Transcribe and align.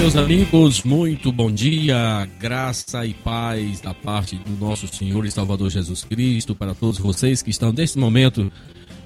meus 0.00 0.16
amigos, 0.16 0.82
muito 0.82 1.30
bom 1.30 1.52
dia, 1.52 2.26
graça 2.38 3.04
e 3.04 3.12
paz 3.12 3.82
da 3.82 3.92
parte 3.92 4.34
do 4.34 4.52
nosso 4.52 4.88
Senhor 4.88 5.26
e 5.26 5.30
Salvador 5.30 5.68
Jesus 5.68 6.04
Cristo 6.04 6.54
para 6.54 6.74
todos 6.74 6.98
vocês 6.98 7.42
que 7.42 7.50
estão 7.50 7.70
neste 7.70 7.98
momento 7.98 8.50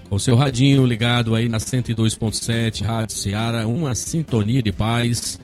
com 0.09 0.16
seu 0.20 0.37
radinho 0.37 0.87
ligado 0.87 1.34
aí 1.34 1.48
na 1.48 1.59
102.7 1.59 2.84
Rádio 2.84 3.16
Ceará, 3.16 3.66
uma 3.66 3.92
sintonia 3.96 4.62
de 4.62 4.70
paz. 4.70 5.41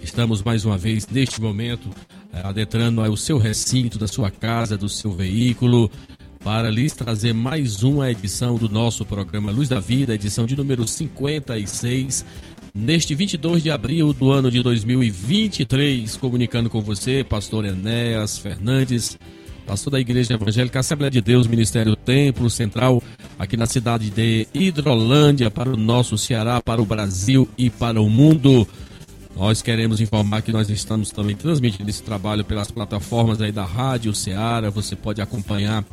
Estamos 0.00 0.40
mais 0.40 0.64
uma 0.64 0.78
vez 0.78 1.08
neste 1.08 1.42
momento 1.42 1.90
eh, 2.32 2.40
adentrando 2.44 3.02
o 3.02 3.16
seu 3.16 3.38
recinto 3.38 3.98
da 3.98 4.06
sua 4.06 4.30
casa, 4.30 4.78
do 4.78 4.88
seu 4.88 5.10
veículo, 5.10 5.90
para 6.44 6.70
lhes 6.70 6.92
trazer 6.92 7.32
mais 7.32 7.82
uma 7.82 8.08
edição 8.08 8.54
do 8.54 8.68
nosso 8.68 9.04
programa 9.04 9.50
Luz 9.50 9.68
da 9.68 9.80
Vida, 9.80 10.14
edição 10.14 10.46
de 10.46 10.56
número 10.56 10.86
56 10.86 12.24
neste 12.74 13.14
22 13.14 13.62
de 13.62 13.70
abril 13.70 14.12
do 14.12 14.32
ano 14.32 14.50
de 14.50 14.62
2023, 14.62 16.16
comunicando 16.16 16.70
com 16.70 16.80
você, 16.80 17.22
pastor 17.22 17.66
Enéas 17.66 18.38
Fernandes, 18.38 19.18
pastor 19.66 19.92
da 19.92 20.00
Igreja 20.00 20.34
Evangélica 20.34 20.80
Assembleia 20.80 21.10
de 21.10 21.20
Deus, 21.20 21.46
Ministério 21.46 21.94
Templo 21.94 22.48
Central, 22.48 23.02
aqui 23.38 23.56
na 23.56 23.66
cidade 23.66 24.10
de 24.10 24.48
Hidrolândia, 24.54 25.50
para 25.50 25.68
o 25.68 25.76
nosso 25.76 26.16
Ceará, 26.16 26.62
para 26.62 26.80
o 26.80 26.86
Brasil 26.86 27.46
e 27.58 27.68
para 27.68 28.00
o 28.00 28.08
mundo. 28.08 28.66
Nós 29.36 29.60
queremos 29.60 30.00
informar 30.00 30.42
que 30.42 30.52
nós 30.52 30.68
estamos 30.70 31.10
também 31.10 31.36
transmitindo 31.36 31.88
esse 31.88 32.02
trabalho 32.02 32.44
pelas 32.44 32.70
plataformas 32.70 33.40
aí 33.40 33.52
da 33.52 33.64
Rádio 33.64 34.14
Ceará. 34.14 34.68
Você 34.70 34.94
pode 34.94 35.22
acompanhar 35.22 35.84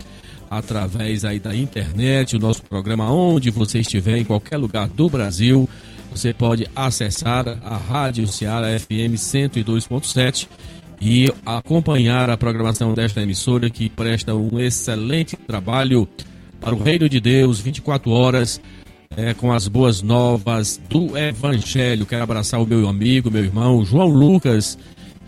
através 0.50 1.24
aí 1.24 1.40
da 1.40 1.56
internet 1.56 2.36
o 2.36 2.40
nosso 2.40 2.64
programa 2.64 3.10
onde 3.12 3.50
você 3.50 3.80
estiver 3.80 4.18
em 4.18 4.26
qualquer 4.26 4.58
lugar 4.58 4.90
do 4.90 5.10
Brasil 5.10 5.70
você 6.12 6.34
pode 6.34 6.68
acessar 6.76 7.48
a 7.64 7.78
Rádio 7.78 8.28
Ceará 8.28 8.68
FM 8.80 9.16
102.7 9.16 10.48
e 11.02 11.32
acompanhar 11.46 12.30
a 12.30 12.38
programação 12.38 12.94
desta 12.94 13.22
emissora 13.22 13.70
que 13.70 13.90
presta 13.90 14.36
um 14.36 14.60
excelente 14.60 15.36
trabalho 15.36 16.08
para 16.60 16.76
o 16.76 16.82
Reino 16.82 17.08
de 17.08 17.20
Deus 17.20 17.60
24 17.60 18.12
horas 18.12 18.60
é, 19.16 19.34
com 19.34 19.52
as 19.52 19.68
boas 19.68 20.02
novas 20.02 20.80
do 20.90 21.18
Evangelho. 21.18 22.06
Quero 22.06 22.24
abraçar 22.24 22.62
o 22.62 22.66
meu 22.66 22.88
amigo, 22.88 23.32
meu 23.32 23.44
irmão 23.44 23.84
João 23.86 24.08
Lucas, 24.08 24.78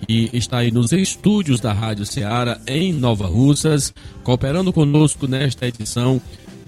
que 0.07 0.29
está 0.33 0.59
aí 0.59 0.71
nos 0.71 0.91
estúdios 0.91 1.59
da 1.59 1.73
Rádio 1.73 2.05
Ceará 2.05 2.59
em 2.67 2.91
Nova 2.91 3.27
Russas, 3.27 3.93
cooperando 4.23 4.73
conosco 4.73 5.27
nesta 5.27 5.67
edição 5.67 6.21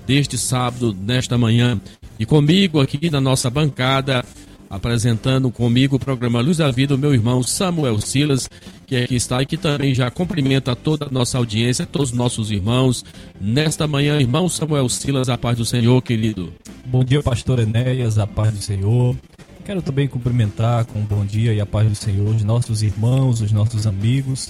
deste 0.05 0.38
sábado, 0.38 0.95
nesta 1.00 1.38
manhã. 1.38 1.80
E 2.24 2.26
comigo 2.26 2.80
aqui 2.80 3.10
na 3.10 3.20
nossa 3.20 3.50
bancada, 3.50 4.24
apresentando 4.70 5.52
comigo 5.52 5.98
o 5.98 6.00
programa 6.00 6.40
Luz 6.40 6.56
da 6.56 6.72
Vida, 6.72 6.96
o 6.96 6.98
meu 6.98 7.14
irmão 7.14 7.44
Samuel 7.44 8.00
Silas, 8.00 8.50
que 8.88 8.96
aqui 8.96 9.16
está 9.16 9.42
e 9.42 9.46
que 9.46 9.58
também 9.58 9.94
já 9.94 10.10
cumprimenta 10.10 10.74
toda 10.74 11.08
a 11.08 11.10
nossa 11.12 11.38
audiência, 11.38 11.86
todos 11.86 12.12
os 12.12 12.18
nossos 12.18 12.50
irmãos. 12.50 13.04
Nesta 13.42 13.86
manhã, 13.88 14.22
irmão 14.22 14.48
Samuel 14.48 14.88
Silas, 14.88 15.28
a 15.28 15.38
paz 15.38 15.58
do 15.58 15.66
Senhor, 15.66 16.02
querido. 16.02 16.54
Bom 16.86 17.04
dia, 17.04 17.22
pastor 17.22 17.60
Enéas, 17.60 18.17
a 18.17 18.26
paz 18.26 18.54
do 18.54 18.62
Senhor. 18.62 19.17
Quero 19.66 19.82
também 19.82 20.08
cumprimentar 20.08 20.86
com 20.86 21.00
um 21.00 21.06
bom 21.06 21.26
dia 21.26 21.54
e 21.54 21.60
a 21.60 21.66
paz 21.66 21.89
do 21.89 21.95
Senhor 21.95 22.33
os 22.33 22.44
nossos 22.45 22.83
irmãos, 22.83 23.42
os 23.42 23.52
nossos 23.52 23.86
amigos 23.86 24.50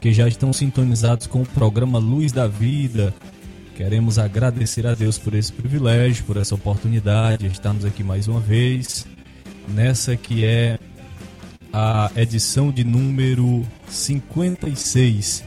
que 0.00 0.12
já 0.12 0.26
estão 0.26 0.52
sintonizados 0.52 1.28
com 1.28 1.42
o 1.42 1.46
programa 1.46 2.00
Luz 2.00 2.32
da 2.32 2.48
Vida, 2.48 3.14
Queremos 3.74 4.18
agradecer 4.18 4.86
a 4.86 4.94
Deus 4.94 5.18
por 5.18 5.34
esse 5.34 5.52
privilégio, 5.52 6.24
por 6.24 6.36
essa 6.36 6.54
oportunidade. 6.54 7.46
Estamos 7.46 7.84
aqui 7.84 8.04
mais 8.04 8.28
uma 8.28 8.38
vez, 8.38 9.06
nessa 9.68 10.14
que 10.14 10.44
é 10.44 10.78
a 11.72 12.10
edição 12.14 12.70
de 12.70 12.84
número 12.84 13.66
56 13.88 15.44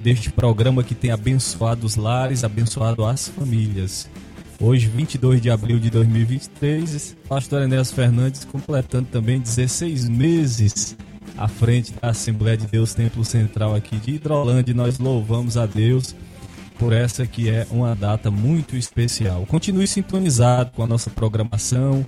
deste 0.00 0.30
programa 0.30 0.82
que 0.82 0.94
tem 0.94 1.10
abençoado 1.10 1.84
os 1.84 1.96
lares, 1.96 2.44
abençoado 2.44 3.04
as 3.04 3.28
famílias. 3.28 4.08
Hoje, 4.58 4.86
22 4.86 5.42
de 5.42 5.50
abril 5.50 5.78
de 5.78 5.90
2023, 5.90 7.14
pastor 7.28 7.60
Enéas 7.60 7.92
Fernandes 7.92 8.44
completando 8.44 9.08
também 9.12 9.38
16 9.38 10.08
meses 10.08 10.96
à 11.36 11.46
frente 11.46 11.92
da 11.92 12.08
Assembleia 12.08 12.56
de 12.56 12.66
Deus 12.66 12.94
Templo 12.94 13.22
Central 13.22 13.74
aqui 13.74 13.96
de 13.96 14.12
Hidrolândia. 14.12 14.72
Nós 14.72 14.98
louvamos 14.98 15.58
a 15.58 15.66
Deus 15.66 16.14
por 16.78 16.92
essa 16.92 17.26
que 17.26 17.48
é 17.48 17.66
uma 17.70 17.94
data 17.94 18.30
muito 18.30 18.76
especial. 18.76 19.44
Continue 19.46 19.86
sintonizado 19.86 20.72
com 20.72 20.82
a 20.82 20.86
nossa 20.86 21.10
programação. 21.10 22.06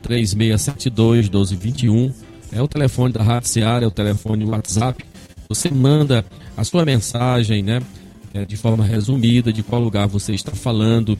3672 0.03 1.29
1221 1.29 2.26
é 2.53 2.63
o 2.63 2.69
telefone 2.69 3.13
da 3.13 3.23
Rádio 3.23 3.49
Seara, 3.49 3.85
é 3.85 3.89
o 3.89 3.91
telefone 3.91 4.45
WhatsApp. 4.45 5.05
Você 5.49 5.71
manda 5.71 6.25
a 6.57 6.65
sua 6.65 6.85
mensagem, 6.85 7.63
né? 7.63 7.81
É, 8.35 8.45
de 8.45 8.57
forma 8.57 8.85
resumida, 8.85 9.53
de 9.53 9.63
qual 9.63 9.81
lugar 9.81 10.07
você 10.07 10.35
está 10.35 10.53
falando. 10.53 11.19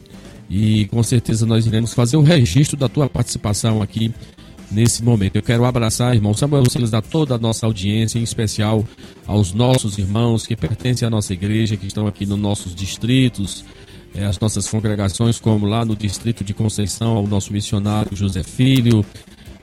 E 0.49 0.87
com 0.87 1.03
certeza 1.03 1.47
nós 1.47 1.67
iremos 1.67 1.93
fazer 1.93 2.17
o 2.17 2.23
registro 2.23 2.77
da 2.77 2.89
tua 2.89 3.09
participação 3.09 3.83
aqui 3.83 4.13
nesse 4.71 5.03
momento. 5.03 5.37
Eu 5.37 5.43
quero 5.43 5.65
abraçar, 5.65 6.15
irmão 6.15 6.35
Samuel 6.35 6.69
Silas, 6.69 6.95
a 6.95 7.01
toda 7.01 7.35
a 7.35 7.39
nossa 7.39 7.67
audiência, 7.67 8.19
em 8.19 8.23
especial 8.23 8.85
aos 9.27 9.53
nossos 9.53 9.99
irmãos 9.99 10.47
que 10.47 10.57
pertencem 10.57 11.07
à 11.07 11.11
nossa 11.11 11.33
igreja, 11.33 11.77
que 11.77 11.87
estão 11.87 12.07
aqui 12.07 12.27
nos 12.27 12.39
nossos 12.39 12.75
distritos, 12.75 13.65
é, 14.15 14.25
as 14.25 14.39
nossas 14.39 14.69
congregações, 14.69 15.39
como 15.39 15.67
lá 15.67 15.85
no 15.85 15.95
distrito 15.95 16.43
de 16.43 16.55
Conceição, 16.55 17.17
ao 17.17 17.27
nosso 17.27 17.53
missionário 17.53 18.17
José 18.17 18.43
Filho, 18.43 19.05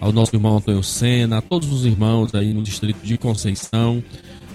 ao 0.03 0.11
nosso 0.11 0.35
irmão 0.35 0.57
Antônio 0.57 0.83
Sena, 0.83 1.37
a 1.37 1.41
todos 1.41 1.71
os 1.71 1.85
irmãos 1.85 2.35
aí 2.35 2.53
no 2.53 2.61
distrito 2.61 2.99
de 3.05 3.17
Conceição, 3.17 4.03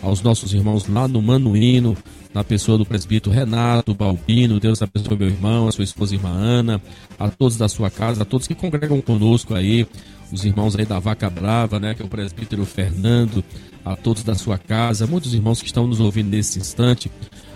aos 0.03 0.21
nossos 0.21 0.53
irmãos 0.53 0.87
lá 0.87 1.09
no 1.09 1.23
Manuíno, 1.23 1.97
na 2.35 2.45
pessoa 2.45 2.77
do 2.77 2.85
presbítero 2.85 3.35
Renato 3.35 3.95
Balbino, 3.95 4.61
Deus 4.61 4.83
abençoe 4.83 5.17
meu 5.17 5.29
irmão, 5.29 5.67
a 5.67 5.73
sua 5.73 5.85
esposa 5.85 6.15
irmã 6.15 6.29
Ana, 6.29 6.83
a 7.19 7.31
todos 7.31 7.57
da 7.57 7.67
sua 7.67 7.89
casa, 7.89 8.25
a 8.25 8.25
todos 8.27 8.47
que 8.47 8.55
congregam 8.55 9.01
conosco 9.01 9.55
aí, 9.55 9.87
os 10.31 10.45
irmãos 10.45 10.77
aí 10.77 10.85
da 10.85 10.99
Vaca 10.99 11.31
Brava, 11.31 11.81
né, 11.81 11.95
que 11.95 12.03
é 12.03 12.05
o 12.05 12.09
presbítero 12.09 12.67
Fernando, 12.67 13.43
a 13.83 13.97
todos 13.97 14.23
da 14.23 14.35
sua 14.35 14.59
casa, 14.59 15.07
muitos 15.07 15.33
irmãos 15.33 15.63
que 15.63 15.67
estão 15.69 15.87
nos 15.87 15.99
ouvindo 15.99 16.29
nesse 16.29 16.59
instante, 16.59 17.11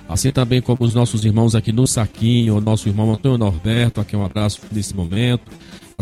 assim 0.09 0.33
também 0.33 0.63
como 0.63 0.83
os 0.83 0.95
nossos 0.95 1.27
irmãos 1.27 1.55
aqui 1.55 1.73
no 1.73 1.87
Saquinho, 1.87 2.57
o 2.57 2.61
nosso 2.61 2.89
irmão 2.89 3.13
Antônio 3.13 3.37
Norberto, 3.37 4.01
aqui 4.01 4.17
um 4.17 4.25
abraço 4.25 4.61
nesse 4.73 4.97
momento, 4.97 5.43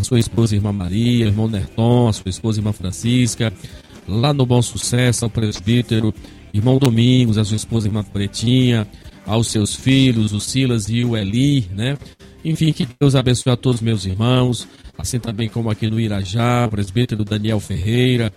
a 0.01 0.03
sua 0.03 0.19
esposa 0.19 0.55
irmã 0.55 0.71
Maria, 0.71 1.27
irmão 1.27 1.47
Nerton, 1.47 2.07
a 2.07 2.13
sua 2.13 2.29
esposa 2.29 2.59
irmã 2.59 2.73
Francisca, 2.73 3.53
lá 4.07 4.33
no 4.33 4.45
Bom 4.45 4.61
Sucesso, 4.61 5.23
ao 5.23 5.29
presbítero 5.29 6.13
irmão 6.53 6.79
Domingos, 6.79 7.37
a 7.37 7.45
sua 7.45 7.55
esposa 7.55 7.87
irmã 7.87 8.03
Pretinha, 8.03 8.87
aos 9.25 9.47
seus 9.47 9.75
filhos, 9.75 10.33
o 10.33 10.39
Silas 10.39 10.89
e 10.89 11.05
o 11.05 11.15
Eli, 11.15 11.69
né? 11.71 11.97
Enfim, 12.43 12.73
que 12.73 12.87
Deus 12.99 13.15
abençoe 13.15 13.53
a 13.53 13.55
todos 13.55 13.79
meus 13.79 14.03
irmãos, 14.05 14.67
assim 14.97 15.19
também 15.19 15.47
como 15.47 15.69
aqui 15.69 15.87
no 15.87 15.99
Irajá, 15.99 16.65
o 16.65 16.71
presbítero 16.71 17.23
Daniel 17.23 17.59
Ferreira, 17.59 18.33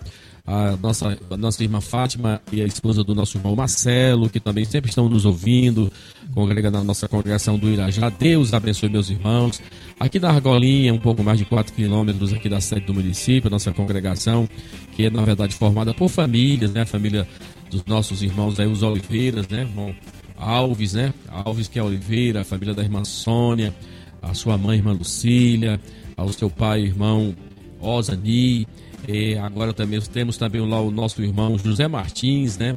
a 0.46 0.76
nossa, 0.76 1.18
a 1.30 1.36
nossa 1.38 1.62
irmã 1.62 1.80
Fátima 1.80 2.40
e 2.52 2.60
a 2.60 2.66
esposa 2.66 3.02
do 3.02 3.14
nosso 3.14 3.38
irmão 3.38 3.56
Marcelo, 3.56 4.28
que 4.28 4.38
também 4.38 4.64
sempre 4.66 4.90
estão 4.90 5.08
nos 5.08 5.24
ouvindo, 5.24 5.90
congrega 6.34 6.70
na 6.70 6.84
nossa 6.84 7.08
congregação 7.08 7.58
do 7.58 7.70
Irajá. 7.70 8.10
Deus 8.10 8.52
abençoe 8.52 8.90
meus 8.90 9.08
irmãos. 9.08 9.62
Aqui 9.98 10.20
na 10.20 10.28
Argolinha, 10.28 10.92
um 10.92 10.98
pouco 10.98 11.22
mais 11.22 11.38
de 11.38 11.46
4 11.46 11.72
quilômetros 11.72 12.32
aqui 12.34 12.48
da 12.48 12.60
sede 12.60 12.84
do 12.84 12.92
município, 12.92 13.48
nossa 13.48 13.72
congregação, 13.72 14.46
que 14.94 15.06
é 15.06 15.10
na 15.10 15.22
verdade 15.22 15.54
formada 15.54 15.94
por 15.94 16.10
famílias, 16.10 16.72
né? 16.72 16.82
A 16.82 16.86
família 16.86 17.26
dos 17.70 17.82
nossos 17.86 18.22
irmãos 18.22 18.60
aí, 18.60 18.66
os 18.66 18.82
Oliveiras, 18.82 19.48
né? 19.48 19.62
Irmão 19.62 19.94
Alves, 20.36 20.92
né? 20.92 21.14
Alves 21.28 21.68
que 21.68 21.78
é 21.78 21.82
Oliveira, 21.82 22.42
a 22.42 22.44
família 22.44 22.74
da 22.74 22.82
irmã 22.82 23.02
Sônia, 23.02 23.74
a 24.20 24.34
sua 24.34 24.58
mãe, 24.58 24.76
irmã 24.76 24.92
Lucília, 24.92 25.80
ao 26.16 26.30
seu 26.32 26.50
pai, 26.50 26.82
irmão 26.82 27.34
Osani, 27.80 28.66
e 29.06 29.36
agora 29.36 29.72
também 29.72 30.00
temos 30.00 30.36
também 30.36 30.60
lá 30.66 30.80
o 30.80 30.90
nosso 30.90 31.22
irmão 31.22 31.58
José 31.58 31.86
Martins, 31.88 32.56
né? 32.58 32.76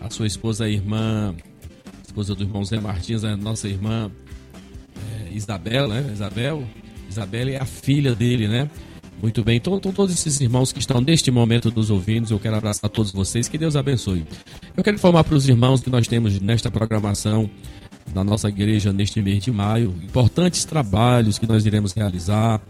A 0.00 0.10
sua 0.10 0.26
esposa, 0.26 0.64
a 0.64 0.68
irmã, 0.68 1.34
esposa 2.04 2.34
do 2.34 2.44
irmão 2.44 2.62
José 2.62 2.80
Martins, 2.80 3.24
a 3.24 3.36
nossa 3.36 3.68
irmã 3.68 4.10
é, 4.96 5.34
Isabel, 5.34 5.88
né? 5.88 6.10
Isabel, 6.12 6.64
Isabel 7.08 7.48
é 7.48 7.56
a 7.56 7.64
filha 7.64 8.14
dele, 8.14 8.46
né? 8.46 8.70
Muito 9.22 9.42
bem, 9.42 9.56
então, 9.56 9.76
então, 9.76 9.92
todos 9.92 10.12
esses 10.12 10.40
irmãos 10.40 10.72
que 10.72 10.80
estão 10.80 11.00
neste 11.00 11.30
momento 11.30 11.72
nos 11.74 11.90
ouvindo, 11.90 12.30
eu 12.30 12.38
quero 12.38 12.56
abraçar 12.56 12.90
todos 12.90 13.10
vocês, 13.10 13.48
que 13.48 13.56
Deus 13.56 13.74
abençoe. 13.74 14.26
Eu 14.76 14.82
quero 14.84 14.96
informar 14.96 15.24
para 15.24 15.34
os 15.34 15.48
irmãos 15.48 15.80
que 15.80 15.88
nós 15.88 16.06
temos 16.06 16.38
nesta 16.40 16.70
programação 16.70 17.48
na 18.12 18.22
nossa 18.22 18.48
igreja 18.48 18.92
neste 18.92 19.22
mês 19.22 19.42
de 19.42 19.50
maio, 19.50 19.94
importantes 20.02 20.64
trabalhos 20.64 21.38
que 21.38 21.46
nós 21.46 21.64
iremos 21.64 21.92
realizar, 21.92 22.60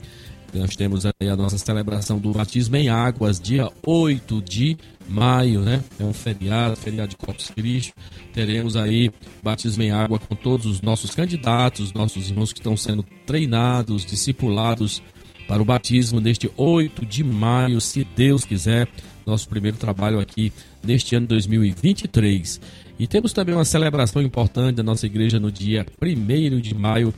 nós 0.58 0.76
temos 0.76 1.04
aí 1.04 1.28
a 1.28 1.36
nossa 1.36 1.58
celebração 1.58 2.18
do 2.18 2.32
batismo 2.32 2.76
em 2.76 2.88
águas, 2.88 3.40
dia 3.40 3.70
8 3.84 4.40
de 4.42 4.76
maio, 5.08 5.60
né? 5.60 5.82
É 5.98 6.04
um 6.04 6.12
feriado, 6.12 6.76
feriado 6.76 7.10
de 7.10 7.16
Corpus 7.16 7.50
Christi. 7.50 7.92
Teremos 8.32 8.76
aí 8.76 9.10
batismo 9.42 9.82
em 9.82 9.90
água 9.90 10.18
com 10.18 10.34
todos 10.34 10.66
os 10.66 10.80
nossos 10.80 11.14
candidatos, 11.14 11.92
nossos 11.92 12.30
irmãos 12.30 12.52
que 12.52 12.60
estão 12.60 12.76
sendo 12.76 13.04
treinados, 13.26 14.04
discipulados 14.04 15.02
para 15.46 15.60
o 15.60 15.64
batismo 15.64 16.20
neste 16.20 16.50
8 16.56 17.04
de 17.04 17.22
maio, 17.22 17.80
se 17.80 18.06
Deus 18.16 18.44
quiser. 18.44 18.88
Nosso 19.26 19.48
primeiro 19.48 19.76
trabalho 19.76 20.20
aqui 20.20 20.52
neste 20.82 21.16
ano 21.16 21.26
2023. 21.26 22.60
E 22.98 23.06
temos 23.06 23.32
também 23.32 23.54
uma 23.54 23.64
celebração 23.64 24.22
importante 24.22 24.76
da 24.76 24.82
nossa 24.82 25.06
igreja 25.06 25.40
no 25.40 25.50
dia 25.50 25.86
1 26.00 26.60
de 26.60 26.74
maio, 26.74 27.12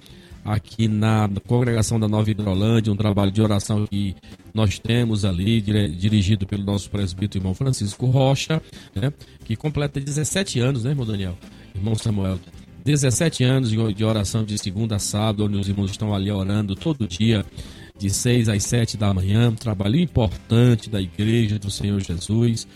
aqui 0.47 0.87
na 0.87 1.29
congregação 1.47 1.99
da 1.99 2.09
Nova 2.09 2.31
Hidrolândia, 2.31 2.93
um 2.93 2.97
trabalho 2.97 3.33
de 3.33 3.43
oração 3.43 3.87
que 3.87 4.15
nós 4.55 4.79
temos 4.79 5.25
ali, 5.25 5.61
dirigido 5.61 6.47
pelo 6.47 6.65
nosso 6.65 6.89
presbítero 6.89 7.43
irmão 7.43 7.55
Francisco 7.55 8.07
Rocha, 8.07 8.63
né, 8.95 9.13
que 9.45 9.57
completa 9.57 10.01
17 10.01 10.61
anos, 10.61 10.85
né, 10.85 10.91
irmão 10.91 11.05
Daniel? 11.05 11.37
Irmão 11.75 11.95
Samuel. 11.95 12.39
17 12.85 13.43
anos 13.43 13.71
de 13.71 14.05
oração 14.05 14.45
de 14.45 14.57
segunda 14.57 14.95
a 14.95 14.99
sábado, 15.01 15.45
onde 15.45 15.57
os 15.57 15.69
irmãos 15.69 15.91
estão 15.91 16.15
ali 16.15 16.31
orando 16.31 16.77
todo 16.77 17.09
dia, 17.09 17.45
de 17.99 18.09
6 18.09 18.49
às 18.49 18.63
7 18.63 18.97
da 18.97 19.13
manhã. 19.13 19.51
Um 19.51 19.57
trabalho 19.57 19.99
importante 19.99 20.89
da 20.89 21.01
igreja 21.01 21.59
do 21.59 21.69
Senhor 21.69 22.01
Jesus. 22.01 22.67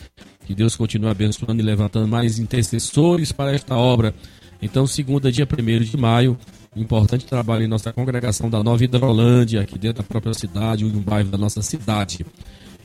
Que 0.44 0.52
Deus 0.52 0.75
continue 0.75 1.08
abençoando 1.08 1.62
e 1.62 1.64
levantando 1.64 2.08
mais 2.08 2.40
intercessores 2.40 3.31
para 3.31 3.52
esta 3.55 3.76
obra. 3.76 4.12
Então, 4.61 4.84
segunda, 4.84 5.31
dia 5.31 5.46
1 5.46 5.84
de 5.84 5.96
maio, 5.96 6.37
importante 6.76 7.26
trabalho 7.26 7.64
em 7.64 7.69
nossa 7.69 7.93
congregação 7.93 8.49
da 8.49 8.62
Nova 8.62 8.84
Hidrolândia, 8.84 9.61
aqui 9.61 9.78
dentro 9.78 10.02
da 10.02 10.08
própria 10.08 10.34
cidade, 10.34 10.84
um 10.84 11.00
bairro 11.00 11.28
da 11.28 11.38
nossa 11.38 11.62
cidade. 11.62 12.25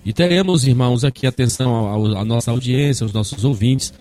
E 0.03 0.11
teremos, 0.11 0.65
irmãos, 0.65 1.03
aqui 1.03 1.27
atenção 1.27 2.15
à 2.17 2.25
nossa 2.25 2.51
audiência, 2.51 3.03
aos 3.03 3.13
nossos 3.13 3.43
ouvintes. 3.43 3.93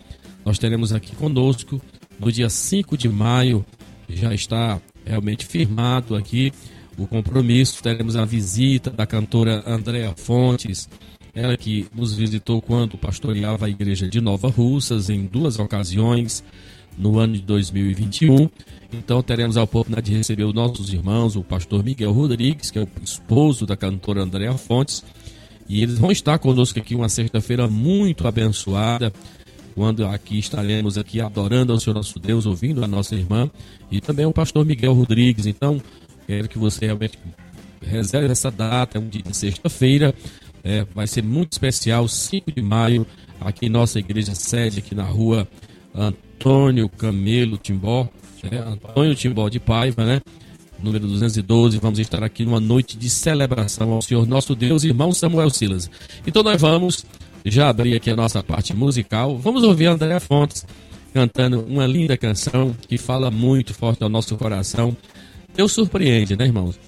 Nós 0.44 0.58
teremos 0.58 0.92
aqui 0.92 1.14
conosco 1.16 1.81
no 2.19 2.31
dia 2.32 2.48
5 2.48 2.96
de 2.96 3.08
maio, 3.08 3.64
já 4.08 4.34
está 4.34 4.81
realmente 5.04 5.44
firmado 5.46 6.14
aqui 6.14 6.52
o 6.96 7.06
compromisso. 7.06 7.82
Teremos 7.82 8.16
a 8.16 8.25
visita 8.25 8.90
da 8.90 9.06
cantora 9.06 9.62
Andréa 9.66 10.14
Fontes, 10.16 10.88
ela 11.34 11.56
que 11.56 11.87
nos 11.94 12.14
visitou 12.14 12.62
quando 12.62 12.96
pastoreava 12.96 13.66
a 13.66 13.70
igreja 13.70 14.08
de 14.08 14.20
Nova 14.20 14.48
Russas 14.48 15.10
em 15.10 15.26
duas 15.26 15.58
ocasiões 15.58 16.44
no 16.96 17.19
ano 17.19 17.35
de 17.35 17.43
2021. 17.43 18.49
Então 18.93 19.23
teremos 19.23 19.56
a 19.56 19.62
oportunidade 19.62 20.11
de 20.11 20.17
receber 20.17 20.44
os 20.44 20.55
nossos 20.55 20.93
irmãos, 20.93 21.37
o 21.37 21.43
pastor 21.43 21.82
Miguel 21.82 22.12
Rodrigues, 22.12 22.70
que 22.70 22.79
é 22.79 22.82
o 22.82 22.88
esposo 23.02 23.67
da 23.67 23.76
cantora 23.76 24.23
Andréa 24.23 24.52
Fontes, 24.55 25.05
e 25.69 25.82
eles 25.82 25.99
vão 25.99 26.11
estar 26.11 26.38
conosco 26.38 26.79
aqui 26.79 26.94
uma 26.94 27.08
sexta-feira 27.08 27.67
muito 27.67 28.29
abençoada, 28.29 29.12
quando 29.75 30.06
aqui 30.06 30.38
estaremos 30.38 30.96
aqui 30.96 31.20
adorando 31.20 31.73
ao 31.73 31.81
Senhor 31.81 31.94
nosso 31.94 32.20
Deus, 32.20 32.46
ouvindo 32.46 32.85
a 32.85 32.88
nossa 32.88 33.14
irmã, 33.14 33.50
e 33.90 34.00
também 34.00 34.25
o 34.25 34.32
pastor 34.32 34.64
Miguel 34.64 34.94
Rodrigues. 34.94 35.47
Então, 35.47 35.82
quero 36.26 36.49
que 36.49 36.58
você 36.58 36.87
realmente 36.87 37.19
reserve 37.83 38.30
essa 38.30 38.50
data, 38.50 38.99
é 38.99 39.00
um 39.00 39.09
dia 39.09 39.23
de 39.23 39.37
sexta-feira, 39.37 40.14
é, 40.62 40.87
vai 40.95 41.07
ser 41.07 41.23
muito 41.23 41.52
especial, 41.52 42.07
5 42.07 42.52
de 42.52 42.62
maio, 42.62 43.07
aqui 43.40 43.66
em 43.66 43.68
nossa 43.68 43.99
igreja 43.99 44.35
sede, 44.35 44.78
aqui 44.78 44.95
na 44.95 45.02
rua 45.02 45.49
Antônio 45.94 46.88
Camelo 46.88 47.56
Timbó, 47.56 48.08
é, 48.50 48.56
Antônio 48.56 49.14
Timbó 49.14 49.48
de 49.48 49.60
Paiva, 49.60 50.04
né? 50.04 50.20
Número 50.82 51.06
212, 51.06 51.78
vamos 51.78 51.98
estar 51.98 52.22
aqui 52.22 52.44
numa 52.44 52.60
noite 52.60 52.98
de 52.98 53.08
celebração 53.08 53.92
ao 53.92 54.02
Senhor 54.02 54.26
nosso 54.26 54.54
Deus, 54.54 54.84
irmão 54.84 55.12
Samuel 55.12 55.48
Silas. 55.48 55.90
Então 56.26 56.42
nós 56.42 56.60
vamos 56.60 57.06
já 57.44 57.68
abrir 57.68 57.96
aqui 57.96 58.10
a 58.10 58.16
nossa 58.16 58.42
parte 58.42 58.74
musical. 58.74 59.38
Vamos 59.38 59.62
ouvir 59.62 59.86
André 59.86 60.18
Fontes 60.20 60.66
cantando 61.14 61.60
uma 61.60 61.86
linda 61.86 62.16
canção 62.16 62.74
que 62.88 62.98
fala 62.98 63.30
muito 63.30 63.72
forte 63.72 64.02
ao 64.02 64.08
nosso 64.08 64.36
coração. 64.36 64.96
Deus 65.54 65.70
surpreende, 65.72 66.36
né, 66.36 66.46
irmãos? 66.46 66.78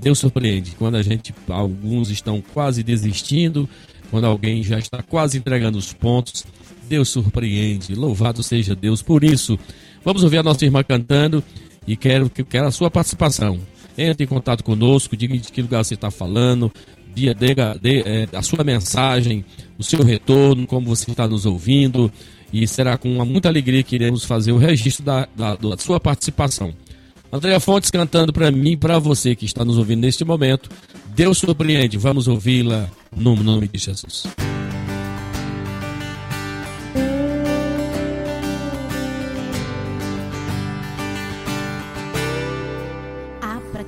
Deus 0.00 0.18
surpreende 0.18 0.72
quando 0.78 0.96
a 0.96 1.02
gente, 1.02 1.34
alguns 1.48 2.08
estão 2.08 2.42
quase 2.52 2.82
desistindo, 2.82 3.68
quando 4.10 4.24
alguém 4.24 4.62
já 4.62 4.78
está 4.78 5.02
quase 5.02 5.36
entregando 5.36 5.76
os 5.76 5.92
pontos. 5.92 6.46
Deus 6.88 7.08
surpreende. 7.08 7.94
Louvado 7.94 8.42
seja 8.42 8.74
Deus 8.74 9.02
por 9.02 9.24
isso. 9.24 9.58
Vamos 10.04 10.22
ouvir 10.22 10.38
a 10.38 10.42
nossa 10.42 10.64
irmã 10.64 10.82
cantando 10.82 11.42
e 11.86 11.96
quero, 11.96 12.30
quero 12.30 12.66
a 12.66 12.70
sua 12.70 12.90
participação. 12.90 13.58
Entre 13.96 14.24
em 14.24 14.26
contato 14.26 14.64
conosco, 14.64 15.16
diga 15.16 15.36
de 15.36 15.52
que 15.52 15.62
lugar 15.62 15.84
você 15.84 15.94
está 15.94 16.10
falando, 16.10 16.72
de, 17.14 17.28
é, 17.28 18.28
a 18.32 18.42
sua 18.42 18.64
mensagem, 18.64 19.44
o 19.78 19.84
seu 19.84 20.02
retorno, 20.02 20.66
como 20.66 20.86
você 20.86 21.10
está 21.10 21.28
nos 21.28 21.46
ouvindo. 21.46 22.10
E 22.52 22.66
será 22.66 22.96
com 22.96 23.08
muita 23.24 23.48
alegria 23.48 23.82
que 23.82 23.94
iremos 23.94 24.24
fazer 24.24 24.52
o 24.52 24.58
registro 24.58 25.04
da, 25.04 25.28
da, 25.36 25.56
da 25.56 25.76
sua 25.78 25.98
participação. 25.98 26.72
Andréa 27.32 27.58
Fontes 27.58 27.90
cantando 27.90 28.32
para 28.32 28.50
mim 28.52 28.76
para 28.76 28.98
você 29.00 29.34
que 29.34 29.44
está 29.44 29.64
nos 29.64 29.76
ouvindo 29.76 30.02
neste 30.02 30.24
momento. 30.24 30.70
Deus 31.16 31.38
surpreende. 31.38 31.98
Vamos 31.98 32.28
ouvi-la 32.28 32.88
no 33.16 33.34
nome 33.34 33.66
de 33.66 33.78
Jesus. 33.78 34.24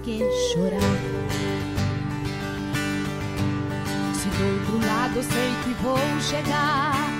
que 0.06 0.20
chorar. 0.52 0.80
Se 4.14 4.28
do 4.28 4.44
outro 4.54 4.86
lado 4.86 5.16
eu 5.16 5.22
sei 5.24 5.50
que 5.64 5.82
vou 5.82 5.98
chegar, 6.20 7.10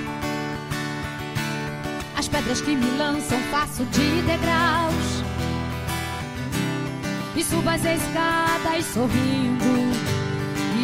as 2.17 2.29
pedras 2.29 2.61
que 2.61 2.77
me 2.77 2.97
lançam 2.97 3.41
passo 3.51 3.85
de 3.87 4.23
degraus. 4.23 5.25
E 7.35 7.43
subo 7.43 7.69
as 7.69 7.85
escadas 7.85 8.85
sorrindo, 8.95 9.65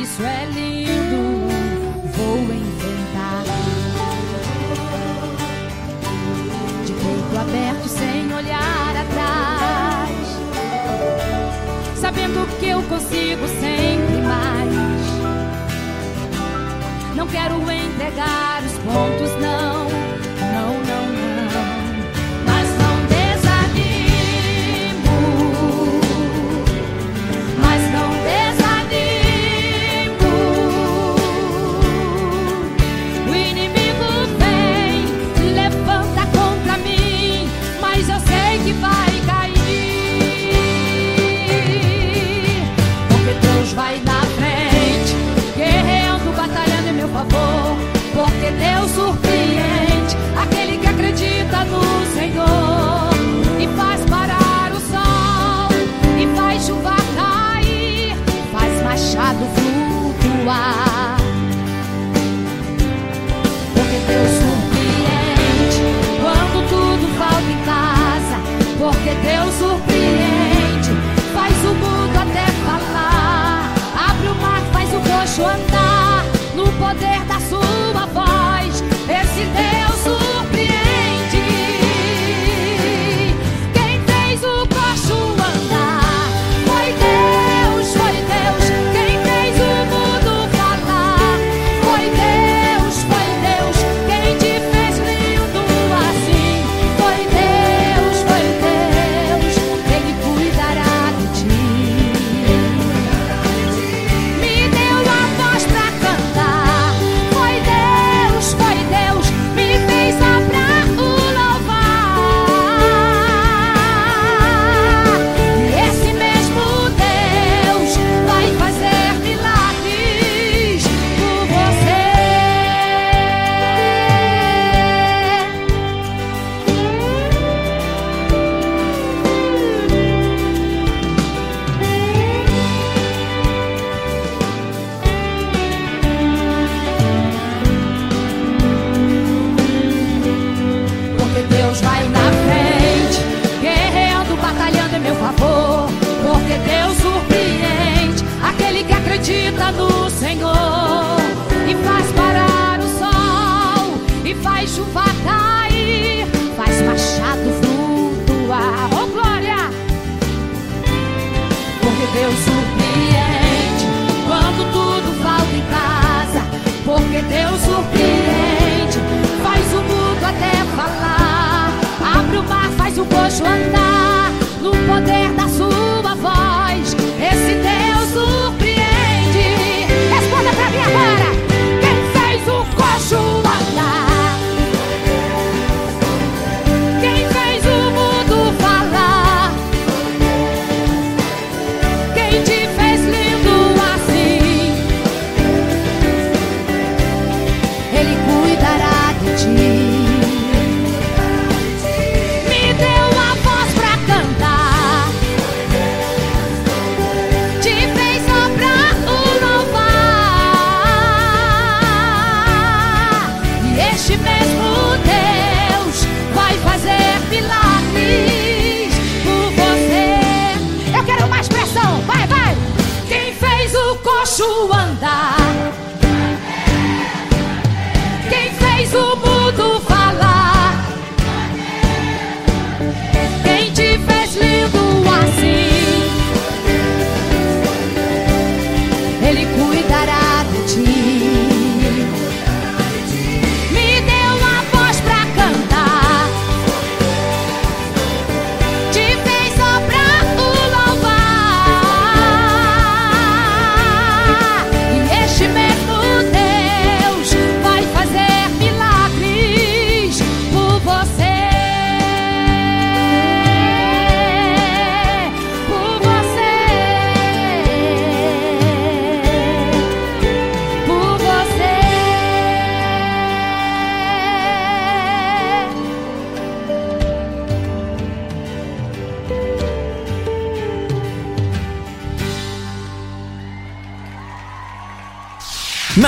isso 0.02 0.22
é 0.24 0.44
lindo, 0.46 1.48
vou 2.16 2.38
enfrentar. 2.42 3.44
De 6.84 6.92
peito 6.92 7.38
aberto, 7.40 7.88
sem 7.88 8.34
olhar 8.34 8.96
atrás 8.96 9.41
sabendo 12.02 12.44
que 12.58 12.68
eu 12.68 12.82
consigo 12.82 13.46
sempre 13.60 14.20
mais. 14.22 14.72
Não 17.14 17.28
quero 17.28 17.54
entregar 17.70 18.60
os 18.64 18.72
pontos, 18.78 19.30
não. 19.40 20.01
Porque 63.74 63.98
Deus 64.08 64.30
surpreende 64.40 65.80
quando 66.20 66.68
tudo 66.68 67.06
falta 67.16 67.48
em 67.48 67.64
casa. 67.64 68.36
Porque 68.76 69.14
Deus 69.24 69.54
surpreende. 69.54 69.91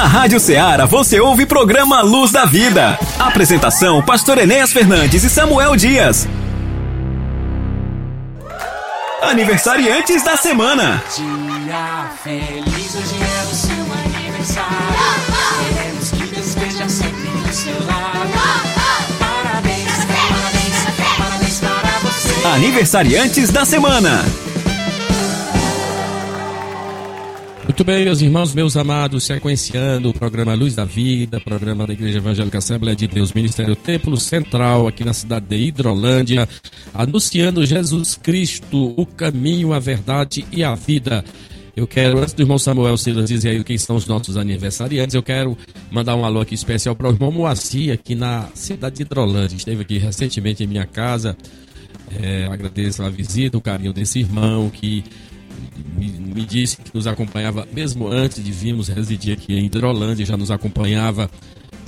Na 0.04 0.08
Rádio 0.08 0.38
Ceará 0.38 0.84
você 0.84 1.18
ouve 1.18 1.46
programa 1.46 2.02
Luz 2.02 2.30
da 2.30 2.44
Vida. 2.44 2.98
Apresentação: 3.18 4.02
Pastor 4.02 4.36
Enéas 4.36 4.70
Fernandes 4.70 5.24
e 5.24 5.30
Samuel 5.30 5.74
Dias. 5.76 6.28
Aniversariantes 9.22 10.22
da 10.22 10.36
semana. 10.36 11.02
Dia 11.16 12.10
feliz, 12.22 12.94
hoje 12.94 13.16
é 13.18 13.42
o 13.50 13.54
seu 13.54 13.72
aniversário. 14.04 14.68
Queremos 15.72 16.10
que 16.10 16.38
esteja 16.38 16.86
sempre 16.86 17.30
do 17.30 17.54
seu 17.54 17.86
lado. 17.86 18.28
Parabéns, 19.18 20.04
parabéns, 20.04 20.84
parabéns 21.16 21.60
para 21.60 22.10
você. 22.10 22.46
Aniversariantes 22.46 23.48
da 23.48 23.64
semana. 23.64 24.22
Muito 27.74 27.84
bem, 27.86 28.04
meus 28.04 28.20
irmãos, 28.20 28.54
meus 28.54 28.76
amados, 28.76 29.24
sequenciando 29.24 30.08
o 30.08 30.14
programa 30.14 30.54
Luz 30.54 30.76
da 30.76 30.84
Vida, 30.84 31.40
programa 31.40 31.84
da 31.84 31.92
Igreja 31.92 32.18
Evangélica 32.18 32.58
Assembleia 32.58 32.94
de 32.94 33.08
Deus, 33.08 33.32
Ministério 33.32 33.74
Templo 33.74 34.16
Central, 34.16 34.86
aqui 34.86 35.02
na 35.02 35.12
cidade 35.12 35.46
de 35.46 35.56
Hidrolândia, 35.56 36.48
anunciando 36.94 37.66
Jesus 37.66 38.14
Cristo, 38.14 38.94
o 38.96 39.04
caminho, 39.04 39.72
a 39.72 39.80
verdade 39.80 40.46
e 40.52 40.62
a 40.62 40.76
vida. 40.76 41.24
Eu 41.74 41.84
quero, 41.84 42.20
antes 42.20 42.32
do 42.32 42.42
irmão 42.42 42.60
Samuel 42.60 42.96
Silas 42.96 43.28
dizer 43.28 43.48
aí 43.48 43.64
quem 43.64 43.76
são 43.76 43.96
os 43.96 44.06
nossos 44.06 44.36
aniversariantes, 44.36 45.16
eu 45.16 45.22
quero 45.24 45.58
mandar 45.90 46.14
um 46.14 46.24
alô 46.24 46.42
aqui 46.42 46.54
especial 46.54 46.94
para 46.94 47.08
o 47.08 47.12
irmão 47.12 47.32
Moacir, 47.32 47.92
aqui 47.92 48.14
na 48.14 48.50
cidade 48.54 48.98
de 48.98 49.02
Hidrolândia. 49.02 49.56
Esteve 49.56 49.82
aqui 49.82 49.98
recentemente 49.98 50.62
em 50.62 50.68
minha 50.68 50.86
casa. 50.86 51.36
É, 52.22 52.46
agradeço 52.46 53.02
a 53.02 53.10
visita, 53.10 53.58
o 53.58 53.60
carinho 53.60 53.92
desse 53.92 54.20
irmão 54.20 54.70
que 54.70 55.02
me, 55.96 56.08
me, 56.08 56.44
disse 56.44 56.76
que 56.76 56.94
nos 56.94 57.06
acompanhava 57.06 57.66
mesmo 57.72 58.08
antes 58.08 58.42
de 58.42 58.52
virmos 58.52 58.88
residir 58.88 59.34
aqui 59.34 59.54
em 59.54 59.66
Hidrolândia, 59.66 60.26
já 60.26 60.36
nos 60.36 60.50
acompanhava 60.50 61.30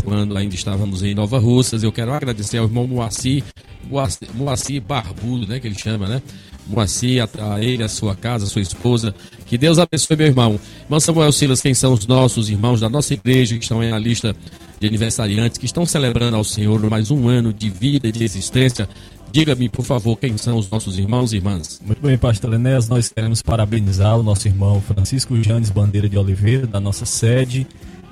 quando 0.05 0.37
ainda 0.37 0.55
estávamos 0.55 1.03
em 1.03 1.15
Nova 1.15 1.39
Russas. 1.39 1.83
Eu 1.83 1.91
quero 1.91 2.13
agradecer 2.13 2.59
ao 2.59 2.67
irmão 2.67 2.87
Moacir, 2.87 3.43
Moacir, 3.89 4.29
Moacir 4.35 4.81
Barbudo, 4.81 5.47
né, 5.47 5.59
que 5.59 5.67
ele 5.67 5.79
chama, 5.79 6.07
né? 6.07 6.23
Moacir, 6.67 7.23
a, 7.23 7.55
a, 7.55 7.63
ele, 7.63 7.83
a 7.83 7.89
sua 7.89 8.15
casa, 8.15 8.45
a 8.45 8.49
sua 8.49 8.63
esposa. 8.63 9.15
Que 9.47 9.57
Deus 9.57 9.79
abençoe, 9.79 10.17
meu 10.17 10.27
irmão. 10.27 10.61
Irmão 10.85 11.01
Samuel 11.01 11.33
Silas, 11.33 11.61
quem 11.61 11.75
são 11.75 11.93
os 11.93 12.07
nossos 12.07 12.49
irmãos 12.49 12.81
da 12.81 12.89
nossa 12.89 13.15
igreja 13.15 13.57
que 13.57 13.63
estão 13.63 13.81
aí 13.81 13.91
na 13.91 13.99
lista 13.99 14.35
de 14.81 14.87
aniversariantes, 14.87 15.59
que 15.59 15.67
estão 15.67 15.87
celebrando 15.87 16.37
ao 16.37 16.45
Senhor 16.45 16.79
mais 16.91 17.11
um 17.11 17.29
ano 17.29 17.53
de 17.53 17.71
vida 17.71 18.09
e 18.09 18.13
de 18.13 18.25
existência. 18.25 18.89
Diga-me, 19.37 19.69
por 19.69 19.85
favor, 19.85 20.17
quem 20.17 20.39
são 20.39 20.57
os 20.57 20.71
nossos 20.71 20.99
irmãos 20.99 21.35
e 21.35 21.37
irmãs. 21.37 21.79
Muito 21.85 22.01
bem, 22.01 22.17
pastor 22.17 22.55
Enéas, 22.55 22.89
nós 22.89 23.11
queremos 23.11 23.43
parabenizar 23.43 24.19
o 24.19 24.23
nosso 24.23 24.49
irmão 24.49 24.81
Francisco 24.81 25.37
Janes 25.43 25.69
Bandeira 25.69 26.09
de 26.09 26.17
Oliveira, 26.17 26.67
da 26.67 26.81
nossa 26.81 27.05
sede, 27.05 27.67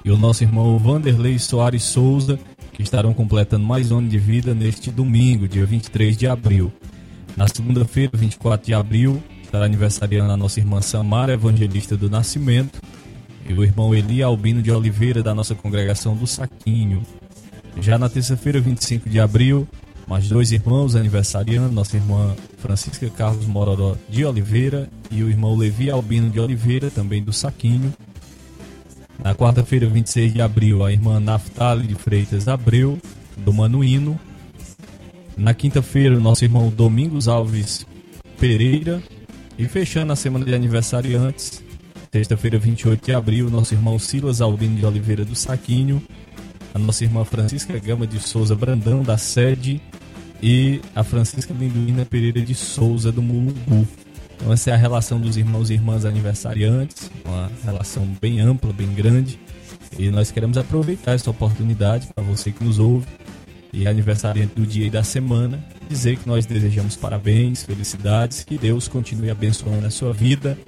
e 0.05 0.11
o 0.11 0.19
nosso 0.19 0.45
irmão 0.45 0.79
Vanderlei 0.79 1.39
Soares 1.39 1.83
Souza, 1.83 2.39
que 2.75 2.83
estarão 2.83 3.15
completando 3.15 3.65
mais 3.65 3.91
um 3.91 4.01
ano 4.01 4.09
de 4.11 4.19
vida 4.19 4.55
neste 4.55 4.91
domingo, 4.91 5.49
dia 5.49 5.65
23 5.65 6.15
de 6.15 6.27
abril. 6.27 6.71
Na 7.35 7.49
segunda-feira, 7.49 8.11
24 8.13 8.67
de 8.67 8.75
abril, 8.75 9.23
estará 9.43 9.65
aniversariando 9.65 10.31
a 10.31 10.37
nossa 10.37 10.61
irmã 10.61 10.83
Samara, 10.83 11.33
evangelista 11.33 11.97
do 11.97 12.11
Nascimento, 12.11 12.83
e 13.49 13.55
o 13.55 13.65
irmão 13.65 13.95
Eli 13.95 14.23
Albino 14.23 14.61
de 14.61 14.71
Oliveira, 14.71 15.23
da 15.23 15.35
nossa 15.35 15.55
congregação 15.55 16.15
do 16.15 16.27
Saquinho. 16.27 17.03
Já 17.81 17.97
na 17.97 18.11
terça-feira, 18.11 18.61
25 18.61 19.09
de 19.09 19.19
abril, 19.19 19.67
mais 20.07 20.29
dois 20.29 20.53
irmãos 20.53 20.95
aniversariando, 20.95 21.73
nossa 21.73 21.97
irmã 21.97 22.35
Francisca 22.59 23.09
Carlos 23.11 23.47
Mororó 23.47 23.97
de 24.09 24.25
Oliveira 24.25 24.89
e 25.11 25.23
o 25.23 25.31
irmão 25.31 25.57
Levi 25.57 25.91
Albino 25.91 26.31
de 26.31 26.39
Oliveira, 26.39 26.91
também 26.91 27.23
do 27.23 27.33
Saquinho. 27.33 27.93
Na 29.23 29.35
quarta-feira, 29.35 29.87
26 29.87 30.35
de 30.35 30.43
abril, 30.43 30.85
a 30.85 30.93
irmã 30.93 31.21
Naftali 31.21 31.87
de 31.87 31.95
Freitas 31.95 32.49
Abreu, 32.49 32.99
do 33.37 33.53
Manuíno. 33.53 34.19
Na 35.37 35.55
quinta-feira, 35.55 36.19
nosso 36.19 36.45
irmão 36.45 36.69
Domingos 36.69 37.29
Alves 37.29 37.87
Pereira. 38.39 39.03
E 39.57 39.67
fechando 39.67 40.13
a 40.13 40.17
semana 40.17 40.45
de 40.45 40.53
aniversariantes, 40.53 41.63
sexta-feira, 42.13 42.59
28 42.59 43.07
de 43.07 43.15
abril, 43.15 43.49
nosso 43.49 43.73
irmão 43.73 43.99
Silas 43.99 44.41
Albino 44.41 44.77
de 44.77 44.85
Oliveira 44.85 45.25
do 45.25 45.37
Saquinho 45.37 46.03
a 46.75 46.79
nossa 46.79 47.05
irmã 47.05 47.25
Francisca 47.25 47.79
Gama 47.79 48.05
de 48.05 48.19
Souza 48.19 48.57
Brandão, 48.57 49.05
da 49.05 49.17
sede, 49.17 49.81
e 50.43 50.81
a 50.95 51.03
Francisca 51.03 51.55
Linduína 51.55 52.05
Pereira 52.05 52.41
de 52.41 52.55
Souza, 52.55 53.11
do 53.11 53.23
Mulungu. 53.23 53.87
Então, 54.37 54.53
essa 54.53 54.71
é 54.71 54.73
a 54.75 54.77
relação 54.77 55.21
dos 55.21 55.37
irmãos 55.37 55.71
e 55.71 55.75
irmãs 55.75 56.05
aniversariantes, 56.05 57.11
uma 57.25 57.51
relação 57.65 58.07
bem 58.21 58.41
ampla, 58.41 58.73
bem 58.73 58.93
grande. 58.93 59.39
E 59.99 60.11
nós 60.11 60.31
queremos 60.31 60.59
aproveitar 60.59 61.13
essa 61.13 61.31
oportunidade 61.31 62.09
para 62.15 62.25
você 62.25 62.51
que 62.51 62.65
nos 62.65 62.79
ouve 62.79 63.07
e 63.73 63.87
aniversariante 63.87 64.55
do 64.55 64.67
dia 64.67 64.87
e 64.87 64.91
da 64.91 65.03
semana, 65.03 65.65
dizer 65.89 66.17
que 66.19 66.29
nós 66.29 66.47
desejamos 66.47 66.97
parabéns, 66.97 67.63
felicidades, 67.63 68.45
que 68.45 68.59
Deus 68.59 68.89
continue 68.89 69.31
abençoando 69.31 69.87
a 69.87 69.91
sua 69.91 70.13
vida. 70.13 70.59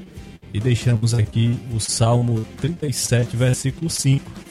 E 0.55 0.61
deixamos 0.61 1.12
aqui 1.12 1.59
o 1.74 1.81
Salmo 1.81 2.46
37, 2.61 3.37
versículo 3.37 3.90
5 3.90 4.46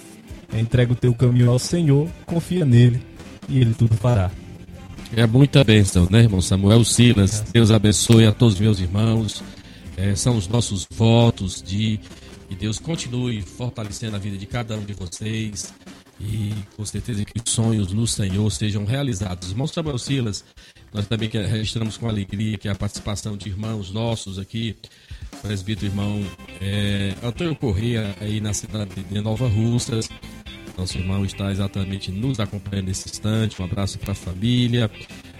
Entrega 0.54 0.94
o 0.94 0.96
teu 0.96 1.14
caminho 1.14 1.50
ao 1.50 1.60
Senhor, 1.60 2.08
confia 2.26 2.66
nele 2.66 3.02
e 3.50 3.60
ele 3.60 3.74
tudo 3.74 3.96
fará. 3.96 4.32
É 5.14 5.26
muita 5.26 5.64
bênção, 5.64 6.08
né, 6.10 6.22
irmão 6.22 6.42
Samuel 6.42 6.84
Silas? 6.84 7.42
Deus 7.52 7.72
abençoe 7.72 8.26
a 8.26 8.32
todos 8.32 8.56
os 8.56 8.60
meus 8.60 8.80
irmãos. 8.80 9.44
É, 9.98 10.16
são 10.16 10.38
os 10.38 10.48
nossos 10.48 10.88
votos 10.90 11.62
de 11.62 12.00
que 12.50 12.56
Deus 12.56 12.80
continue 12.80 13.42
fortalecendo 13.42 14.16
a 14.16 14.20
vida 14.20 14.38
de 14.38 14.46
cada 14.46 14.76
um 14.76 14.84
de 14.84 14.94
vocês 14.94 15.74
e 16.20 16.54
com 16.76 16.86
certeza 16.86 17.24
que 17.26 17.42
os 17.44 17.52
sonhos 17.52 17.92
no 17.92 18.08
Senhor 18.08 18.50
sejam 18.52 18.86
realizados. 18.86 19.52
Irmão 19.52 19.68
Samuel 19.68 19.98
Silas, 19.98 20.44
nós 20.94 21.08
também 21.08 21.30
registramos 21.30 21.98
com 21.98 22.08
alegria 22.08 22.58
que 22.58 22.70
a 22.70 22.76
participação 22.76 23.36
de 23.36 23.50
irmãos 23.50 23.92
nossos 23.92 24.40
aqui, 24.40 24.76
presbítero 25.42 25.88
irmão 25.88 26.24
é, 26.62 27.14
Antônio 27.22 27.56
Corrêa 27.56 28.16
aí 28.22 28.40
na 28.40 28.54
cidade 28.54 29.04
de 29.04 29.22
Nova 29.22 29.48
Russas, 29.48 30.10
nosso 30.78 30.98
irmão 30.98 31.26
está 31.26 31.52
exatamente 31.52 32.12
nos 32.12 32.40
acompanhando 32.40 32.88
nesse 32.88 33.10
instante. 33.10 33.62
Um 33.62 33.66
abraço 33.66 33.98
para 34.00 34.12
a 34.12 34.16
família. 34.16 34.90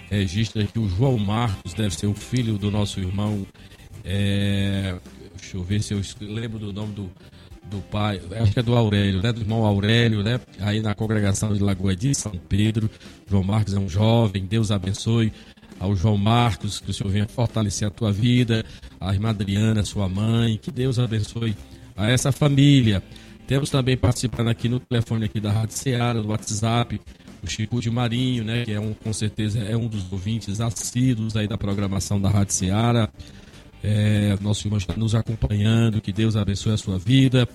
Registra 0.10 0.64
que 0.66 0.80
o 0.80 0.88
João 0.88 1.18
Marcos 1.18 1.74
deve 1.74 1.96
ser 1.96 2.08
o 2.08 2.14
filho 2.14 2.58
do 2.58 2.72
nosso 2.72 3.00
irmão. 3.00 3.46
É, 4.04 4.96
deixa 5.38 5.58
eu 5.58 5.64
ver 5.64 5.82
se 5.82 5.94
eu 5.94 6.02
lembro 6.22 6.60
do 6.60 6.72
nome 6.72 6.94
do, 6.94 7.12
do 7.70 7.82
pai, 7.90 8.22
acho 8.40 8.54
que 8.54 8.60
é 8.60 8.64
do 8.64 8.76
Aurélio, 8.76 9.22
né? 9.22 9.34
Do 9.34 9.42
irmão 9.42 9.66
Aurélio, 9.66 10.24
né? 10.24 10.40
Aí 10.60 10.82
na 10.82 10.94
congregação 10.94 11.54
de 11.54 11.62
Lagoa 11.62 11.96
de 11.96 12.14
São 12.14 12.34
Pedro. 12.48 12.90
João 13.28 13.44
Marcos 13.44 13.74
é 13.74 13.80
um 13.80 13.90
jovem, 13.90 14.46
Deus 14.46 14.72
abençoe 14.72 15.34
ao 15.80 15.96
João 15.96 16.18
Marcos, 16.18 16.80
que 16.80 16.92
o 16.92 16.94
Senhor 16.94 17.10
venha 17.12 17.28
fortalecer 17.28 17.88
a 17.88 17.92
tua 17.92 18.12
vida, 18.12 18.64
a 19.00 19.14
irmã 19.14 19.30
Adriana, 19.30 19.84
sua 19.84 20.08
mãe, 20.08 20.58
que 20.62 20.72
Deus 20.72 21.00
abençoe 21.00 21.56
a 21.98 22.10
essa 22.10 22.32
família. 22.32 23.04
Temos 23.48 23.70
também 23.70 23.96
participando 23.96 24.48
aqui 24.48 24.68
no 24.68 24.80
telefone 24.80 25.26
aqui 25.26 25.40
da 25.40 25.52
Rádio 25.52 25.78
Ceará, 25.78 26.20
do 26.20 26.30
WhatsApp, 26.30 27.00
o 27.44 27.48
Chico 27.48 27.80
de 27.80 27.92
Marinho, 27.92 28.44
né, 28.44 28.66
que 28.66 28.72
é 28.72 28.80
um, 28.80 28.94
com 28.94 29.14
certeza 29.14 29.60
é 29.60 29.78
um 29.78 29.88
dos 29.88 30.12
ouvintes 30.12 30.60
assíduos 30.60 31.36
aí 31.36 31.48
da 31.48 31.58
programação 31.58 32.20
da 32.20 32.30
Rádio 32.30 32.54
Ceará. 32.54 33.08
É, 33.84 34.36
nosso 34.42 34.66
irmão 34.66 34.80
está 34.80 34.96
nos 34.96 35.14
acompanhando, 35.14 36.02
que 36.02 36.12
Deus 36.12 36.36
abençoe 36.36 36.74
a 36.74 36.78
sua 36.78 36.98
vida. 36.98 37.48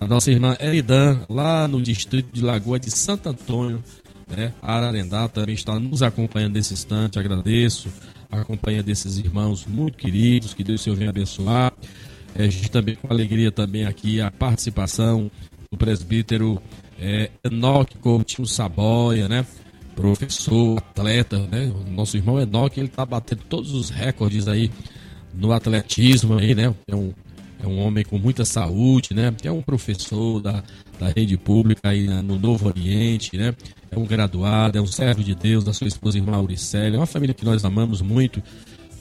A 0.00 0.06
nossa 0.06 0.30
irmã 0.30 0.56
Eridan, 0.58 1.20
lá 1.28 1.68
no 1.68 1.82
distrito 1.82 2.32
de 2.32 2.42
Lagoa 2.42 2.78
de 2.78 2.90
Santo 2.90 3.28
Antônio, 3.28 3.84
né, 4.26 4.54
Ararendá, 4.62 5.28
também 5.28 5.54
está 5.54 5.78
nos 5.78 6.02
acompanhando 6.02 6.54
nesse 6.54 6.72
instante. 6.72 7.18
Agradeço 7.18 7.90
a 8.30 8.42
companhia 8.42 8.82
desses 8.82 9.18
irmãos 9.18 9.66
muito 9.66 9.98
queridos, 9.98 10.54
que 10.54 10.64
Deus 10.64 10.80
Senhor 10.80 10.96
venha 10.96 11.10
abençoar. 11.10 11.72
É, 12.38 12.50
gente 12.50 12.70
também 12.70 12.94
com 12.94 13.08
alegria 13.10 13.50
também 13.50 13.86
aqui 13.86 14.20
a 14.20 14.30
participação 14.30 15.30
do 15.70 15.78
presbítero 15.78 16.60
é, 16.98 17.30
Enoque 17.44 17.96
Coutinho 17.98 18.46
Saboia, 18.46 19.28
né? 19.28 19.46
Professor, 19.94 20.76
atleta, 20.78 21.38
né? 21.46 21.72
O 21.74 21.90
nosso 21.90 22.16
irmão 22.16 22.38
Enoque, 22.38 22.78
ele 22.78 22.88
tá 22.88 23.06
batendo 23.06 23.42
todos 23.48 23.72
os 23.72 23.88
recordes 23.88 24.46
aí 24.48 24.70
no 25.34 25.52
atletismo 25.52 26.38
aí, 26.38 26.54
né? 26.54 26.74
É 26.86 26.94
um, 26.94 27.12
é 27.62 27.66
um 27.66 27.78
homem 27.78 28.04
com 28.04 28.18
muita 28.18 28.44
saúde, 28.44 29.14
né? 29.14 29.34
É 29.42 29.50
um 29.50 29.62
professor 29.62 30.40
da, 30.42 30.62
da 31.00 31.08
rede 31.08 31.38
pública 31.38 31.88
aí 31.88 32.06
no 32.06 32.38
Novo 32.38 32.68
Oriente, 32.68 33.36
né? 33.36 33.54
É 33.90 33.98
um 33.98 34.04
graduado, 34.04 34.76
é 34.76 34.80
um 34.80 34.86
servo 34.86 35.24
de 35.24 35.34
Deus, 35.34 35.64
da 35.64 35.72
sua 35.72 35.86
esposa 35.86 36.18
irmã 36.18 36.36
Auricélia, 36.36 36.96
é 36.96 37.00
uma 37.00 37.06
família 37.06 37.34
que 37.34 37.44
nós 37.46 37.64
amamos 37.64 38.02
muito 38.02 38.42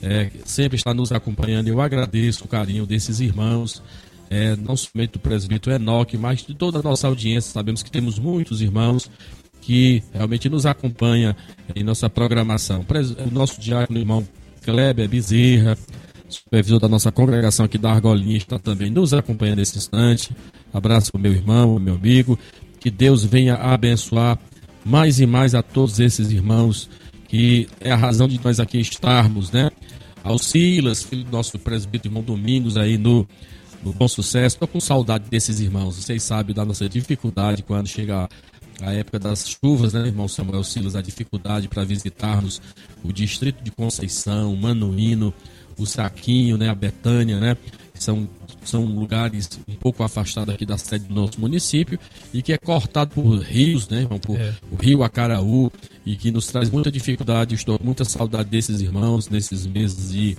é, 0.05 0.29
sempre 0.45 0.77
está 0.77 0.93
nos 0.93 1.11
acompanhando. 1.11 1.67
Eu 1.67 1.81
agradeço 1.81 2.45
o 2.45 2.47
carinho 2.47 2.85
desses 2.85 3.19
irmãos, 3.19 3.81
é, 4.29 4.55
não 4.55 4.77
somente 4.77 5.13
do 5.13 5.19
presbítero 5.19 5.75
Enoque, 5.75 6.15
mas 6.15 6.45
de 6.45 6.53
toda 6.53 6.77
a 6.77 6.83
nossa 6.83 7.07
audiência. 7.07 7.51
Sabemos 7.51 7.81
que 7.81 7.89
temos 7.89 8.19
muitos 8.19 8.61
irmãos 8.61 9.09
que 9.61 10.03
realmente 10.13 10.47
nos 10.47 10.67
acompanham 10.67 11.35
em 11.75 11.83
nossa 11.83 12.07
programação. 12.07 12.85
O 13.27 13.33
nosso 13.33 13.59
diácono 13.59 13.97
irmão 13.97 14.27
Kleber 14.63 15.09
Bezerra, 15.09 15.75
supervisor 16.29 16.79
da 16.79 16.87
nossa 16.87 17.11
congregação 17.11 17.65
aqui 17.65 17.79
da 17.79 17.91
Argolinha, 17.91 18.37
está 18.37 18.59
também 18.59 18.91
nos 18.91 19.11
acompanhando 19.11 19.57
nesse 19.57 19.79
instante. 19.79 20.29
Abraço 20.71 21.11
para 21.11 21.17
o 21.17 21.21
meu 21.21 21.31
irmão, 21.31 21.79
meu 21.79 21.95
amigo. 21.95 22.37
Que 22.79 22.91
Deus 22.91 23.25
venha 23.25 23.55
abençoar 23.55 24.37
mais 24.85 25.19
e 25.19 25.25
mais 25.25 25.55
a 25.55 25.63
todos 25.63 25.99
esses 25.99 26.29
irmãos 26.29 26.87
que 27.35 27.67
é 27.81 27.91
a 27.91 27.97
razão 27.97 28.29
de 28.29 28.39
nós 28.41 28.61
aqui 28.61 28.79
estarmos, 28.79 29.51
né? 29.51 29.69
ao 30.23 30.39
Silas, 30.39 31.03
filho 31.03 31.25
do 31.25 31.31
nosso 31.31 31.59
presbítero 31.59 32.07
irmão 32.07 32.23
Domingos 32.23 32.77
aí 32.77 32.97
no, 32.97 33.27
no 33.83 33.91
Bom 33.91 34.07
Sucesso. 34.07 34.57
Tô 34.57 34.65
com 34.65 34.79
saudade 34.79 35.29
desses 35.29 35.59
irmãos. 35.59 35.97
Vocês 35.97 36.23
sabem 36.23 36.55
da 36.55 36.63
nossa 36.63 36.87
dificuldade 36.87 37.61
quando 37.61 37.87
chega 37.87 38.29
a 38.81 38.93
época 38.93 39.19
das 39.19 39.49
chuvas, 39.49 39.91
né, 39.91 40.07
irmão 40.07 40.29
Samuel 40.29 40.63
Silas, 40.63 40.95
a 40.95 41.01
dificuldade 41.01 41.67
para 41.67 41.83
visitarmos 41.83 42.61
o 43.03 43.11
distrito 43.11 43.61
de 43.61 43.69
Conceição, 43.69 44.55
Manuíno, 44.55 45.33
o 45.77 45.85
Saquinho, 45.85 46.57
né, 46.57 46.69
a 46.69 46.75
Betânia, 46.75 47.37
né, 47.37 47.57
são, 48.03 48.27
são 48.63 48.85
lugares 48.85 49.49
um 49.67 49.75
pouco 49.75 50.03
afastados 50.03 50.53
aqui 50.53 50.65
da 50.65 50.77
sede 50.77 51.05
do 51.05 51.13
nosso 51.15 51.39
município 51.39 51.99
e 52.33 52.41
que 52.41 52.53
é 52.53 52.57
cortado 52.57 53.11
por 53.11 53.37
rios, 53.39 53.87
né, 53.89 54.01
irmão, 54.01 54.19
por 54.19 54.39
É. 54.39 54.53
o 54.71 54.75
rio 54.75 55.03
Acaraú 55.03 55.71
e 56.05 56.15
que 56.15 56.31
nos 56.31 56.47
traz 56.47 56.69
muita 56.69 56.91
dificuldade. 56.91 57.55
Estou 57.55 57.77
com 57.77 57.85
muita 57.85 58.05
saudade 58.05 58.49
desses 58.49 58.81
irmãos 58.81 59.29
nesses 59.29 59.65
meses 59.65 60.11
de 60.11 60.37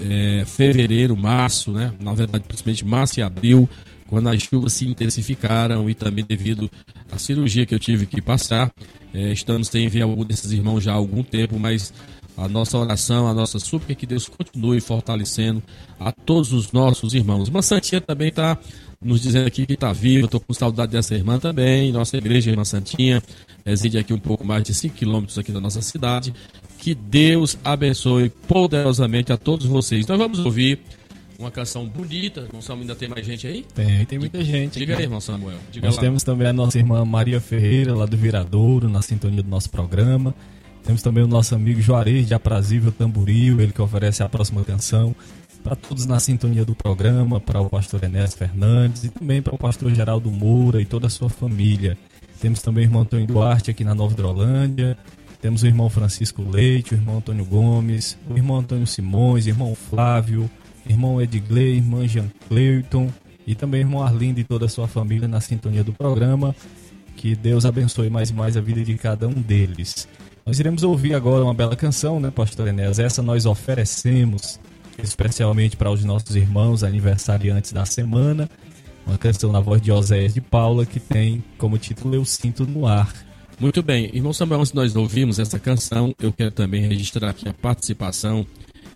é, 0.00 0.44
fevereiro, 0.46 1.16
março, 1.16 1.72
né? 1.72 1.92
Na 2.00 2.14
verdade, 2.14 2.44
principalmente 2.46 2.84
março 2.84 3.18
e 3.18 3.22
abril, 3.22 3.68
quando 4.06 4.28
as 4.28 4.42
chuvas 4.42 4.72
se 4.72 4.86
intensificaram 4.86 5.88
e 5.90 5.94
também 5.94 6.24
devido 6.24 6.70
à 7.10 7.18
cirurgia 7.18 7.66
que 7.66 7.74
eu 7.74 7.78
tive 7.78 8.06
que 8.06 8.20
passar. 8.22 8.70
É, 9.12 9.32
estamos 9.32 9.68
sem 9.68 9.88
ver 9.88 10.02
algum 10.02 10.24
desses 10.24 10.52
irmãos 10.52 10.82
já 10.84 10.92
há 10.92 10.94
algum 10.94 11.22
tempo, 11.22 11.58
mas 11.58 11.92
a 12.38 12.48
nossa 12.48 12.78
oração, 12.78 13.26
a 13.26 13.34
nossa 13.34 13.58
súplica 13.58 13.92
é 13.92 13.94
que 13.96 14.06
Deus 14.06 14.28
continue 14.28 14.80
fortalecendo 14.80 15.60
a 15.98 16.12
todos 16.12 16.52
os 16.52 16.70
nossos 16.70 17.12
irmãos. 17.12 17.48
Uma 17.48 17.62
Santinha 17.62 18.00
também 18.00 18.28
está 18.28 18.56
nos 19.02 19.20
dizendo 19.20 19.48
aqui 19.48 19.66
que 19.66 19.72
está 19.72 19.92
viva, 19.92 20.26
estou 20.26 20.38
com 20.38 20.54
saudade 20.54 20.92
dessa 20.92 21.16
irmã 21.16 21.40
também. 21.40 21.90
Nossa 21.90 22.16
igreja, 22.16 22.50
irmã 22.50 22.64
Santinha, 22.64 23.20
reside 23.66 23.98
aqui 23.98 24.14
um 24.14 24.18
pouco 24.18 24.44
mais 24.44 24.62
de 24.62 24.72
5 24.72 24.94
quilômetros 24.94 25.36
aqui 25.36 25.50
da 25.50 25.60
nossa 25.60 25.82
cidade. 25.82 26.32
Que 26.78 26.94
Deus 26.94 27.58
abençoe 27.64 28.30
poderosamente 28.46 29.32
a 29.32 29.36
todos 29.36 29.66
vocês. 29.66 30.06
Nós 30.06 30.18
vamos 30.18 30.38
ouvir 30.38 30.78
uma 31.40 31.50
canção 31.50 31.86
bonita. 31.86 32.46
Samuel, 32.60 32.82
ainda 32.82 32.94
tem 32.94 33.08
mais 33.08 33.26
gente 33.26 33.48
aí? 33.48 33.64
Tem, 33.74 34.04
tem 34.04 34.18
muita 34.18 34.44
gente. 34.44 34.78
Diga 34.78 34.96
aí, 34.96 35.02
irmão 35.02 35.20
Samuel. 35.20 35.58
Diga 35.72 35.86
Nós 35.86 35.96
lá. 35.96 36.02
temos 36.02 36.22
também 36.22 36.46
a 36.46 36.52
nossa 36.52 36.78
irmã 36.78 37.04
Maria 37.04 37.40
Ferreira, 37.40 37.96
lá 37.96 38.06
do 38.06 38.16
Viradouro, 38.16 38.88
na 38.88 39.02
sintonia 39.02 39.42
do 39.42 39.48
nosso 39.48 39.70
programa. 39.70 40.32
Temos 40.84 41.02
também 41.02 41.22
o 41.22 41.28
nosso 41.28 41.54
amigo 41.54 41.80
Juarez 41.80 42.26
de 42.26 42.34
Aprazível 42.34 42.90
Tamboril, 42.90 43.60
ele 43.60 43.72
que 43.72 43.82
oferece 43.82 44.22
a 44.22 44.28
próxima 44.28 44.64
canção. 44.64 45.14
Para 45.62 45.76
todos 45.76 46.06
na 46.06 46.18
sintonia 46.18 46.64
do 46.64 46.74
programa, 46.74 47.40
para 47.40 47.60
o 47.60 47.68
pastor 47.68 48.02
Enéas 48.04 48.34
Fernandes 48.34 49.04
e 49.04 49.08
também 49.08 49.42
para 49.42 49.54
o 49.54 49.58
pastor 49.58 49.92
Geraldo 49.94 50.30
Moura 50.30 50.80
e 50.80 50.86
toda 50.86 51.08
a 51.08 51.10
sua 51.10 51.28
família. 51.28 51.98
Temos 52.40 52.62
também 52.62 52.84
o 52.84 52.86
irmão 52.86 53.02
Antônio 53.02 53.26
Duarte 53.26 53.70
aqui 53.70 53.84
na 53.84 53.94
Nova 53.94 54.12
Hidrolândia. 54.12 54.96
Temos 55.40 55.62
o 55.62 55.66
irmão 55.66 55.90
Francisco 55.90 56.42
Leite, 56.42 56.94
o 56.94 56.96
irmão 56.96 57.18
Antônio 57.18 57.44
Gomes, 57.44 58.16
o 58.28 58.36
irmão 58.36 58.58
Antônio 58.58 58.86
Simões, 58.86 59.46
o 59.46 59.48
irmão 59.48 59.74
Flávio, 59.74 60.50
irmão 60.88 61.20
Edgley, 61.20 61.76
irmã 61.76 62.06
Jean 62.06 62.30
Cleuton 62.48 63.10
e 63.46 63.54
também 63.54 63.80
o 63.80 63.86
irmão 63.86 64.02
Arlindo 64.02 64.40
e 64.40 64.44
toda 64.44 64.66
a 64.66 64.68
sua 64.68 64.86
família 64.88 65.28
na 65.28 65.40
sintonia 65.40 65.82
do 65.82 65.92
programa. 65.92 66.54
Que 67.16 67.34
Deus 67.34 67.64
abençoe 67.64 68.08
mais 68.08 68.30
e 68.30 68.32
mais 68.32 68.56
a 68.56 68.60
vida 68.60 68.82
de 68.82 68.94
cada 68.96 69.26
um 69.26 69.32
deles. 69.32 70.06
Nós 70.48 70.58
iremos 70.58 70.82
ouvir 70.82 71.12
agora 71.12 71.44
uma 71.44 71.52
bela 71.52 71.76
canção, 71.76 72.18
né, 72.18 72.30
Pastor 72.30 72.68
Enéas? 72.68 72.98
Essa 72.98 73.20
nós 73.20 73.44
oferecemos 73.44 74.58
especialmente 74.96 75.76
para 75.76 75.90
os 75.90 76.02
nossos 76.06 76.34
irmãos 76.36 76.82
aniversariantes 76.82 77.70
da 77.70 77.84
semana. 77.84 78.48
Uma 79.06 79.18
canção 79.18 79.52
na 79.52 79.60
voz 79.60 79.82
de 79.82 79.92
Oséias 79.92 80.32
de 80.32 80.40
Paula 80.40 80.86
que 80.86 80.98
tem 80.98 81.44
como 81.58 81.76
título 81.76 82.14
Eu 82.14 82.24
Sinto 82.24 82.66
no 82.66 82.86
Ar. 82.86 83.12
Muito 83.60 83.82
bem, 83.82 84.10
irmão 84.14 84.32
Samuel, 84.32 84.60
antes 84.60 84.72
nós 84.72 84.96
ouvimos 84.96 85.38
essa 85.38 85.58
canção, 85.58 86.14
eu 86.18 86.32
quero 86.32 86.50
também 86.50 86.80
registrar 86.80 87.28
aqui 87.28 87.46
a 87.46 87.52
participação 87.52 88.46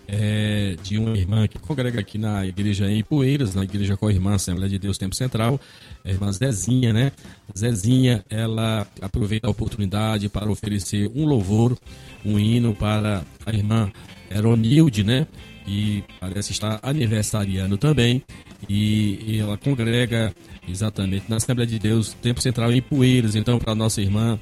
eh, 0.08 0.76
de 0.82 0.98
uma 0.98 1.16
irmã 1.16 1.46
que 1.46 1.58
congrega 1.58 2.00
aqui 2.00 2.18
na 2.18 2.46
igreja 2.46 2.90
em 2.90 3.02
Poeiras, 3.02 3.54
na 3.54 3.64
igreja 3.64 3.96
com 3.96 4.06
a 4.06 4.12
irmã 4.12 4.34
Assembleia 4.34 4.68
de 4.68 4.78
Deus 4.78 4.98
Tempo 4.98 5.14
Central, 5.14 5.60
a 6.04 6.10
irmã 6.10 6.30
Zezinha, 6.32 6.92
né? 6.92 7.12
Zezinha, 7.56 8.24
ela 8.28 8.86
aproveita 9.00 9.46
a 9.46 9.50
oportunidade 9.50 10.28
para 10.28 10.50
oferecer 10.50 11.10
um 11.14 11.24
louvor, 11.24 11.76
um 12.24 12.38
hino 12.38 12.74
para 12.74 13.22
a 13.46 13.52
irmã 13.52 13.90
Eronilde, 14.30 15.04
né? 15.04 15.26
E 15.66 16.02
parece 16.18 16.52
estar 16.52 16.80
aniversariando 16.82 17.78
também. 17.78 18.22
E, 18.68 19.38
ela 19.38 19.56
congrega 19.56 20.34
exatamente 20.68 21.26
na 21.28 21.36
Assembleia 21.36 21.68
de 21.68 21.78
Deus, 21.78 22.14
Tempo 22.14 22.40
Central 22.40 22.72
em 22.72 22.82
Poeiras. 22.82 23.34
Então, 23.34 23.58
para 23.58 23.74
nossa 23.74 24.00
irmã 24.00 24.38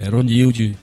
Eronilde, 0.00 0.76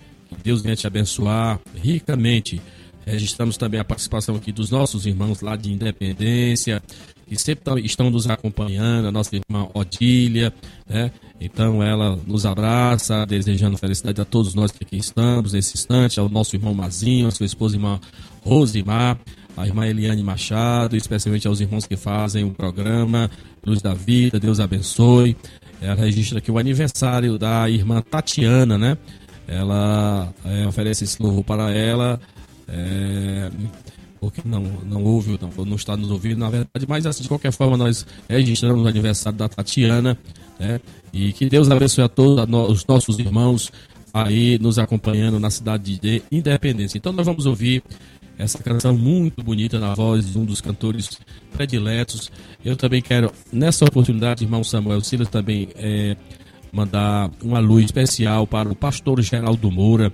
Deus 0.43 0.61
venha 0.61 0.75
te 0.75 0.87
abençoar 0.87 1.59
ricamente. 1.75 2.61
Registramos 3.05 3.57
também 3.57 3.79
a 3.79 3.83
participação 3.83 4.35
aqui 4.35 4.51
dos 4.51 4.69
nossos 4.69 5.05
irmãos 5.05 5.41
lá 5.41 5.55
de 5.55 5.71
Independência, 5.71 6.81
que 7.27 7.35
sempre 7.39 7.63
tão- 7.63 7.77
estão 7.77 8.09
nos 8.09 8.29
acompanhando, 8.29 9.07
a 9.07 9.11
nossa 9.11 9.35
irmã 9.35 9.67
Odília, 9.73 10.53
né? 10.87 11.11
Então 11.39 11.81
ela 11.81 12.15
nos 12.27 12.45
abraça, 12.45 13.25
desejando 13.25 13.77
felicidade 13.77 14.21
a 14.21 14.25
todos 14.25 14.53
nós 14.53 14.71
que 14.71 14.83
aqui 14.83 14.97
estamos 14.97 15.53
nesse 15.53 15.75
instante, 15.75 16.19
ao 16.19 16.29
nosso 16.29 16.55
irmão 16.55 16.73
Mazinho, 16.73 17.27
a 17.27 17.31
sua 17.31 17.45
esposa 17.45 17.75
irmã 17.75 17.99
Rosimar, 18.43 19.17
a 19.57 19.65
irmã 19.65 19.87
Eliane 19.87 20.21
Machado, 20.23 20.95
especialmente 20.95 21.47
aos 21.47 21.59
irmãos 21.59 21.87
que 21.87 21.97
fazem 21.97 22.43
o 22.43 22.51
programa 22.51 23.29
Luz 23.65 23.81
da 23.81 23.93
Vida, 23.93 24.39
Deus 24.39 24.59
abençoe. 24.59 25.35
Ela 25.81 25.95
registra 25.95 26.37
aqui 26.37 26.51
o 26.51 26.59
aniversário 26.59 27.37
da 27.39 27.67
irmã 27.69 28.01
Tatiana, 28.01 28.77
né? 28.77 28.97
Ela 29.47 30.31
é, 30.45 30.67
oferece 30.67 31.03
esse 31.03 31.21
louvor 31.21 31.43
para 31.43 31.71
ela. 31.71 32.19
É, 32.67 33.49
porque 34.19 34.41
não, 34.45 34.61
não 34.85 35.03
ouve, 35.03 35.37
não, 35.41 35.65
não 35.65 35.75
está 35.75 35.97
nos 35.97 36.11
ouvindo, 36.11 36.37
na 36.37 36.49
verdade, 36.49 36.85
mas 36.87 37.05
assim, 37.05 37.23
de 37.23 37.27
qualquer 37.27 37.51
forma 37.51 37.75
nós 37.75 38.05
registramos 38.29 38.83
o 38.83 38.87
aniversário 38.87 39.37
da 39.37 39.49
Tatiana, 39.49 40.17
né? 40.59 40.79
E 41.11 41.33
que 41.33 41.49
Deus 41.49 41.69
abençoe 41.69 42.03
a 42.03 42.07
todos 42.07 42.47
os 42.69 42.85
nossos 42.85 43.17
irmãos 43.19 43.71
aí 44.13 44.59
nos 44.59 44.77
acompanhando 44.77 45.39
na 45.39 45.49
cidade 45.49 45.99
de 45.99 46.21
Independência. 46.31 46.97
Então 46.97 47.11
nós 47.11 47.25
vamos 47.25 47.45
ouvir 47.45 47.83
essa 48.37 48.59
canção 48.59 48.97
muito 48.97 49.43
bonita 49.43 49.79
na 49.79 49.93
voz 49.93 50.31
de 50.31 50.37
um 50.37 50.45
dos 50.45 50.61
cantores 50.61 51.19
prediletos. 51.53 52.31
Eu 52.63 52.75
também 52.75 53.01
quero, 53.01 53.31
nessa 53.51 53.85
oportunidade, 53.85 54.43
irmão 54.43 54.63
Samuel 54.63 55.01
Silas, 55.01 55.29
também 55.29 55.69
é, 55.75 56.15
mandar 56.71 57.29
uma 57.43 57.59
luz 57.59 57.85
especial 57.85 58.47
para 58.47 58.69
o 58.69 58.75
pastor 58.75 59.21
Geraldo 59.21 59.69
Moura, 59.71 60.11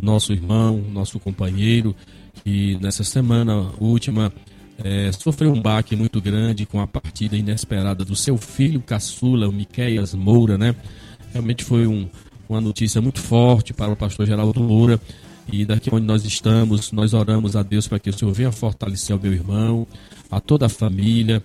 nosso 0.00 0.32
irmão, 0.32 0.82
nosso 0.92 1.18
companheiro, 1.18 1.94
que 2.42 2.78
nessa 2.80 3.04
semana 3.04 3.70
última 3.78 4.32
eh, 4.82 5.10
sofreu 5.12 5.52
um 5.52 5.60
baque 5.60 5.94
muito 5.94 6.20
grande 6.20 6.64
com 6.64 6.80
a 6.80 6.86
partida 6.86 7.36
inesperada 7.36 8.04
do 8.04 8.16
seu 8.16 8.36
filho 8.36 8.80
caçula, 8.80 9.48
o 9.48 9.52
Miqueias 9.52 10.14
Moura, 10.14 10.56
né? 10.56 10.74
Realmente 11.32 11.64
foi 11.64 11.86
um, 11.86 12.08
uma 12.48 12.60
notícia 12.60 13.00
muito 13.00 13.20
forte 13.20 13.72
para 13.72 13.92
o 13.92 13.96
pastor 13.96 14.26
Geraldo 14.26 14.60
Moura. 14.60 15.00
E 15.52 15.64
daqui 15.64 15.92
onde 15.92 16.06
nós 16.06 16.24
estamos, 16.24 16.92
nós 16.92 17.12
oramos 17.12 17.56
a 17.56 17.62
Deus 17.62 17.88
para 17.88 17.98
que 17.98 18.08
o 18.08 18.12
Senhor 18.12 18.32
venha 18.32 18.52
fortalecer 18.52 19.16
o 19.16 19.20
meu 19.20 19.32
irmão, 19.32 19.86
a 20.30 20.40
toda 20.40 20.66
a 20.66 20.68
família. 20.68 21.42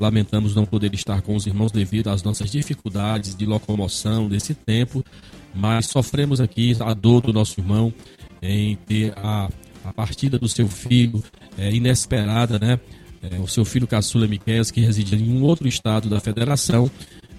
Lamentamos 0.00 0.54
não 0.54 0.64
poder 0.64 0.94
estar 0.94 1.22
com 1.22 1.34
os 1.34 1.46
irmãos 1.46 1.72
devido 1.72 2.08
às 2.08 2.22
nossas 2.22 2.50
dificuldades 2.50 3.34
de 3.34 3.44
locomoção 3.46 4.28
desse 4.28 4.54
tempo, 4.54 5.04
mas 5.54 5.86
sofremos 5.86 6.40
aqui 6.40 6.76
a 6.80 6.94
dor 6.94 7.22
do 7.22 7.32
nosso 7.32 7.60
irmão 7.60 7.92
em 8.42 8.76
ter 8.76 9.12
a, 9.16 9.48
a 9.84 9.92
partida 9.92 10.38
do 10.38 10.48
seu 10.48 10.68
filho 10.68 11.22
é, 11.56 11.72
inesperada, 11.72 12.58
né? 12.58 12.78
É, 13.22 13.38
o 13.40 13.48
seu 13.48 13.64
filho 13.64 13.86
caçula 13.86 14.28
Miquel, 14.28 14.64
que 14.66 14.80
reside 14.80 15.16
em 15.16 15.36
um 15.36 15.42
outro 15.42 15.66
estado 15.66 16.08
da 16.08 16.20
federação, 16.20 16.90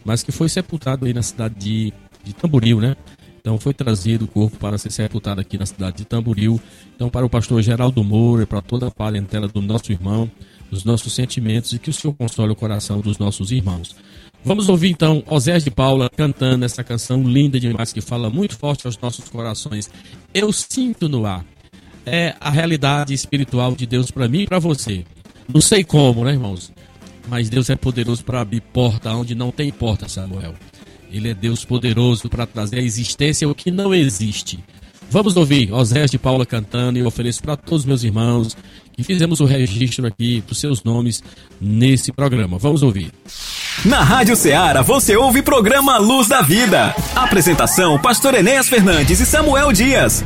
mas 0.04 0.24
que 0.24 0.32
foi 0.32 0.50
sepultado 0.50 1.06
aí 1.06 1.14
na 1.14 1.22
cidade 1.22 1.56
de, 1.58 1.94
de 2.24 2.34
Tamboril, 2.34 2.82
né? 2.82 2.96
Então 3.40 3.58
foi 3.58 3.74
trazido 3.74 4.26
o 4.26 4.28
corpo 4.28 4.58
para 4.58 4.78
ser 4.78 4.92
sepultado 4.92 5.40
aqui 5.40 5.58
na 5.58 5.66
cidade 5.66 5.98
de 5.98 6.06
Tamboril. 6.06 6.60
Então, 6.96 7.10
para 7.10 7.26
o 7.26 7.30
pastor 7.30 7.62
Geraldo 7.62 8.04
Moura, 8.04 8.46
para 8.46 8.62
toda 8.62 8.88
a 8.88 8.92
parentela 8.92 9.48
do 9.48 9.62
nosso 9.62 9.92
irmão, 9.92 10.30
os 10.72 10.84
nossos 10.84 11.14
sentimentos 11.14 11.74
e 11.74 11.80
que 11.80 11.90
o 11.90 11.94
Senhor 11.94 12.14
console 12.14 12.52
o 12.52 12.56
coração 12.56 13.00
dos 13.00 13.18
nossos 13.18 13.52
irmãos. 13.52 13.96
Vamos 14.44 14.70
ouvir 14.70 14.90
então 14.90 15.24
Osés 15.28 15.64
de 15.64 15.72
Paula 15.72 16.10
cantando 16.10 16.64
essa 16.64 16.84
canção 16.84 17.24
linda 17.24 17.60
demais 17.60 17.92
que 17.92 18.02
fala 18.02 18.30
muito 18.30 18.58
forte 18.58 18.86
aos 18.86 18.98
nossos 18.98 19.28
corações. 19.28 19.90
Eu 20.34 20.52
sinto 20.54 21.10
no 21.10 21.26
ar. 21.26 21.46
É 22.06 22.36
a 22.40 22.50
realidade 22.50 23.14
espiritual 23.14 23.76
de 23.76 23.86
Deus 23.86 24.10
para 24.10 24.28
mim 24.28 24.42
e 24.42 24.48
para 24.48 24.58
você. 24.58 25.04
Não 25.54 25.60
sei 25.60 25.84
como, 25.84 26.24
né, 26.24 26.32
irmãos? 26.32 26.72
Mas 27.28 27.50
Deus 27.50 27.70
é 27.70 27.76
poderoso 27.76 28.24
para 28.24 28.42
abrir 28.42 28.62
porta 28.62 29.12
onde 29.14 29.36
não 29.36 29.52
tem 29.52 29.72
porta, 29.72 30.08
Samuel. 30.08 30.56
Ele 31.12 31.30
é 31.30 31.34
Deus 31.34 31.66
poderoso 31.66 32.30
para 32.30 32.46
trazer 32.46 32.78
à 32.78 32.82
existência 32.82 33.48
o 33.50 33.54
que 33.54 33.72
não 33.72 33.94
existe. 33.94 34.60
Vamos 35.12 35.36
ouvir 35.36 35.74
Osés 35.74 36.12
de 36.12 36.20
Paula 36.20 36.46
cantando 36.46 37.00
e 37.00 37.04
ofereço 37.04 37.42
para 37.42 37.58
todos 37.58 37.84
meus 37.86 38.04
irmãos 38.04 38.56
que 38.94 39.04
fizemos 39.04 39.40
o 39.40 39.46
registro 39.46 40.06
aqui 40.06 40.44
dos 40.48 40.60
seus 40.60 40.84
nomes 40.84 41.24
nesse 41.60 42.12
programa. 42.12 42.58
Vamos 42.58 42.84
ouvir. 42.84 43.12
Na 43.86 44.04
Rádio 44.04 44.36
Ceará 44.36 44.82
você 44.82 45.16
ouve 45.16 45.42
programa 45.42 45.98
Luz 45.98 46.28
da 46.28 46.42
Vida. 46.42 46.94
Apresentação: 47.16 47.98
Pastor 47.98 48.36
Enéas 48.36 48.68
Fernandes 48.68 49.20
e 49.20 49.26
Samuel 49.26 49.72
Dias. 49.72 50.24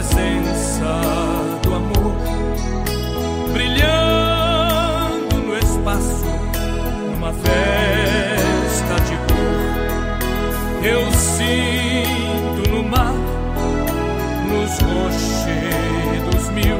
Presença 0.00 1.02
do 1.62 1.74
amor 1.74 2.16
brilhando 3.52 5.36
no 5.46 5.58
espaço, 5.58 6.24
numa 7.10 7.34
festa 7.34 8.94
de 9.04 9.16
cor. 9.28 10.82
Eu 10.82 11.12
sinto 11.12 12.70
no 12.70 12.82
mar, 12.82 13.12
nos 14.48 14.70
rochedos 14.80 16.48
mil, 16.54 16.78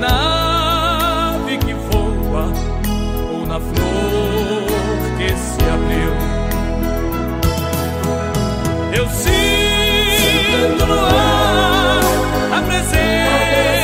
na 0.00 1.36
ave 1.36 1.58
que 1.58 1.74
voa 1.74 2.52
ou 3.32 3.46
na 3.46 3.60
flor 3.60 4.66
que 5.16 5.28
se 5.36 5.62
abriu. 5.70 6.12
Eu 8.92 9.08
sinto 9.08 10.86
no 10.86 10.98
ar 11.06 11.31
a 12.74 13.81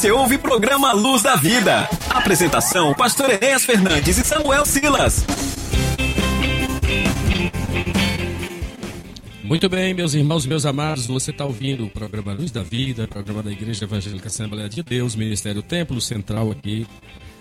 você 0.00 0.10
ouve 0.10 0.36
o 0.36 0.38
programa 0.38 0.94
Luz 0.94 1.22
da 1.22 1.36
Vida. 1.36 1.86
Apresentação: 2.08 2.94
Pastor 2.94 3.28
Enéas 3.28 3.66
Fernandes 3.66 4.16
e 4.16 4.24
Samuel 4.24 4.64
Silas. 4.64 5.26
Muito 9.44 9.68
bem, 9.68 9.92
meus 9.92 10.14
irmãos, 10.14 10.46
meus 10.46 10.64
amados, 10.64 11.06
você 11.06 11.32
está 11.32 11.44
ouvindo 11.44 11.84
o 11.84 11.90
programa 11.90 12.32
Luz 12.32 12.50
da 12.50 12.62
Vida, 12.62 13.06
programa 13.06 13.42
da 13.42 13.52
Igreja 13.52 13.84
Evangélica 13.84 14.28
Assembleia 14.28 14.70
de 14.70 14.82
Deus, 14.82 15.14
Ministério 15.14 15.60
Templo 15.60 16.00
Central 16.00 16.50
aqui 16.50 16.86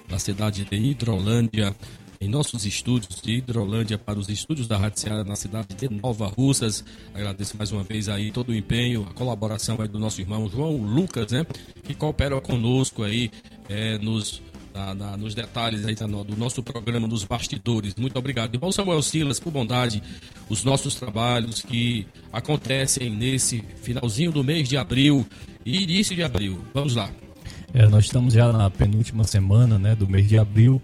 na 0.09 0.19
cidade 0.19 0.65
de 0.65 0.75
Hidrolândia, 0.75 1.73
em 2.21 2.27
nossos 2.27 2.65
estúdios 2.65 3.21
de 3.21 3.33
Hidrolândia 3.35 3.97
para 3.97 4.19
os 4.19 4.27
estúdios 4.27 4.67
da 4.67 4.77
Rádio 4.77 4.99
Ceará 4.99 5.23
na 5.23 5.35
cidade 5.35 5.67
de 5.75 5.89
Nova 5.89 6.27
Russas. 6.27 6.83
Agradeço 7.13 7.55
mais 7.57 7.71
uma 7.71 7.81
vez 7.83 8.09
aí 8.09 8.29
todo 8.31 8.49
o 8.49 8.55
empenho, 8.55 9.07
a 9.09 9.13
colaboração 9.13 9.77
aí 9.79 9.87
do 9.87 9.97
nosso 9.99 10.19
irmão 10.19 10.49
João 10.49 10.75
Lucas, 10.77 11.31
né, 11.31 11.45
que 11.83 11.93
coopera 11.93 12.39
conosco 12.41 13.03
aí 13.03 13.31
é, 13.69 13.97
nos 13.99 14.41
na- 14.73 14.93
na- 14.93 15.17
nos 15.17 15.33
detalhes 15.33 15.83
aí 15.85 15.95
do 15.95 16.37
nosso 16.37 16.61
programa, 16.61 17.07
nos 17.07 17.23
bastidores. 17.23 17.95
Muito 17.95 18.17
obrigado. 18.19 18.53
Irmão 18.53 18.71
Samuel 18.71 19.01
Silas, 19.01 19.39
por 19.39 19.51
bondade, 19.51 20.01
os 20.47 20.63
nossos 20.63 20.95
trabalhos 20.95 21.61
que 21.61 22.05
acontecem 22.31 23.09
nesse 23.09 23.63
finalzinho 23.81 24.31
do 24.31 24.43
mês 24.43 24.69
de 24.69 24.77
abril 24.77 25.25
e 25.65 25.81
início 25.83 26.15
de 26.15 26.21
abril. 26.23 26.59
Vamos 26.73 26.95
lá. 26.95 27.09
É, 27.73 27.87
nós 27.87 28.05
estamos 28.05 28.33
já 28.33 28.51
na 28.53 28.69
penúltima 28.69 29.23
semana 29.23 29.77
né, 29.79 29.95
do 29.95 30.07
mês 30.07 30.27
de 30.29 30.37
abril 30.37 30.81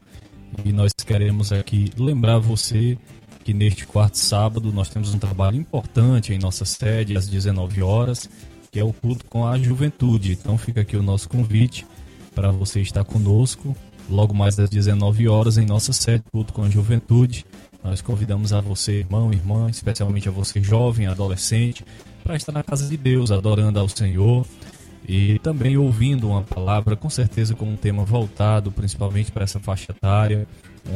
e 0.64 0.72
nós 0.72 0.94
queremos 0.94 1.52
aqui 1.52 1.92
lembrar 1.98 2.40
você 2.40 2.98
que 3.44 3.54
neste 3.54 3.86
quarto 3.86 4.16
sábado 4.16 4.72
nós 4.72 4.90
temos 4.90 5.14
um 5.14 5.20
trabalho 5.20 5.58
importante 5.58 6.34
em 6.34 6.40
nossa 6.40 6.66
sede 6.66 7.18
às 7.18 7.28
19 7.28 7.82
horas, 7.82 8.30
que 8.72 8.80
é 8.80 8.84
o 8.84 8.94
culto 8.94 9.26
com 9.26 9.46
a 9.46 9.58
juventude. 9.58 10.34
Então 10.34 10.58
fica 10.58 10.82
aqui 10.82 10.98
o 10.98 11.04
nosso 11.04 11.30
convite 11.30 11.86
para 12.34 12.52
você 12.52 12.82
estar 12.82 13.04
conosco 13.04 13.76
logo 14.10 14.34
mais 14.34 14.60
às 14.60 14.70
19 14.70 15.28
horas 15.28 15.58
em 15.58 15.66
nossa 15.66 15.94
sede 15.94 16.24
culto 16.32 16.54
com 16.54 16.64
a 16.64 16.70
juventude. 16.70 17.46
Nós 17.84 18.02
convidamos 18.02 18.52
a 18.52 18.62
você, 18.62 19.00
irmão, 19.00 19.32
irmã, 19.32 19.70
especialmente 19.70 20.28
a 20.28 20.32
você 20.32 20.62
jovem, 20.62 21.08
adolescente, 21.08 21.86
para 22.24 22.36
estar 22.36 22.52
na 22.52 22.64
casa 22.64 22.88
de 22.88 22.98
Deus, 22.98 23.32
adorando 23.32 23.80
ao 23.80 23.88
Senhor, 23.88 24.46
e 25.08 25.40
também 25.40 25.78
ouvindo 25.78 26.30
uma 26.30 26.42
palavra, 26.42 26.96
com 26.96 27.10
certeza 27.10 27.54
com 27.54 27.66
um 27.66 27.76
tema 27.76 28.04
voltado 28.04 28.72
principalmente 28.72 29.32
para 29.32 29.44
essa 29.44 29.60
faixa 29.60 29.92
etária, 29.92 30.48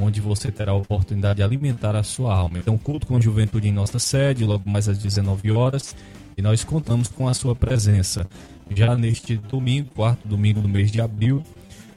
onde 0.02 0.20
você 0.20 0.52
terá 0.52 0.72
a 0.72 0.76
oportunidade 0.76 1.38
de 1.38 1.44
alimentar 1.44 1.96
a 1.96 2.04
sua 2.04 2.36
alma. 2.36 2.58
Então, 2.58 2.78
culto 2.78 3.08
com 3.08 3.16
a 3.16 3.22
juventude 3.22 3.68
em 3.68 3.72
nossa 3.72 4.00
sede, 4.00 4.46
logo 4.46 4.70
mais 4.70 4.90
às 4.90 4.98
19 4.98 5.52
horas, 5.52 5.96
e 6.38 6.42
nós 6.42 6.64
contamos 6.64 7.08
com 7.08 7.28
a 7.28 7.34
sua 7.34 7.56
presença. 7.56 8.28
Já 8.70 8.96
neste 8.96 9.38
domingo, 9.38 9.90
quarto 9.96 10.28
domingo 10.28 10.62
do 10.62 10.70
mês 10.70 10.92
de 10.92 11.02
abril, 11.02 11.44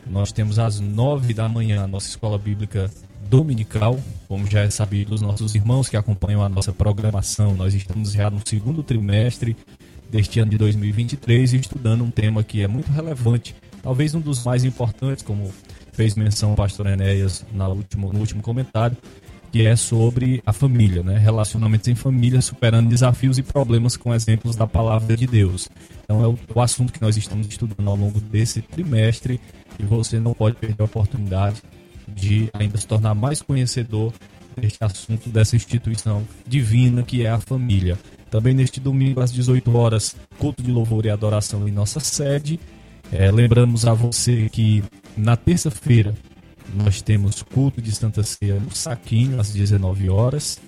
nós 0.06 0.32
temos 0.32 0.58
às 0.58 0.80
9 0.80 1.32
da 1.32 1.48
manhã 1.48 1.84
a 1.84 1.86
nossa 1.86 2.08
escola 2.08 2.38
bíblica 2.38 2.90
dominical. 3.28 3.98
Como 4.26 4.46
já 4.50 4.60
é 4.60 4.70
sabido 4.70 5.10
dos 5.10 5.20
nossos 5.20 5.54
irmãos 5.54 5.88
que 5.88 5.96
acompanham 5.96 6.42
a 6.42 6.48
nossa 6.48 6.72
programação, 6.72 7.54
nós 7.54 7.74
estamos 7.74 8.12
já 8.12 8.30
no 8.30 8.40
segundo 8.44 8.82
trimestre 8.82 9.56
deste 10.12 10.38
ano 10.38 10.50
de 10.50 10.58
2023 10.58 11.54
e 11.54 11.56
estudando 11.56 12.04
um 12.04 12.10
tema 12.10 12.44
que 12.44 12.60
é 12.60 12.68
muito 12.68 12.92
relevante, 12.92 13.56
talvez 13.82 14.14
um 14.14 14.20
dos 14.20 14.44
mais 14.44 14.62
importantes, 14.62 15.24
como 15.24 15.50
fez 15.92 16.14
menção 16.14 16.52
o 16.52 16.56
pastor 16.56 16.86
Enéas 16.86 17.44
na 17.52 17.66
último, 17.68 18.12
no 18.12 18.20
último 18.20 18.42
comentário, 18.42 18.96
que 19.50 19.66
é 19.66 19.74
sobre 19.74 20.42
a 20.44 20.52
família, 20.52 21.02
né? 21.02 21.18
Relacionamentos 21.18 21.88
em 21.88 21.94
família, 21.94 22.40
superando 22.40 22.88
desafios 22.88 23.38
e 23.38 23.42
problemas 23.42 23.96
com 23.96 24.14
exemplos 24.14 24.54
da 24.54 24.66
palavra 24.66 25.16
de 25.16 25.26
Deus. 25.26 25.68
Então 26.04 26.22
é 26.22 26.28
o, 26.28 26.38
o 26.54 26.60
assunto 26.60 26.92
que 26.92 27.00
nós 27.00 27.16
estamos 27.16 27.46
estudando 27.46 27.88
ao 27.88 27.96
longo 27.96 28.20
desse 28.20 28.60
trimestre 28.62 29.40
e 29.78 29.82
você 29.82 30.20
não 30.20 30.34
pode 30.34 30.56
perder 30.56 30.80
a 30.82 30.84
oportunidade 30.84 31.62
de 32.06 32.50
ainda 32.52 32.76
se 32.76 32.86
tornar 32.86 33.14
mais 33.14 33.40
conhecedor 33.40 34.12
deste 34.56 34.78
assunto 34.82 35.30
dessa 35.30 35.56
instituição 35.56 36.26
divina 36.46 37.02
que 37.02 37.24
é 37.24 37.30
a 37.30 37.40
família. 37.40 37.98
Também 38.32 38.54
neste 38.54 38.80
domingo 38.80 39.20
às 39.20 39.30
18 39.30 39.76
horas, 39.76 40.16
culto 40.38 40.62
de 40.62 40.72
louvor 40.72 41.04
e 41.04 41.10
adoração 41.10 41.68
em 41.68 41.70
nossa 41.70 42.00
sede. 42.00 42.58
É, 43.12 43.30
lembramos 43.30 43.84
a 43.84 43.92
você 43.92 44.48
que 44.48 44.82
na 45.14 45.36
terça-feira 45.36 46.14
nós 46.74 47.02
temos 47.02 47.42
culto 47.42 47.82
de 47.82 47.94
Santa 47.94 48.22
Ceia 48.22 48.54
no 48.58 48.74
Saquinho, 48.74 49.38
às 49.38 49.52
19 49.52 50.08
horas. 50.08 50.58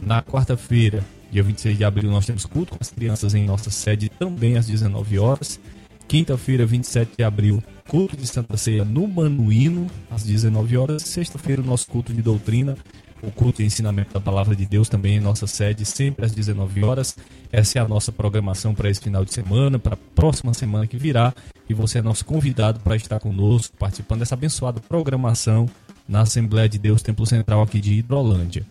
Na 0.00 0.22
quarta-feira, 0.22 1.04
dia 1.28 1.42
26 1.42 1.78
de 1.78 1.84
abril, 1.84 2.08
nós 2.08 2.24
temos 2.24 2.46
culto 2.46 2.76
com 2.76 2.78
as 2.80 2.90
crianças 2.92 3.34
em 3.34 3.44
nossa 3.44 3.68
sede 3.68 4.08
também 4.08 4.56
às 4.56 4.68
19 4.68 5.18
horas. 5.18 5.58
Quinta-feira, 6.06 6.64
27 6.64 7.16
de 7.18 7.24
abril, 7.24 7.60
culto 7.88 8.16
de 8.16 8.28
Santa 8.28 8.56
Ceia 8.56 8.84
no 8.84 9.08
Manuíno, 9.08 9.88
às 10.08 10.22
19 10.22 10.76
horas. 10.76 11.02
Sexta-feira, 11.02 11.62
nosso 11.62 11.88
culto 11.88 12.14
de 12.14 12.22
doutrina, 12.22 12.76
o 13.22 13.30
culto 13.30 13.58
de 13.58 13.66
ensinamento 13.66 14.12
da 14.12 14.20
palavra 14.20 14.54
de 14.54 14.64
Deus 14.64 14.88
também 14.88 15.16
em 15.16 15.20
nossa 15.20 15.46
sede, 15.46 15.84
sempre 15.84 16.24
às 16.24 16.32
19 16.32 16.84
horas. 16.84 17.16
Essa 17.50 17.78
é 17.78 17.82
a 17.82 17.88
nossa 17.88 18.12
programação 18.12 18.74
para 18.74 18.90
esse 18.90 19.00
final 19.00 19.24
de 19.24 19.32
semana, 19.32 19.78
para 19.78 19.94
a 19.94 19.98
próxima 20.14 20.54
semana 20.54 20.86
que 20.86 20.96
virá. 20.96 21.34
E 21.68 21.74
você 21.74 21.98
é 21.98 22.02
nosso 22.02 22.24
convidado 22.24 22.80
para 22.80 22.96
estar 22.96 23.18
conosco, 23.20 23.76
participando 23.76 24.20
dessa 24.20 24.34
abençoada 24.34 24.80
programação 24.80 25.68
na 26.08 26.22
Assembleia 26.22 26.68
de 26.68 26.78
Deus 26.78 27.02
Templo 27.02 27.26
Central 27.26 27.62
aqui 27.62 27.80
de 27.80 27.94
Hidrolândia. 27.94 28.64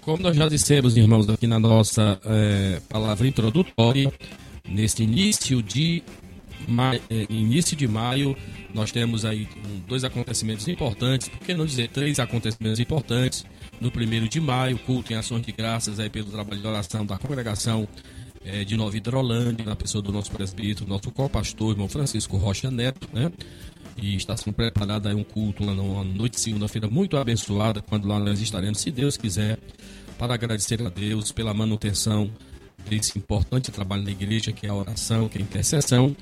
Como 0.00 0.22
nós 0.22 0.36
já 0.36 0.48
dissemos, 0.48 0.96
irmãos, 0.96 1.28
aqui 1.28 1.46
na 1.46 1.58
nossa 1.58 2.20
eh, 2.24 2.80
palavra 2.88 3.26
introdutória, 3.26 4.12
neste 4.68 5.02
início 5.02 5.62
de, 5.62 6.02
eh, 7.10 7.26
início 7.30 7.76
de 7.76 7.86
maio, 7.86 8.36
nós 8.74 8.90
temos 8.90 9.24
aí 9.24 9.48
dois 9.86 10.04
acontecimentos 10.04 10.66
importantes, 10.68 11.28
por 11.28 11.38
que 11.40 11.54
não 11.54 11.64
dizer 11.66 11.88
três 11.88 12.18
acontecimentos 12.18 12.80
importantes? 12.80 13.44
No 13.80 13.90
primeiro 13.90 14.28
de 14.28 14.40
maio, 14.40 14.78
culto 14.78 15.12
em 15.12 15.16
ações 15.16 15.42
de 15.42 15.52
graças 15.52 16.00
aí 16.00 16.10
pelo 16.10 16.30
trabalho 16.30 16.60
de 16.60 16.66
oração 16.66 17.06
da 17.06 17.16
congregação 17.16 17.86
eh, 18.44 18.64
de 18.64 18.76
Nova 18.76 18.96
Hidrolândia, 18.96 19.64
na 19.64 19.76
pessoa 19.76 20.02
do 20.02 20.10
nosso 20.10 20.32
presbítero, 20.32 20.88
nosso 20.88 21.10
co-pastor, 21.12 21.72
irmão 21.72 21.88
Francisco 21.88 22.36
Rocha 22.36 22.70
Neto, 22.70 23.08
né? 23.12 23.30
e 24.00 24.16
está 24.16 24.36
sendo 24.36 24.54
preparado 24.54 25.08
aí 25.08 25.14
um 25.14 25.24
culto 25.24 25.64
lá 25.64 25.74
numa 25.74 26.04
noite 26.04 26.34
de 26.34 26.40
segunda-feira 26.40 26.88
muito 26.88 27.16
abençoada, 27.16 27.82
quando 27.82 28.06
lá 28.06 28.18
nós 28.18 28.40
estaremos, 28.40 28.80
se 28.80 28.90
Deus 28.90 29.16
quiser, 29.16 29.58
para 30.16 30.34
agradecer 30.34 30.80
a 30.84 30.88
Deus 30.88 31.32
pela 31.32 31.52
manutenção 31.52 32.30
desse 32.88 33.18
importante 33.18 33.70
trabalho 33.70 34.02
na 34.02 34.10
igreja, 34.10 34.52
que 34.52 34.66
é 34.66 34.70
a 34.70 34.74
oração, 34.74 35.28
que 35.28 35.38
é 35.38 35.40
a 35.40 35.44
intercessão. 35.44 36.16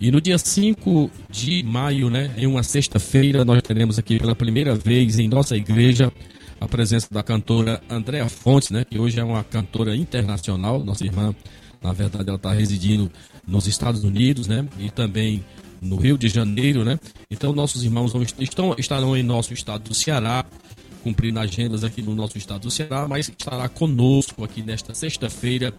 E 0.00 0.10
no 0.10 0.20
dia 0.20 0.38
5 0.38 1.10
de 1.30 1.62
maio, 1.62 2.10
né, 2.10 2.34
em 2.36 2.46
uma 2.46 2.62
sexta-feira, 2.62 3.44
nós 3.44 3.62
teremos 3.62 3.98
aqui 3.98 4.18
pela 4.18 4.34
primeira 4.34 4.74
vez 4.74 5.18
em 5.18 5.28
nossa 5.28 5.56
igreja 5.56 6.12
a 6.60 6.66
presença 6.66 7.08
da 7.10 7.22
cantora 7.22 7.80
Andréa 7.88 8.28
Fontes, 8.28 8.70
né, 8.70 8.84
que 8.84 8.98
hoje 8.98 9.18
é 9.18 9.24
uma 9.24 9.44
cantora 9.44 9.96
internacional, 9.96 10.82
nossa 10.84 11.04
irmã, 11.04 11.34
na 11.82 11.92
verdade 11.92 12.28
ela 12.28 12.36
está 12.36 12.52
residindo 12.52 13.10
nos 13.46 13.66
Estados 13.66 14.04
Unidos, 14.04 14.46
né, 14.46 14.66
e 14.78 14.90
também 14.90 15.44
no 15.80 15.96
Rio 15.96 16.18
de 16.18 16.28
Janeiro, 16.28 16.84
né? 16.84 16.98
Então 17.30 17.52
nossos 17.52 17.84
irmãos 17.84 18.12
estão, 18.38 18.74
estarão 18.76 19.16
em 19.16 19.22
nosso 19.22 19.54
estado 19.54 19.84
do 19.88 19.94
Ceará, 19.94 20.44
cumprindo 21.02 21.38
agendas 21.38 21.84
aqui 21.84 22.02
no 22.02 22.14
nosso 22.14 22.36
estado 22.36 22.62
do 22.62 22.70
Ceará, 22.70 23.06
mas 23.08 23.28
estará 23.28 23.68
conosco 23.68 24.42
aqui 24.44 24.62
nesta 24.62 24.92
sexta-feira, 24.94 25.72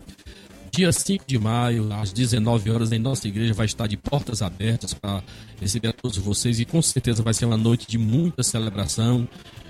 dia 0.71 0.91
5 0.91 1.25
de 1.27 1.37
maio, 1.37 1.91
às 1.93 2.13
19 2.13 2.69
horas, 2.69 2.91
em 2.91 2.99
nossa 2.99 3.27
igreja, 3.27 3.53
vai 3.53 3.65
estar 3.65 3.87
de 3.87 3.97
portas 3.97 4.41
abertas 4.41 4.93
para 4.93 5.23
receber 5.59 5.89
a 5.89 5.93
todos 5.93 6.17
vocês 6.17 6.59
e 6.59 6.65
com 6.65 6.81
certeza 6.81 7.23
vai 7.23 7.33
ser 7.33 7.45
uma 7.45 7.57
noite 7.57 7.87
de 7.87 7.97
muita 7.97 8.43
celebração, 8.43 9.27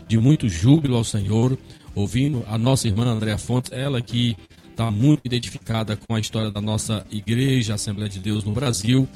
de 0.09 0.17
muito 0.17 0.49
júbilo 0.49 0.97
ao 0.97 1.03
Senhor, 1.03 1.55
ouvindo 1.93 2.43
a 2.47 2.57
nossa 2.57 2.87
irmã 2.87 3.05
Andréa 3.05 3.37
Fontes, 3.37 3.71
ela 3.71 4.01
que 4.01 4.35
está 4.71 4.89
muito 4.89 5.21
identificada 5.23 5.95
com 5.95 6.15
a 6.15 6.19
história 6.19 6.49
da 6.49 6.59
nossa 6.59 7.05
igreja, 7.11 7.75
Assembleia 7.75 8.09
de 8.09 8.19
Deus 8.19 8.43
no 8.43 8.51
Brasil. 8.51 9.07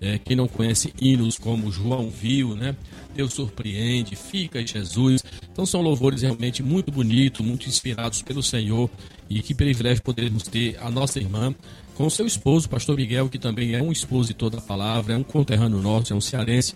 É, 0.00 0.18
quem 0.18 0.36
não 0.36 0.46
conhece 0.46 0.92
hinos 1.00 1.36
como 1.36 1.72
João 1.72 2.10
viu, 2.10 2.54
né? 2.54 2.76
Deus 3.14 3.32
surpreende, 3.32 4.14
fica 4.14 4.60
em 4.60 4.66
Jesus. 4.66 5.24
Então 5.50 5.66
são 5.66 5.80
louvores 5.80 6.22
realmente 6.22 6.62
muito 6.62 6.92
bonitos, 6.92 7.44
muito 7.44 7.66
inspirados 7.66 8.22
pelo 8.22 8.42
Senhor. 8.42 8.88
E 9.28 9.40
que 9.40 9.54
privilégio 9.54 10.02
podermos 10.02 10.44
ter 10.44 10.78
a 10.80 10.90
nossa 10.90 11.18
irmã 11.18 11.52
com 11.94 12.08
seu 12.10 12.26
esposo, 12.26 12.68
pastor 12.68 12.94
Miguel, 12.94 13.28
que 13.28 13.38
também 13.38 13.74
é 13.74 13.82
um 13.82 13.90
expositor 13.90 14.50
da 14.50 14.60
palavra, 14.60 15.14
é 15.14 15.16
um 15.16 15.24
conterrâneo 15.24 15.80
nosso, 15.80 16.12
é 16.12 16.16
um 16.16 16.20
cearense, 16.20 16.74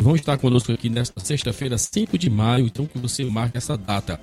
que 0.00 0.04
vão 0.04 0.16
estar 0.16 0.38
conosco 0.38 0.72
aqui 0.72 0.88
nesta 0.88 1.20
sexta-feira, 1.20 1.76
5 1.76 2.16
de 2.16 2.30
maio. 2.30 2.64
Então 2.64 2.86
que 2.86 2.98
você 2.98 3.22
marque 3.22 3.58
essa 3.58 3.76
data. 3.76 4.18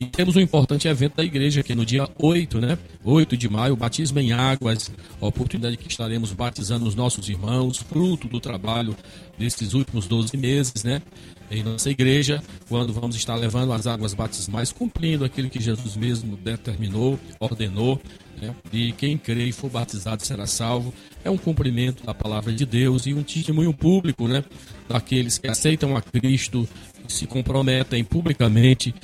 E 0.00 0.06
temos 0.06 0.36
um 0.36 0.40
importante 0.40 0.86
evento 0.86 1.16
da 1.16 1.24
igreja 1.24 1.60
aqui 1.60 1.74
no 1.74 1.84
dia 1.84 2.08
8, 2.20 2.60
né? 2.60 2.78
8 3.02 3.36
de 3.36 3.48
maio, 3.48 3.74
batismo 3.74 4.20
em 4.20 4.30
águas, 4.30 4.92
a 5.20 5.26
oportunidade 5.26 5.76
que 5.76 5.88
estaremos 5.88 6.32
batizando 6.32 6.86
os 6.86 6.94
nossos 6.94 7.28
irmãos, 7.28 7.78
fruto 7.78 8.28
do 8.28 8.38
trabalho 8.38 8.96
desses 9.36 9.74
últimos 9.74 10.06
12 10.06 10.36
meses, 10.36 10.84
né? 10.84 11.02
Em 11.50 11.64
nossa 11.64 11.90
igreja, 11.90 12.40
quando 12.68 12.92
vamos 12.92 13.16
estar 13.16 13.34
levando 13.34 13.72
as 13.72 13.88
águas 13.88 14.14
batismais, 14.14 14.70
cumprindo 14.70 15.24
aquilo 15.24 15.50
que 15.50 15.60
Jesus 15.60 15.96
mesmo 15.96 16.36
determinou, 16.36 17.18
ordenou, 17.40 18.00
né? 18.40 18.54
E 18.72 18.92
quem 18.92 19.18
crê 19.18 19.46
e 19.46 19.52
for 19.52 19.68
batizado 19.68 20.24
será 20.24 20.46
salvo. 20.46 20.94
É 21.24 21.30
um 21.30 21.38
cumprimento 21.38 22.06
da 22.06 22.14
palavra 22.14 22.52
de 22.52 22.64
Deus 22.64 23.04
e 23.06 23.14
um 23.14 23.24
testemunho 23.24 23.74
público, 23.74 24.28
né? 24.28 24.44
Daqueles 24.88 25.38
que 25.38 25.48
aceitam 25.48 25.96
a 25.96 26.02
Cristo, 26.02 26.68
se 27.08 27.26
comprometem 27.26 28.04
publicamente 28.04 28.94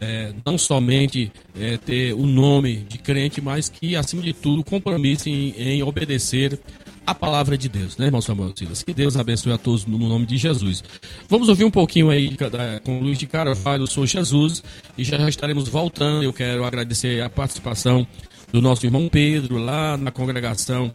é, 0.00 0.32
não 0.44 0.56
somente 0.56 1.30
é, 1.58 1.76
ter 1.76 2.14
o 2.14 2.26
nome 2.26 2.86
de 2.88 2.98
crente, 2.98 3.40
mas 3.40 3.68
que, 3.68 3.96
acima 3.96 4.22
de 4.22 4.32
tudo, 4.32 4.64
compromisso 4.64 5.28
em, 5.28 5.50
em 5.56 5.82
obedecer 5.82 6.58
a 7.06 7.14
palavra 7.14 7.56
de 7.56 7.68
Deus, 7.68 7.96
né, 7.96 8.06
irmão 8.06 8.20
Samuel 8.20 8.52
Silas? 8.54 8.82
Que 8.82 8.92
Deus 8.92 9.16
abençoe 9.16 9.52
a 9.52 9.58
todos 9.58 9.86
no 9.86 9.98
nome 9.98 10.26
de 10.26 10.36
Jesus. 10.36 10.84
Vamos 11.28 11.48
ouvir 11.48 11.64
um 11.64 11.70
pouquinho 11.70 12.10
aí 12.10 12.36
com 12.84 12.98
o 12.98 13.02
Luiz 13.02 13.18
de 13.18 13.26
Carvalho, 13.26 13.84
eu 13.84 13.86
sou 13.86 14.06
Jesus, 14.06 14.62
e 14.96 15.04
já, 15.04 15.16
já 15.16 15.28
estaremos 15.28 15.68
voltando. 15.68 16.22
Eu 16.22 16.32
quero 16.32 16.64
agradecer 16.64 17.22
a 17.22 17.30
participação 17.30 18.06
do 18.52 18.60
nosso 18.60 18.86
irmão 18.86 19.08
Pedro, 19.08 19.58
lá 19.58 19.96
na 19.96 20.10
congregação 20.10 20.92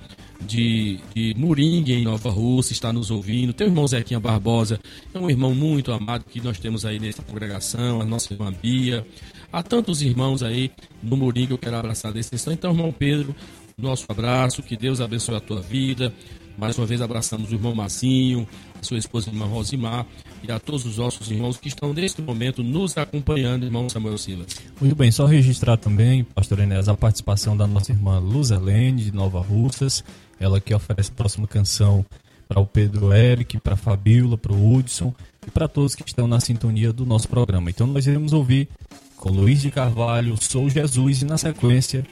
de, 0.48 1.00
de 1.16 1.34
Moringue, 1.38 1.94
em 1.94 2.04
Nova 2.04 2.30
Rússia, 2.30 2.74
está 2.74 2.92
nos 2.94 3.10
ouvindo. 3.12 3.54
Tem 3.54 3.68
o 3.68 3.70
irmão 3.70 3.88
Zequinha 3.88 4.20
Barbosa, 4.20 4.80
é 5.14 5.20
um 5.20 5.30
irmão 5.30 5.54
muito 5.54 5.92
amado 5.92 6.26
que 6.26 6.42
nós 6.42 6.60
temos 6.60 6.86
aí 6.86 7.00
nessa 7.00 7.22
congregação, 7.22 8.02
a 8.02 8.06
nossa 8.06 8.34
irmã 8.34 8.54
Bia. 8.62 9.06
Há 9.52 9.62
tantos 9.62 10.02
irmãos 10.02 10.44
aí 10.44 10.72
no 11.02 11.18
Moringue, 11.18 11.52
eu 11.52 11.58
quero 11.58 11.76
abraçar 11.76 12.12
desse 12.12 12.34
instante. 12.36 12.58
Então, 12.58 12.72
irmão 12.72 12.92
Pedro, 12.92 13.36
nosso 13.78 14.06
abraço, 14.10 14.62
que 14.62 14.78
Deus 14.78 15.02
abençoe 15.02 15.36
a 15.36 15.40
tua 15.40 15.62
vida. 15.62 16.14
Mais 16.58 16.78
uma 16.78 16.86
vez 16.86 17.02
abraçamos 17.02 17.52
o 17.52 17.56
irmão 17.56 17.74
Massinho, 17.74 18.48
a 18.80 18.84
sua 18.84 18.98
esposa 18.98 19.30
irmã 19.30 19.46
Rosimar 19.46 20.06
e 20.44 20.52
a 20.52 20.60
todos 20.60 20.86
os 20.86 20.98
nossos 20.98 21.32
irmãos 21.32 21.58
que 21.58 21.68
estão 21.68 21.94
neste 21.94 22.22
momento 22.22 22.64
nos 22.64 22.96
acompanhando, 22.98 23.66
irmão 23.66 23.90
Samuel 23.90 24.18
Silas. 24.18 24.48
Muito 24.80 24.96
bem, 24.96 25.12
só 25.12 25.26
registrar 25.26 25.78
também, 25.78 26.24
pastor 26.24 26.60
Enéas, 26.60 26.88
a 26.88 26.96
participação 26.96 27.58
da 27.58 27.66
nossa 27.66 27.92
irmã 27.92 28.20
Luz 28.20 28.52
Helene, 28.52 29.04
de 29.04 29.12
Nova 29.12 29.40
Russas. 29.40 30.04
Ela 30.44 30.60
que 30.60 30.74
oferece 30.74 31.10
a 31.12 31.16
próxima 31.16 31.48
canção 31.48 32.06
para 32.48 32.60
o 32.60 32.66
Pedro 32.66 33.14
Eric, 33.14 33.60
para 33.60 33.76
a 33.76 33.78
Fabíola, 33.78 34.38
para 34.38 34.52
o 34.52 34.74
Hudson 34.74 35.14
e 35.48 35.50
para 35.50 35.68
todos 35.68 35.96
que 35.96 36.04
estão 36.06 36.28
na 36.28 36.40
sintonia 36.40 36.92
do 36.92 37.06
nosso 37.06 37.30
programa. 37.30 37.70
Então 37.70 37.88
nós 37.88 38.06
iremos 38.06 38.34
ouvir 38.34 38.68
com 39.16 39.30
Luiz 39.30 39.62
de 39.62 39.72
Carvalho, 39.72 40.36
Sou 40.42 40.70
Jesus, 40.70 41.22
e 41.22 41.26
na 41.26 41.38
sequência 41.38 42.06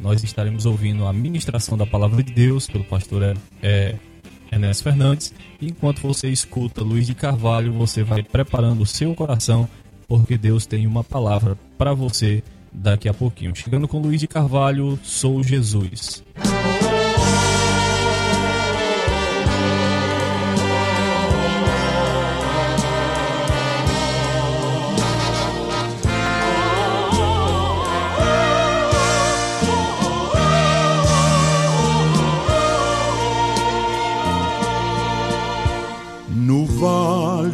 nós 0.00 0.24
estaremos 0.24 0.64
ouvindo 0.64 1.06
a 1.06 1.12
ministração 1.12 1.76
da 1.76 1.86
palavra 1.86 2.22
de 2.22 2.32
Deus 2.32 2.66
pelo 2.66 2.84
pastor 2.84 3.36
é, 3.62 3.96
Enéas 4.50 4.80
Fernandes. 4.80 5.34
Enquanto 5.60 6.00
você 6.00 6.28
escuta 6.28 6.82
Luiz 6.82 7.06
de 7.06 7.14
Carvalho, 7.14 7.72
você 7.72 8.02
vai 8.02 8.22
preparando 8.22 8.82
o 8.82 8.86
seu 8.86 9.14
coração, 9.14 9.68
porque 10.08 10.38
Deus 10.38 10.66
tem 10.66 10.86
uma 10.86 11.04
palavra 11.04 11.58
para 11.76 11.92
você 11.92 12.42
daqui 12.72 13.08
a 13.08 13.14
pouquinho. 13.14 13.54
Chegando 13.54 13.86
com 13.86 14.00
Luiz 14.00 14.20
de 14.20 14.26
Carvalho, 14.26 14.98
sou 15.02 15.42
Jesus. 15.42 16.22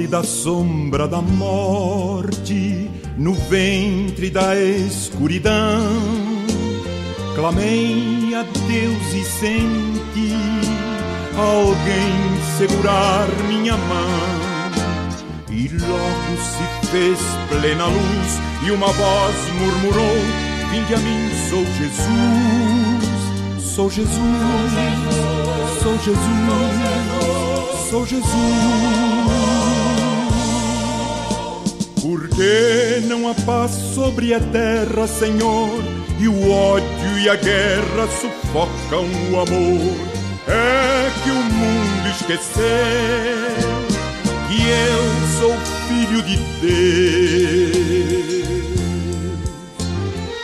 Na 0.09 0.23
sombra 0.23 1.07
da 1.09 1.21
morte, 1.21 2.91
no 3.17 3.35
ventre 3.35 4.31
da 4.31 4.55
escuridão. 4.57 5.83
Clamei 7.35 8.35
a 8.35 8.43
Deus 8.43 9.15
e 9.15 9.25
senti 9.25 10.33
alguém 11.37 12.41
segurar 12.59 13.27
minha 13.49 13.77
mão. 13.77 14.43
E 15.51 15.69
logo 15.69 16.37
se 16.41 16.87
fez 16.89 17.19
plena 17.49 17.87
luz 17.87 18.41
e 18.65 18.71
uma 18.71 18.89
voz 18.89 19.37
murmurou: 19.59 20.17
Vinde 20.71 20.95
a 20.95 20.99
mim, 20.99 21.31
sou 21.51 21.65
Jesus, 21.65 22.05
sou 23.75 23.91
Jesus, 23.91 24.21
sou 25.83 25.99
Jesus, 25.99 26.23
sou 27.91 28.07
Jesus. 28.07 28.33
Por 28.33 29.92
que 32.21 33.07
não 33.07 33.29
há 33.29 33.35
paz 33.35 33.71
sobre 33.95 34.35
a 34.35 34.41
terra, 34.41 35.07
Senhor? 35.07 35.83
E 36.19 36.29
o 36.29 36.51
ódio 36.51 37.19
e 37.19 37.29
a 37.29 37.37
guerra 37.37 38.07
sufocam 38.21 39.05
o 39.31 39.41
amor. 39.41 39.97
É 40.47 41.11
que 41.23 41.31
o 41.31 41.35
mundo 41.35 42.09
esqueceu 42.11 42.63
que 44.49 44.63
eu 44.63 45.03
sou 45.41 45.57
filho 45.89 46.23
de 46.23 46.37
Deus. 46.61 46.93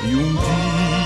E 0.04 0.14
um 0.14 0.36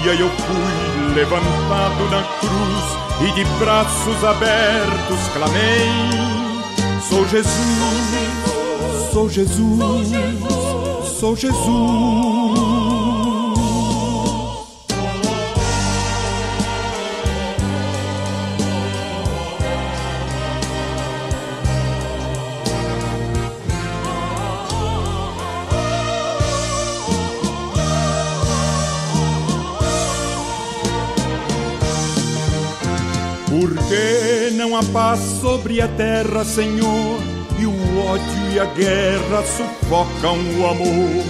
dia 0.03 0.15
eu 0.21 0.31
fui 0.31 1.15
levantado 1.15 2.11
na 2.11 2.23
cruz 2.41 3.29
e 3.29 3.33
de 3.35 3.45
braços 3.59 4.25
abertos 4.25 5.29
clamei: 5.33 5.91
Sou 7.09 7.27
Jesus 7.29 8.42
sou 9.13 9.29
Jesus, 9.29 10.09
sou 11.21 11.37
Jesus. 11.37 11.63
Por 33.51 33.77
que 33.89 34.51
não 34.55 34.75
há 34.75 34.83
paz 34.85 35.21
sobre 35.43 35.83
a 35.83 35.89
terra, 35.89 36.43
Senhor? 36.45 37.32
E 38.55 38.61
a 38.61 38.67
guerra 38.67 39.43
sufocam 39.45 40.37
o 40.59 40.67
amor. 40.67 41.25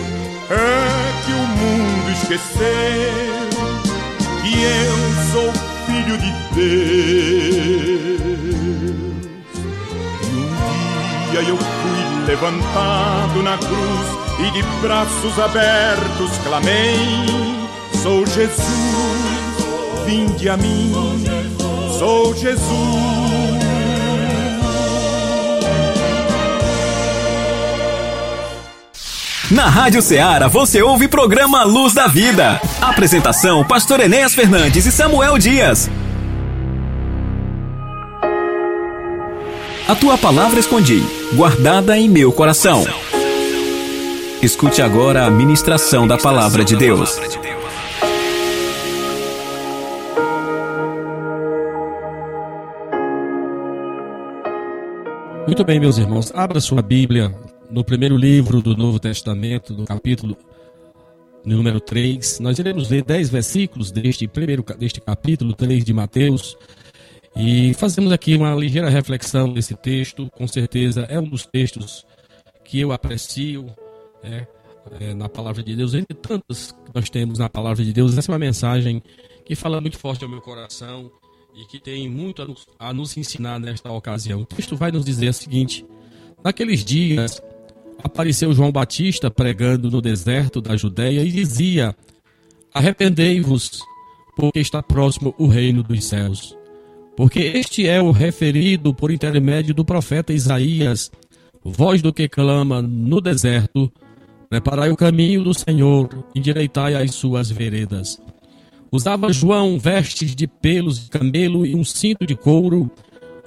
É 0.51 1.25
que 1.25 1.33
o 1.33 1.47
mundo 1.47 2.11
esqueceu 2.11 3.23
que 4.43 4.53
eu 4.61 4.97
sou 5.31 5.53
filho 5.87 6.19
de 6.19 6.33
Deus. 6.53 6.83
E 10.25 10.37
um 10.37 11.31
dia 11.31 11.43
eu 11.49 11.57
fui 11.57 12.27
levantado 12.27 13.43
na 13.45 13.57
cruz 13.57 14.23
e 14.41 14.51
de 14.51 14.63
braços 14.81 15.39
abertos 15.39 16.37
clamei: 16.43 16.97
Sou 18.03 18.27
Jesus, 18.27 18.67
vinde 20.07 20.49
a 20.49 20.57
mim, 20.57 20.93
sou 22.01 22.35
Jesus. 22.35 23.42
Na 29.53 29.69
Rádio 29.69 30.01
Ceará 30.01 30.49
você 30.49 30.81
ouve 30.81 31.07
programa 31.07 31.63
Luz 31.63 31.93
da 31.93 32.07
Vida. 32.07 32.59
Apresentação: 32.81 33.63
Pastor 33.63 34.01
Enéas 34.01 34.35
Fernandes 34.35 34.87
e 34.87 34.91
Samuel 34.91 35.37
Dias. 35.37 35.91
A 39.87 39.95
tua 39.95 40.17
palavra 40.17 40.59
escondi, 40.59 41.05
guardada 41.35 41.99
em 41.99 42.09
meu 42.09 42.33
coração. 42.33 42.83
Escute 44.41 44.81
agora 44.81 45.27
a 45.27 45.31
ministração 45.31 46.07
da 46.09 46.17
palavra 46.17 46.65
de 46.65 46.75
Deus. 46.75 47.21
Muito 55.47 55.63
bem, 55.63 55.79
meus 55.79 55.99
irmãos, 55.99 56.33
abra 56.35 56.59
sua 56.59 56.81
Bíblia 56.81 57.35
no 57.73 57.83
primeiro 57.83 58.17
livro 58.19 58.61
do 58.61 58.77
Novo 58.77 59.01
Testamento, 59.01 59.73
no 59.73 59.87
capítulo 59.87 60.37
número 61.43 61.81
3. 61.81 62.39
Nós 62.41 62.59
iremos 62.59 62.91
ler 62.91 63.03
10 63.03 63.31
versículos 63.31 63.91
deste 63.91 64.29
primeiro 64.29 64.63
deste 64.79 65.01
capítulo 65.01 65.55
3 65.55 65.83
de 65.83 65.93
Mateus. 65.95 66.57
E 67.35 67.73
fazemos 67.75 68.13
aqui 68.13 68.37
uma 68.37 68.55
ligeira 68.55 68.91
reflexão 68.91 69.51
desse 69.51 69.75
texto. 69.75 70.31
Com 70.37 70.47
certeza 70.47 71.07
é 71.09 71.19
um 71.19 71.27
dos 71.27 71.47
textos 71.47 72.05
que 72.63 72.79
eu 72.79 72.93
aprecio 72.93 73.65
né, 74.23 74.47
é, 75.01 75.15
na 75.15 75.31
palavra 75.31 75.63
de 75.63 75.75
Deus. 75.75 75.95
Entre 75.95 76.15
tantas 76.15 76.73
que 76.73 76.95
nós 76.95 77.09
temos 77.09 77.39
na 77.39 77.49
palavra 77.49 77.83
de 77.83 77.93
Deus, 77.95 78.19
essa 78.19 78.31
é 78.31 78.33
uma 78.33 78.39
mensagem 78.39 79.03
que 79.47 79.55
fala 79.55 79.81
muito 79.81 79.97
forte 79.99 80.23
ao 80.23 80.31
meu 80.31 80.43
coração 80.43 81.11
e 81.55 81.65
que 81.67 81.81
tem 81.81 82.07
muito 82.07 82.43
a 82.43 82.45
nos, 82.45 82.67
a 82.79 82.93
nos 82.93 83.17
ensinar 83.17 83.59
nesta 83.59 83.91
ocasião. 83.91 84.43
O 84.43 84.45
texto 84.45 84.77
vai 84.77 84.93
nos 84.93 85.07
dizer 85.07 85.31
o 85.31 85.35
seguinte: 85.35 85.87
Naqueles 86.45 86.85
dias 86.85 87.41
apareceu 88.03 88.53
João 88.53 88.73
Batista 88.73 89.31
pregando 89.31 89.91
no 89.91 90.01
deserto 90.01 90.61
da 90.61 90.77
Judéia 90.77 91.23
e 91.23 91.31
dizia: 91.31 91.95
Arrependei-vos, 92.75 93.81
porque 94.37 94.61
está 94.61 94.83
próximo 94.83 95.35
o 95.39 95.47
reino 95.47 95.83
dos 95.83 96.05
céus. 96.05 96.57
Porque 97.17 97.41
este 97.41 97.87
é 97.87 98.01
o 98.01 98.11
referido 98.11 98.95
por 98.95 99.11
intermédio 99.11 99.75
do 99.75 99.85
profeta 99.85 100.33
Isaías, 100.33 101.11
voz 101.63 102.01
do 102.01 102.13
que 102.13 102.29
clama 102.29 102.81
no 102.81 103.21
deserto: 103.21 103.93
Preparai 104.49 104.91
o 104.91 104.97
caminho 104.97 105.45
do 105.45 105.55
Senhor, 105.55 106.09
endireitai 106.35 106.95
as 106.95 107.15
suas 107.15 107.51
veredas. 107.51 108.21
Usava 108.91 109.33
João 109.33 109.79
vestes 109.79 110.35
de 110.35 110.47
pelos 110.47 111.05
de 111.05 111.09
camelo 111.09 111.65
e 111.65 111.75
um 111.75 111.83
cinto 111.83 112.27
de 112.27 112.35
couro. 112.35 112.91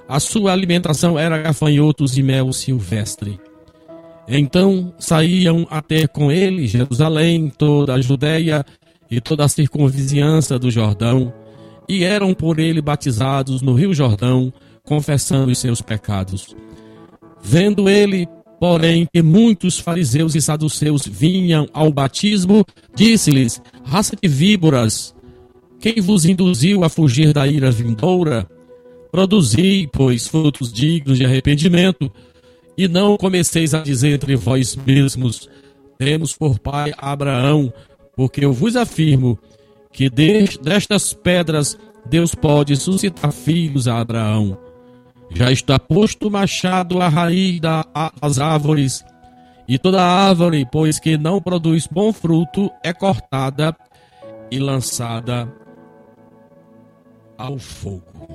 A 0.08 0.18
sua 0.18 0.52
alimentação 0.52 1.16
era 1.16 1.38
gafanhotos 1.38 2.18
e 2.18 2.22
mel 2.22 2.52
silvestre. 2.52 3.38
Então 4.28 4.92
saíam 4.98 5.66
até 5.70 6.06
com 6.06 6.32
ele 6.32 6.66
Jerusalém, 6.66 7.50
toda 7.56 7.94
a 7.94 8.00
Judéia 8.00 8.64
e 9.10 9.20
toda 9.20 9.44
a 9.44 9.48
circunvizinhança 9.48 10.58
do 10.58 10.70
Jordão, 10.70 11.32
e 11.88 12.02
eram 12.02 12.34
por 12.34 12.58
ele 12.58 12.82
batizados 12.82 13.62
no 13.62 13.74
Rio 13.74 13.94
Jordão, 13.94 14.52
confessando 14.82 15.52
os 15.52 15.58
seus 15.58 15.80
pecados. 15.80 16.56
Vendo 17.40 17.88
ele, 17.88 18.26
porém, 18.58 19.06
que 19.12 19.22
muitos 19.22 19.78
fariseus 19.78 20.34
e 20.34 20.40
saduceus 20.40 21.06
vinham 21.06 21.68
ao 21.72 21.92
batismo, 21.92 22.64
disse-lhes: 22.94 23.62
Raça 23.84 24.16
de 24.20 24.28
víboras, 24.28 25.14
quem 25.78 26.00
vos 26.00 26.24
induziu 26.24 26.82
a 26.82 26.88
fugir 26.88 27.32
da 27.32 27.46
ira 27.46 27.70
vindoura? 27.70 28.48
Produzi, 29.12 29.88
pois, 29.92 30.26
frutos 30.26 30.72
dignos 30.72 31.18
de 31.18 31.24
arrependimento, 31.24 32.10
e 32.76 32.86
não 32.86 33.16
comeceis 33.16 33.74
a 33.74 33.80
dizer 33.80 34.14
entre 34.14 34.36
vós 34.36 34.76
mesmos: 34.76 35.48
Temos 35.98 36.36
por 36.36 36.58
pai 36.58 36.92
Abraão, 36.98 37.72
porque 38.16 38.44
eu 38.44 38.52
vos 38.52 38.76
afirmo 38.76 39.38
que 39.92 40.10
destas 40.10 41.12
pedras 41.12 41.78
Deus 42.08 42.34
pode 42.34 42.76
suscitar 42.76 43.32
filhos 43.32 43.88
a 43.88 43.98
Abraão. 43.98 44.58
Já 45.30 45.50
está 45.50 45.78
posto 45.78 46.28
o 46.28 46.30
machado 46.30 47.00
à 47.00 47.08
raiz 47.08 47.60
das 47.60 48.38
árvores, 48.38 49.04
e 49.66 49.78
toda 49.78 50.02
árvore, 50.02 50.66
pois 50.70 51.00
que 51.00 51.18
não 51.18 51.40
produz 51.40 51.86
bom 51.86 52.12
fruto, 52.12 52.70
é 52.84 52.92
cortada 52.92 53.76
e 54.50 54.58
lançada 54.58 55.52
ao 57.36 57.58
fogo. 57.58 58.28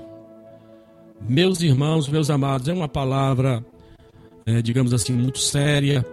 Meus 1.28 1.62
irmãos, 1.62 2.10
meus 2.10 2.30
amados, 2.30 2.68
é 2.68 2.74
uma 2.74 2.90
palavra, 2.90 3.64
é, 4.46 4.62
digamos 4.62 4.94
assim, 4.94 5.14
muito 5.14 5.40
séria, 5.40 6.06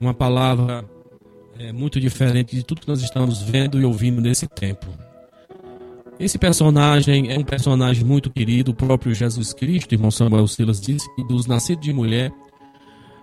uma 0.00 0.14
palavra 0.14 0.84
é, 1.58 1.72
muito 1.72 2.00
diferente 2.00 2.54
de 2.54 2.62
tudo 2.62 2.80
que 2.80 2.88
nós 2.88 3.00
estamos 3.00 3.42
vendo 3.42 3.80
e 3.80 3.84
ouvindo 3.84 4.20
nesse 4.20 4.46
tempo. 4.46 4.86
Esse 6.18 6.38
personagem 6.38 7.32
é 7.32 7.38
um 7.38 7.44
personagem 7.44 8.04
muito 8.04 8.30
querido, 8.30 8.72
o 8.72 8.74
próprio 8.74 9.14
Jesus 9.14 9.52
Cristo, 9.52 9.94
irmão 9.94 10.10
Samuel 10.10 10.48
Silas 10.48 10.80
disse 10.80 11.08
que 11.14 11.22
dos 11.24 11.46
nascidos 11.46 11.84
de 11.84 11.92
mulher 11.92 12.32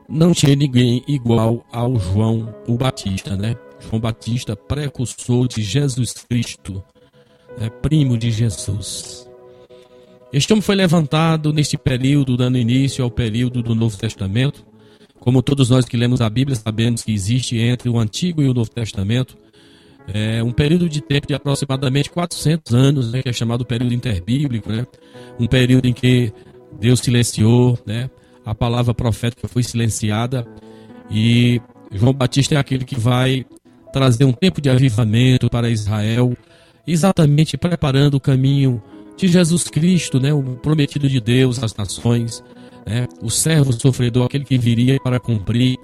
não 0.08 0.34
tinha 0.34 0.56
ninguém 0.56 1.04
igual 1.08 1.66
ao 1.72 2.00
João 2.00 2.56
o 2.68 2.76
Batista, 2.76 3.36
né? 3.36 3.56
João 3.80 4.00
Batista, 4.00 4.56
precursor 4.56 5.48
de 5.48 5.62
Jesus 5.62 6.14
Cristo 6.14 6.84
é 7.60 7.70
primo 7.70 8.18
de 8.18 8.32
Jesus. 8.32 9.25
Este 10.36 10.52
homem 10.52 10.62
foi 10.62 10.76
levantado 10.76 11.54
neste 11.54 11.78
período, 11.78 12.36
dando 12.36 12.58
início 12.58 13.02
ao 13.02 13.10
período 13.10 13.64
do 13.64 13.74
Novo 13.74 13.98
Testamento, 13.98 14.66
Como 15.18 15.42
todos 15.42 15.70
nós 15.70 15.86
que 15.86 15.96
lemos 15.96 16.20
a 16.20 16.30
Bíblia 16.30 16.58
sabemos 16.58 17.02
que 17.02 17.14
existe 17.14 17.58
entre 17.58 17.88
o 17.88 17.98
Antigo 17.98 18.44
e 18.44 18.50
o 18.50 18.54
Novo 18.54 18.70
Testamento 18.70 19.38
é, 20.14 20.44
um 20.44 20.52
período 20.52 20.90
de 20.90 21.00
tempo 21.00 21.26
de 21.26 21.34
aproximadamente 21.34 22.10
400 22.10 22.74
anos, 22.74 23.14
né, 23.14 23.24
que 23.24 23.30
é 23.30 23.34
chamado 23.34 23.66
período 23.66 23.94
interbíblico, 23.94 24.70
né? 24.70 24.86
Um 25.40 25.48
período 25.48 25.88
em 25.88 25.94
que 25.94 26.34
Deus 26.82 27.00
silenciou, 27.00 27.80
né? 27.86 28.10
A 28.46 28.54
palavra 28.54 28.94
profética 28.94 29.48
foi 29.48 29.64
silenciada 29.64 30.46
e 31.10 31.62
João 31.94 32.12
Batista 32.12 32.56
é 32.56 32.58
aquele 32.58 32.84
que 32.84 33.00
vai 33.00 33.46
trazer 33.94 34.26
um 34.26 34.34
tempo 34.34 34.60
de 34.60 34.70
avivamento 34.70 35.50
para 35.50 35.70
Israel, 35.70 36.36
exatamente 36.86 37.58
preparando 37.58 38.16
o 38.16 38.20
caminho 38.20 38.84
de 39.18 39.28
Jesus 39.28 39.66
Cristo, 39.66 40.20
né, 40.20 40.34
o 40.34 40.42
prometido 40.58 41.08
de 41.08 41.20
Deus 41.20 41.64
às 41.64 41.76
nações, 41.76 42.44
né, 42.86 43.08
o 43.22 43.30
servo 43.30 43.74
sofredor, 43.74 44.26
aquele 44.26 44.44
que 44.44 44.58
viria 44.58 45.00
para 45.00 45.20
cumprir, 45.20 45.78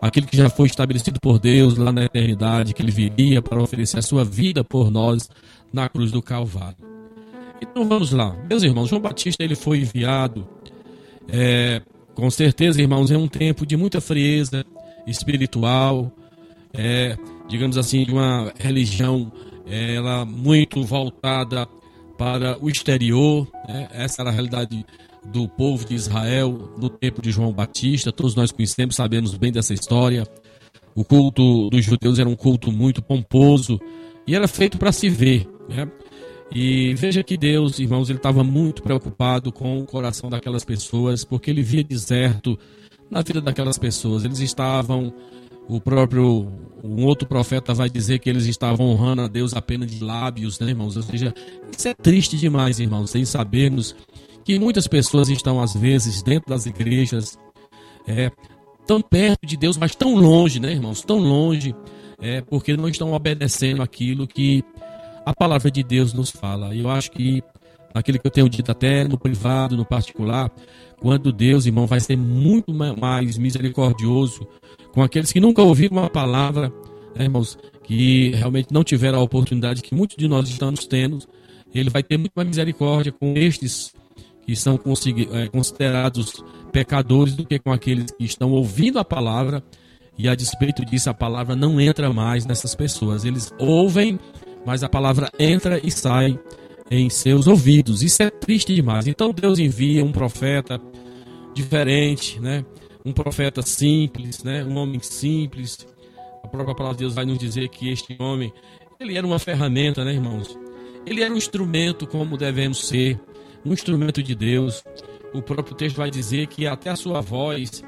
aquele 0.00 0.26
que 0.26 0.36
já 0.36 0.48
foi 0.48 0.66
estabelecido 0.66 1.20
por 1.20 1.38
Deus 1.38 1.76
lá 1.76 1.92
na 1.92 2.04
eternidade, 2.04 2.72
que 2.72 2.82
ele 2.82 2.90
viria 2.90 3.42
para 3.42 3.62
oferecer 3.62 3.98
a 3.98 4.02
sua 4.02 4.24
vida 4.24 4.64
por 4.64 4.90
nós 4.90 5.28
na 5.72 5.88
cruz 5.88 6.10
do 6.10 6.22
Calvário. 6.22 6.78
Então 7.60 7.86
vamos 7.86 8.10
lá, 8.10 8.34
meus 8.48 8.62
irmãos, 8.62 8.88
João 8.88 9.02
Batista 9.02 9.44
ele 9.44 9.54
foi 9.54 9.80
enviado, 9.80 10.48
é, 11.28 11.82
com 12.14 12.30
certeza, 12.30 12.80
irmãos, 12.80 13.10
é 13.10 13.16
um 13.16 13.28
tempo 13.28 13.66
de 13.66 13.76
muita 13.76 14.00
frieza 14.00 14.64
espiritual, 15.06 16.10
é, 16.72 17.16
digamos 17.48 17.76
assim, 17.76 18.04
de 18.04 18.12
uma 18.12 18.52
religião 18.58 19.30
ela 19.66 20.24
muito 20.24 20.82
voltada 20.82 21.68
para 22.20 22.62
o 22.62 22.68
exterior. 22.68 23.48
Né? 23.66 23.88
Essa 23.94 24.20
era 24.20 24.28
a 24.28 24.32
realidade 24.32 24.84
do 25.32 25.48
povo 25.48 25.86
de 25.86 25.94
Israel 25.94 26.74
no 26.76 26.90
tempo 26.90 27.22
de 27.22 27.30
João 27.30 27.50
Batista. 27.50 28.12
Todos 28.12 28.34
nós 28.34 28.52
conhecemos, 28.52 28.94
sabemos 28.94 29.34
bem 29.38 29.50
dessa 29.50 29.72
história. 29.72 30.26
O 30.94 31.02
culto 31.02 31.70
dos 31.70 31.82
judeus 31.82 32.18
era 32.18 32.28
um 32.28 32.36
culto 32.36 32.70
muito 32.70 33.00
pomposo 33.00 33.80
e 34.26 34.34
era 34.34 34.46
feito 34.46 34.76
para 34.76 34.92
se 34.92 35.08
ver. 35.08 35.48
Né? 35.66 35.90
E 36.52 36.92
veja 36.92 37.22
que 37.22 37.38
Deus, 37.38 37.78
irmãos, 37.78 38.10
ele 38.10 38.18
estava 38.18 38.44
muito 38.44 38.82
preocupado 38.82 39.50
com 39.50 39.80
o 39.80 39.86
coração 39.86 40.28
daquelas 40.28 40.62
pessoas, 40.64 41.24
porque 41.24 41.50
ele 41.50 41.62
via 41.62 41.82
deserto 41.82 42.58
na 43.10 43.22
vida 43.22 43.40
daquelas 43.40 43.78
pessoas. 43.78 44.26
Eles 44.26 44.40
estavam 44.40 45.10
o 45.70 45.80
próprio 45.80 46.48
um 46.82 47.04
outro 47.04 47.28
profeta 47.28 47.72
vai 47.72 47.88
dizer 47.88 48.18
que 48.18 48.28
eles 48.28 48.46
estavam 48.46 48.86
honrando 48.86 49.22
a 49.22 49.28
Deus 49.28 49.54
apenas 49.54 49.90
de 49.90 50.02
lábios, 50.02 50.58
né, 50.58 50.70
irmãos? 50.70 50.96
Ou 50.96 51.02
seja, 51.02 51.32
isso 51.76 51.88
é 51.88 51.94
triste 51.94 52.36
demais, 52.36 52.80
irmãos, 52.80 53.10
sem 53.10 53.24
sabermos 53.24 53.94
que 54.44 54.58
muitas 54.58 54.88
pessoas 54.88 55.28
estão 55.28 55.60
às 55.60 55.74
vezes 55.74 56.22
dentro 56.22 56.48
das 56.48 56.66
igrejas, 56.66 57.38
é, 58.08 58.30
tão 58.86 59.00
perto 59.00 59.46
de 59.46 59.56
Deus, 59.56 59.76
mas 59.76 59.94
tão 59.94 60.16
longe, 60.16 60.58
né, 60.58 60.72
irmãos? 60.72 61.02
Tão 61.02 61.18
longe, 61.18 61.74
é, 62.20 62.40
porque 62.40 62.76
não 62.76 62.88
estão 62.88 63.12
obedecendo 63.12 63.82
aquilo 63.82 64.26
que 64.26 64.64
a 65.24 65.34
palavra 65.34 65.70
de 65.70 65.82
Deus 65.82 66.12
nos 66.12 66.30
fala. 66.30 66.74
E 66.74 66.80
eu 66.80 66.90
acho 66.90 67.10
que 67.12 67.42
aquilo 67.94 68.18
que 68.18 68.26
eu 68.26 68.30
tenho 68.30 68.48
dito 68.48 68.72
até 68.72 69.06
no 69.06 69.18
privado, 69.18 69.76
no 69.76 69.84
particular, 69.84 70.50
quando 70.98 71.32
Deus, 71.32 71.66
irmão, 71.66 71.86
vai 71.86 72.00
ser 72.00 72.16
muito 72.16 72.72
mais 72.72 73.36
misericordioso 73.36 74.46
com 74.92 75.02
aqueles 75.02 75.32
que 75.32 75.40
nunca 75.40 75.62
ouviram 75.62 75.98
uma 75.98 76.10
palavra, 76.10 76.72
né, 77.14 77.24
irmãos, 77.24 77.58
que 77.84 78.30
realmente 78.30 78.68
não 78.72 78.84
tiveram 78.84 79.18
a 79.18 79.22
oportunidade 79.22 79.82
que 79.82 79.94
muitos 79.94 80.16
de 80.16 80.28
nós 80.28 80.48
estamos 80.48 80.86
tendo. 80.86 81.18
Ele 81.74 81.90
vai 81.90 82.02
ter 82.02 82.18
muito 82.18 82.32
mais 82.34 82.48
misericórdia 82.48 83.12
com 83.12 83.34
estes 83.36 83.92
que 84.46 84.56
são 84.56 84.74
é, 85.32 85.48
considerados 85.48 86.42
pecadores 86.72 87.34
do 87.34 87.44
que 87.44 87.58
com 87.58 87.72
aqueles 87.72 88.10
que 88.10 88.24
estão 88.24 88.50
ouvindo 88.50 88.98
a 88.98 89.04
palavra 89.04 89.62
e 90.18 90.28
a 90.28 90.34
despeito 90.34 90.84
disso 90.84 91.08
a 91.08 91.14
palavra 91.14 91.54
não 91.56 91.80
entra 91.80 92.12
mais 92.12 92.44
nessas 92.44 92.74
pessoas. 92.74 93.24
Eles 93.24 93.52
ouvem, 93.58 94.18
mas 94.66 94.82
a 94.82 94.88
palavra 94.88 95.30
entra 95.38 95.80
e 95.82 95.90
sai 95.90 96.38
em 96.90 97.08
seus 97.08 97.46
ouvidos. 97.46 98.02
Isso 98.02 98.22
é 98.22 98.30
triste 98.30 98.74
demais. 98.74 99.06
Então 99.06 99.32
Deus 99.32 99.58
envia 99.58 100.04
um 100.04 100.12
profeta 100.12 100.80
diferente, 101.54 102.40
né? 102.40 102.64
Um 103.04 103.12
profeta 103.12 103.62
simples, 103.62 104.42
né? 104.42 104.64
um 104.64 104.76
homem 104.76 105.00
simples. 105.00 105.86
A 106.42 106.48
própria 106.48 106.74
palavra 106.74 106.96
de 106.96 107.04
Deus 107.04 107.14
vai 107.14 107.24
nos 107.24 107.38
dizer 107.38 107.68
que 107.68 107.90
este 107.90 108.16
homem, 108.18 108.52
ele 108.98 109.16
era 109.16 109.26
uma 109.26 109.38
ferramenta, 109.38 110.04
né, 110.04 110.12
irmãos? 110.12 110.58
Ele 111.06 111.22
era 111.22 111.32
um 111.32 111.36
instrumento 111.36 112.06
como 112.06 112.36
devemos 112.36 112.86
ser, 112.86 113.18
um 113.64 113.72
instrumento 113.72 114.22
de 114.22 114.34
Deus. 114.34 114.82
O 115.32 115.40
próprio 115.40 115.74
texto 115.74 115.96
vai 115.96 116.10
dizer 116.10 116.46
que 116.46 116.66
até 116.66 116.90
a 116.90 116.96
sua 116.96 117.20
voz 117.20 117.82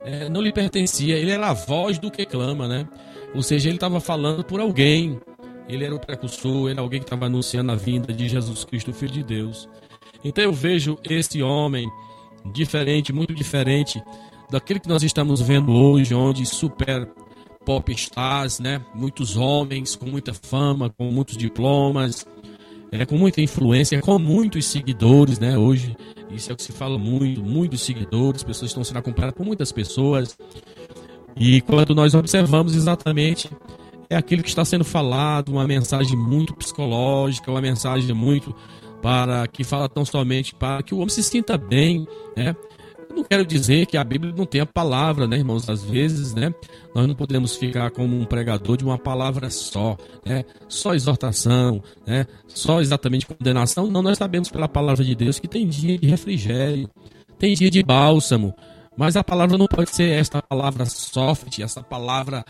é, 0.00 0.28
não 0.28 0.40
lhe 0.40 0.52
pertencia, 0.52 1.16
ele 1.16 1.30
era 1.30 1.48
a 1.48 1.52
voz 1.52 1.98
do 1.98 2.10
que 2.10 2.24
clama, 2.24 2.68
né? 2.68 2.88
Ou 3.34 3.42
seja, 3.42 3.68
ele 3.68 3.76
estava 3.76 4.00
falando 4.00 4.44
por 4.44 4.60
alguém, 4.60 5.20
ele 5.68 5.84
era 5.84 5.94
o 5.94 6.00
precursor, 6.00 6.70
era 6.70 6.80
alguém 6.80 7.00
que 7.00 7.06
estava 7.06 7.26
anunciando 7.26 7.72
a 7.72 7.74
vinda 7.74 8.12
de 8.12 8.28
Jesus 8.28 8.64
Cristo, 8.64 8.92
Filho 8.92 9.12
de 9.12 9.22
Deus. 9.22 9.68
Então 10.24 10.42
eu 10.42 10.52
vejo 10.52 10.96
esse 11.04 11.42
homem 11.42 11.88
diferente, 12.52 13.12
muito 13.12 13.34
diferente 13.34 14.02
daquele 14.50 14.80
que 14.80 14.88
nós 14.88 15.02
estamos 15.02 15.40
vendo 15.40 15.72
hoje, 15.72 16.14
onde 16.14 16.44
super 16.46 17.08
pop 17.64 17.92
stars, 17.92 18.60
né? 18.60 18.80
Muitos 18.94 19.36
homens 19.36 19.96
com 19.96 20.06
muita 20.06 20.32
fama, 20.32 20.88
com 20.90 21.10
muitos 21.10 21.36
diplomas, 21.36 22.24
é, 22.92 23.04
com 23.04 23.18
muita 23.18 23.40
influência, 23.40 24.00
com 24.00 24.18
muitos 24.18 24.66
seguidores, 24.66 25.38
né? 25.38 25.58
Hoje, 25.58 25.96
isso 26.30 26.50
é 26.50 26.54
o 26.54 26.56
que 26.56 26.62
se 26.62 26.72
fala 26.72 26.96
muito, 26.96 27.42
muitos 27.42 27.80
seguidores, 27.82 28.42
pessoas 28.42 28.70
estão 28.70 28.84
sendo 28.84 28.98
acompanhadas 28.98 29.36
por 29.36 29.44
muitas 29.44 29.72
pessoas. 29.72 30.36
E 31.36 31.60
quando 31.62 31.94
nós 31.94 32.14
observamos 32.14 32.74
exatamente 32.74 33.50
é 34.08 34.16
aquilo 34.16 34.42
que 34.42 34.48
está 34.48 34.64
sendo 34.64 34.84
falado, 34.84 35.50
uma 35.50 35.66
mensagem 35.66 36.16
muito 36.16 36.54
psicológica, 36.54 37.50
uma 37.50 37.60
mensagem 37.60 38.14
muito 38.14 38.54
para 39.02 39.46
que 39.48 39.64
fala 39.64 39.88
tão 39.88 40.04
somente 40.04 40.54
para 40.54 40.82
que 40.82 40.94
o 40.94 40.98
homem 40.98 41.08
se 41.08 41.22
sinta 41.22 41.58
bem, 41.58 42.06
né? 42.36 42.54
Não 43.16 43.24
quero 43.24 43.44
dizer 43.44 43.86
que 43.86 43.96
a 43.96 44.04
Bíblia 44.04 44.32
não 44.36 44.44
tem 44.44 44.60
a 44.60 44.66
palavra, 44.66 45.26
né, 45.26 45.38
irmãos? 45.38 45.68
Às 45.68 45.82
vezes, 45.82 46.34
né, 46.34 46.54
nós 46.94 47.06
não 47.06 47.14
podemos 47.14 47.56
ficar 47.56 47.90
como 47.90 48.18
um 48.18 48.24
pregador 48.24 48.76
de 48.76 48.84
uma 48.84 48.98
palavra 48.98 49.50
só, 49.50 49.96
né? 50.24 50.44
Só 50.68 50.94
exortação, 50.94 51.82
né? 52.06 52.26
Só 52.46 52.80
exatamente 52.80 53.26
condenação. 53.26 53.88
Não, 53.88 54.02
nós 54.02 54.18
sabemos 54.18 54.50
pela 54.50 54.68
palavra 54.68 55.04
de 55.04 55.14
Deus 55.14 55.38
que 55.38 55.48
tem 55.48 55.66
dia 55.66 55.98
de 55.98 56.06
refrigério, 56.06 56.88
tem 57.38 57.54
dia 57.54 57.70
de 57.70 57.82
bálsamo, 57.82 58.54
mas 58.96 59.16
a 59.16 59.24
palavra 59.24 59.58
não 59.58 59.66
pode 59.66 59.90
ser 59.90 60.10
esta 60.10 60.40
palavra 60.42 60.84
soft, 60.86 61.58
essa 61.58 61.82
palavra 61.82 62.44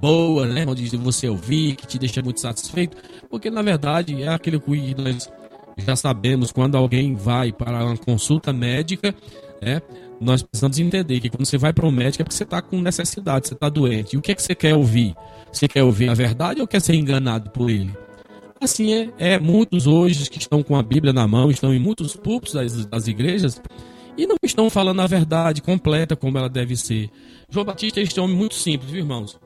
boa, 0.00 0.46
né, 0.46 0.64
onde 0.66 0.96
você 0.96 1.28
ouvir, 1.28 1.76
que 1.76 1.86
te 1.86 1.98
deixa 1.98 2.22
muito 2.22 2.40
satisfeito, 2.40 2.96
porque 3.28 3.50
na 3.50 3.60
verdade 3.60 4.22
é 4.22 4.28
aquilo 4.28 4.60
que 4.60 4.94
nós 4.94 5.30
já 5.76 5.96
sabemos 5.96 6.52
quando 6.52 6.76
alguém 6.76 7.14
vai 7.14 7.52
para 7.52 7.84
uma 7.84 7.96
consulta 7.96 8.52
médica, 8.52 9.14
né? 9.60 9.80
Nós 10.20 10.42
precisamos 10.42 10.78
entender 10.78 11.18
que 11.20 11.30
quando 11.30 11.46
você 11.46 11.56
vai 11.56 11.72
para 11.72 11.86
um 11.86 11.90
médico 11.90 12.22
é 12.22 12.24
porque 12.24 12.36
você 12.36 12.44
está 12.44 12.60
com 12.60 12.80
necessidade, 12.80 13.48
você 13.48 13.54
está 13.54 13.68
doente. 13.68 14.14
E 14.14 14.18
o 14.18 14.20
que 14.20 14.32
é 14.32 14.34
que 14.34 14.42
você 14.42 14.54
quer 14.54 14.74
ouvir? 14.74 15.14
Você 15.50 15.66
quer 15.66 15.82
ouvir 15.82 16.10
a 16.10 16.14
verdade 16.14 16.60
ou 16.60 16.66
quer 16.66 16.80
ser 16.80 16.94
enganado 16.94 17.50
por 17.50 17.70
ele? 17.70 17.90
Assim 18.60 18.92
é, 18.92 19.10
é 19.18 19.38
muitos 19.38 19.86
hoje 19.86 20.28
que 20.28 20.38
estão 20.38 20.62
com 20.62 20.76
a 20.76 20.82
Bíblia 20.82 21.12
na 21.12 21.26
mão, 21.26 21.50
estão 21.50 21.72
em 21.72 21.78
muitos 21.78 22.14
púlpitos 22.14 22.54
das, 22.54 22.84
das 22.84 23.08
igrejas 23.08 23.60
e 24.16 24.26
não 24.26 24.36
estão 24.42 24.68
falando 24.68 25.00
a 25.00 25.06
verdade 25.06 25.62
completa 25.62 26.14
como 26.14 26.36
ela 26.36 26.48
deve 26.48 26.76
ser. 26.76 27.08
João 27.48 27.64
Batista 27.64 28.00
é 28.00 28.02
este 28.02 28.20
homem 28.20 28.36
muito 28.36 28.54
simples, 28.54 28.90
viu, 28.90 29.00
irmãos? 29.00 29.40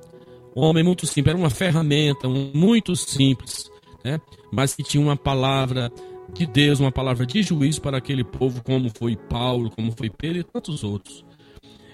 Um 0.56 0.62
homem 0.62 0.82
muito 0.82 1.06
simples, 1.06 1.28
era 1.28 1.38
uma 1.38 1.50
ferramenta, 1.50 2.26
um, 2.26 2.50
muito 2.52 2.96
simples, 2.96 3.70
né? 4.04 4.20
mas 4.52 4.74
que 4.74 4.82
tinha 4.82 5.02
uma 5.02 5.16
palavra 5.16 5.92
de 6.32 6.46
Deus, 6.46 6.80
uma 6.80 6.92
palavra 6.92 7.26
de 7.26 7.42
juízo 7.42 7.80
para 7.80 7.98
aquele 7.98 8.24
povo, 8.24 8.62
como 8.62 8.90
foi 8.96 9.16
Paulo, 9.16 9.70
como 9.70 9.92
foi 9.92 10.10
Pedro 10.10 10.40
e 10.40 10.44
tantos 10.44 10.82
outros. 10.82 11.24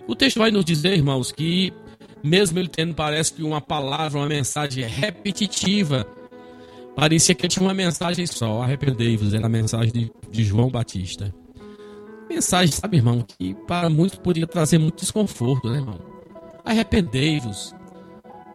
O 0.07 0.15
texto 0.15 0.39
vai 0.39 0.51
nos 0.51 0.65
dizer, 0.65 0.95
irmãos, 0.95 1.31
que 1.31 1.73
mesmo 2.23 2.59
ele 2.59 2.69
tendo, 2.69 2.95
parece 2.95 3.33
que 3.33 3.43
uma 3.43 3.61
palavra, 3.61 4.19
uma 4.19 4.27
mensagem 4.27 4.85
repetitiva, 4.85 6.07
parecia 6.95 7.35
que 7.35 7.49
tinha 7.49 7.63
uma 7.63 7.75
mensagem 7.75 8.27
só, 8.27 8.63
arrependei-vos, 8.63 9.35
era 9.35 9.47
a 9.47 9.49
mensagem 9.49 9.93
de, 9.93 10.13
de 10.31 10.45
João 10.45 10.69
Batista. 10.69 11.35
Mensagem, 12.29 12.73
sabe, 12.73 12.99
irmão, 12.99 13.25
que 13.27 13.55
para 13.67 13.91
muitos 13.91 14.19
podia 14.19 14.47
trazer 14.47 14.79
muito 14.79 15.01
desconforto, 15.01 15.69
né, 15.69 15.79
irmão? 15.79 15.99
Arrependei-vos. 16.65 17.75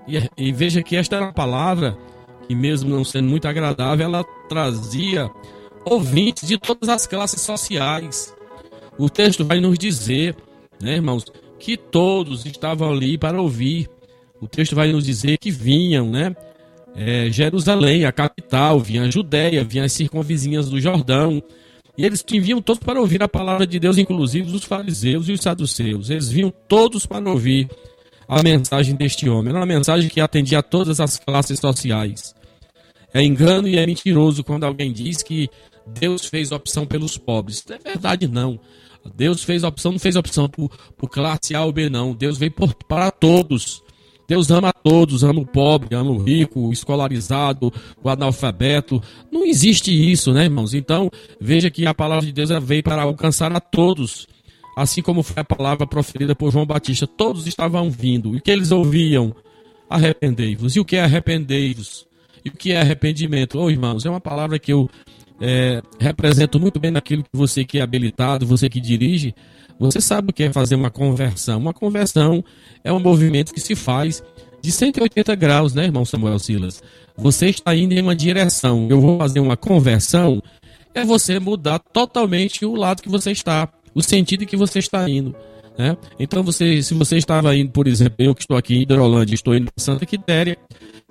E, 0.07 0.17
e 0.37 0.51
veja 0.51 0.81
que 0.81 0.95
esta 0.95 1.17
era 1.17 1.25
uma 1.25 1.33
palavra 1.33 1.97
que, 2.47 2.55
mesmo 2.55 2.89
não 2.89 3.03
sendo 3.03 3.27
muito 3.27 3.47
agradável, 3.47 4.05
ela 4.05 4.23
trazia 4.47 5.29
ouvintes 5.85 6.47
de 6.47 6.57
todas 6.57 6.89
as 6.89 7.05
classes 7.07 7.41
sociais. 7.41 8.33
O 8.97 9.09
texto 9.09 9.45
vai 9.45 9.59
nos 9.59 9.77
dizer, 9.77 10.35
né, 10.81 10.95
irmãos, 10.95 11.25
que 11.59 11.77
todos 11.77 12.45
estavam 12.45 12.91
ali 12.91 13.17
para 13.17 13.41
ouvir. 13.41 13.89
O 14.41 14.47
texto 14.47 14.75
vai 14.75 14.91
nos 14.91 15.05
dizer 15.05 15.37
que 15.37 15.51
vinham, 15.51 16.09
né? 16.09 16.35
É, 16.95 17.29
Jerusalém, 17.29 18.05
a 18.05 18.11
capital, 18.11 18.79
vinha 18.79 19.03
a 19.03 19.09
Judéia, 19.09 19.63
vinha 19.63 19.83
as 19.83 19.91
circunvizinhas 19.91 20.69
do 20.69 20.79
Jordão, 20.79 21.43
E 21.97 22.05
eles 22.05 22.23
vinham 22.27 22.61
todos 22.61 22.83
para 22.83 22.99
ouvir 22.99 23.23
a 23.23 23.27
palavra 23.27 23.65
de 23.65 23.79
Deus, 23.79 23.97
inclusive 23.97 24.53
os 24.53 24.63
fariseus 24.65 25.29
e 25.29 25.31
os 25.31 25.41
saduceus. 25.41 26.09
Eles 26.09 26.29
vinham 26.29 26.53
todos 26.67 27.05
para 27.05 27.29
ouvir 27.29 27.69
a 28.27 28.43
mensagem 28.43 28.95
deste 28.95 29.29
homem. 29.29 29.49
Era 29.49 29.59
uma 29.59 29.65
mensagem 29.65 30.09
que 30.09 30.19
atendia 30.19 30.59
a 30.59 30.63
todas 30.63 30.99
as 30.99 31.17
classes 31.17 31.59
sociais. 31.59 32.35
É 33.13 33.23
engano 33.23 33.67
e 33.67 33.77
é 33.77 33.85
mentiroso 33.85 34.43
quando 34.43 34.65
alguém 34.65 34.91
diz 34.91 35.23
que 35.23 35.49
Deus 35.87 36.25
fez 36.25 36.51
opção 36.51 36.85
pelos 36.85 37.17
pobres. 37.17 37.63
Não 37.67 37.75
é 37.75 37.79
verdade, 37.79 38.27
não. 38.27 38.59
Deus 39.15 39.43
fez 39.43 39.63
opção, 39.63 39.91
não 39.91 39.99
fez 39.99 40.15
opção 40.15 40.49
por, 40.49 40.69
por 40.97 41.09
classe 41.09 41.55
A 41.55 41.63
ou 41.63 41.71
B, 41.71 41.89
não. 41.89 42.13
Deus 42.13 42.37
veio 42.37 42.51
por, 42.51 42.73
para 42.73 43.11
todos. 43.11 43.83
Deus 44.27 44.49
ama 44.49 44.73
todos, 44.73 45.23
ama 45.23 45.39
o 45.39 45.45
pobre, 45.45 45.95
ama 45.95 46.09
o 46.09 46.17
rico, 46.17 46.59
o 46.59 46.73
escolarizado, 46.73 47.71
o 48.03 48.09
analfabeto. 48.09 49.01
Não 49.31 49.45
existe 49.45 49.91
isso, 49.91 50.33
né, 50.33 50.45
irmãos? 50.45 50.73
Então, 50.73 51.11
veja 51.39 51.69
que 51.69 51.85
a 51.85 51.93
palavra 51.93 52.25
de 52.25 52.31
Deus 52.31 52.49
veio 52.63 52.81
para 52.81 53.03
alcançar 53.03 53.55
a 53.55 53.59
todos. 53.59 54.27
Assim 54.75 55.01
como 55.01 55.21
foi 55.21 55.41
a 55.41 55.45
palavra 55.45 55.85
proferida 55.85 56.35
por 56.35 56.51
João 56.51 56.65
Batista, 56.65 57.05
todos 57.05 57.45
estavam 57.45 57.89
vindo. 57.89 58.33
E 58.33 58.39
o 58.39 58.41
que 58.41 58.51
eles 58.51 58.71
ouviam? 58.71 59.33
Arrependei-vos. 59.87 60.75
E 60.75 60.79
o 60.79 60.85
que 60.85 60.95
é 60.95 61.03
arrependei-vos? 61.03 62.07
E 62.43 62.49
o 62.49 62.51
que 62.51 62.71
é 62.71 62.81
arrependimento? 62.81 63.59
Oh, 63.59 63.69
irmãos, 63.69 64.05
é 64.05 64.09
uma 64.09 64.19
palavra 64.19 64.57
que 64.59 64.73
eu 64.73 64.89
é, 65.39 65.81
represento 65.99 66.59
muito 66.59 66.79
bem 66.79 66.91
naquilo 66.91 67.23
que 67.23 67.29
você 67.33 67.63
que 67.65 67.79
é 67.79 67.81
habilitado, 67.81 68.45
você 68.45 68.69
que 68.69 68.79
dirige, 68.79 69.33
você 69.79 69.99
sabe 69.99 70.29
o 70.29 70.33
que 70.33 70.43
é 70.43 70.53
fazer 70.53 70.75
uma 70.75 70.89
conversão. 70.89 71.59
Uma 71.59 71.73
conversão 71.73 72.43
é 72.83 72.91
um 72.91 72.99
movimento 72.99 73.53
que 73.53 73.59
se 73.59 73.75
faz 73.75 74.23
de 74.61 74.71
180 74.71 75.35
graus, 75.35 75.73
né, 75.73 75.85
irmão 75.85 76.05
Samuel 76.05 76.39
Silas? 76.39 76.81
Você 77.17 77.49
está 77.49 77.75
indo 77.75 77.93
em 77.93 78.01
uma 78.01 78.15
direção. 78.15 78.87
Eu 78.89 78.99
vou 78.99 79.17
fazer 79.17 79.39
uma 79.39 79.57
conversão. 79.57 80.41
É 80.93 81.03
você 81.03 81.39
mudar 81.39 81.79
totalmente 81.79 82.65
o 82.65 82.73
lado 82.73 83.01
que 83.01 83.09
você 83.09 83.31
está, 83.31 83.69
o 83.93 84.01
sentido 84.01 84.43
em 84.43 84.47
que 84.47 84.55
você 84.57 84.79
está 84.79 85.07
indo. 85.09 85.35
Né? 85.77 85.97
Então, 86.17 86.41
você, 86.41 86.81
se 86.81 86.93
você 86.93 87.17
estava 87.17 87.55
indo, 87.55 87.71
por 87.71 87.85
exemplo, 87.85 88.15
eu 88.19 88.33
que 88.33 88.41
estou 88.41 88.55
aqui 88.55 88.75
em 88.75 88.81
Hidrolândia, 88.83 89.35
estou 89.35 89.53
indo 89.53 89.65
para 89.65 89.83
Santa 89.83 90.05
Quitéria, 90.05 90.57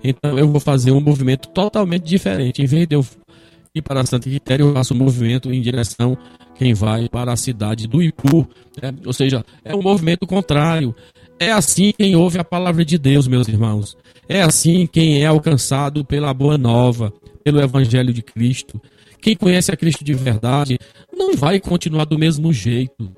então 0.02 0.38
eu 0.38 0.48
vou 0.48 0.60
fazer 0.60 0.90
um 0.90 1.00
movimento 1.00 1.48
totalmente 1.48 2.04
diferente. 2.04 2.62
Em 2.62 2.66
vez 2.66 2.86
de 2.86 2.96
eu 2.96 3.04
ir 3.74 3.82
para 3.82 4.06
Santa 4.06 4.30
Quitéria, 4.30 4.62
eu 4.62 4.72
faço 4.72 4.94
movimento 4.94 5.52
em 5.52 5.60
direção 5.60 6.16
quem 6.54 6.72
vai 6.72 7.08
para 7.08 7.32
a 7.32 7.36
cidade 7.36 7.88
do 7.88 8.00
Ipu. 8.00 8.48
Né? 8.80 8.94
Ou 9.04 9.12
seja, 9.12 9.44
é 9.64 9.74
um 9.74 9.82
movimento 9.82 10.26
contrário. 10.28 10.94
É 11.40 11.50
assim 11.50 11.92
quem 11.98 12.14
ouve 12.14 12.38
a 12.38 12.44
palavra 12.44 12.84
de 12.84 12.96
Deus, 12.96 13.26
meus 13.26 13.48
irmãos. 13.48 13.96
É 14.28 14.42
assim 14.42 14.86
quem 14.86 15.24
é 15.24 15.26
alcançado 15.26 16.04
pela 16.04 16.32
boa 16.32 16.56
nova, 16.56 17.12
pelo 17.42 17.60
Evangelho 17.60 18.12
de 18.12 18.22
Cristo. 18.22 18.80
Quem 19.20 19.34
conhece 19.34 19.72
a 19.72 19.76
Cristo 19.76 20.04
de 20.04 20.14
verdade 20.14 20.78
não 21.12 21.34
vai 21.34 21.58
continuar 21.58 22.04
do 22.04 22.16
mesmo 22.16 22.52
jeito. 22.52 23.10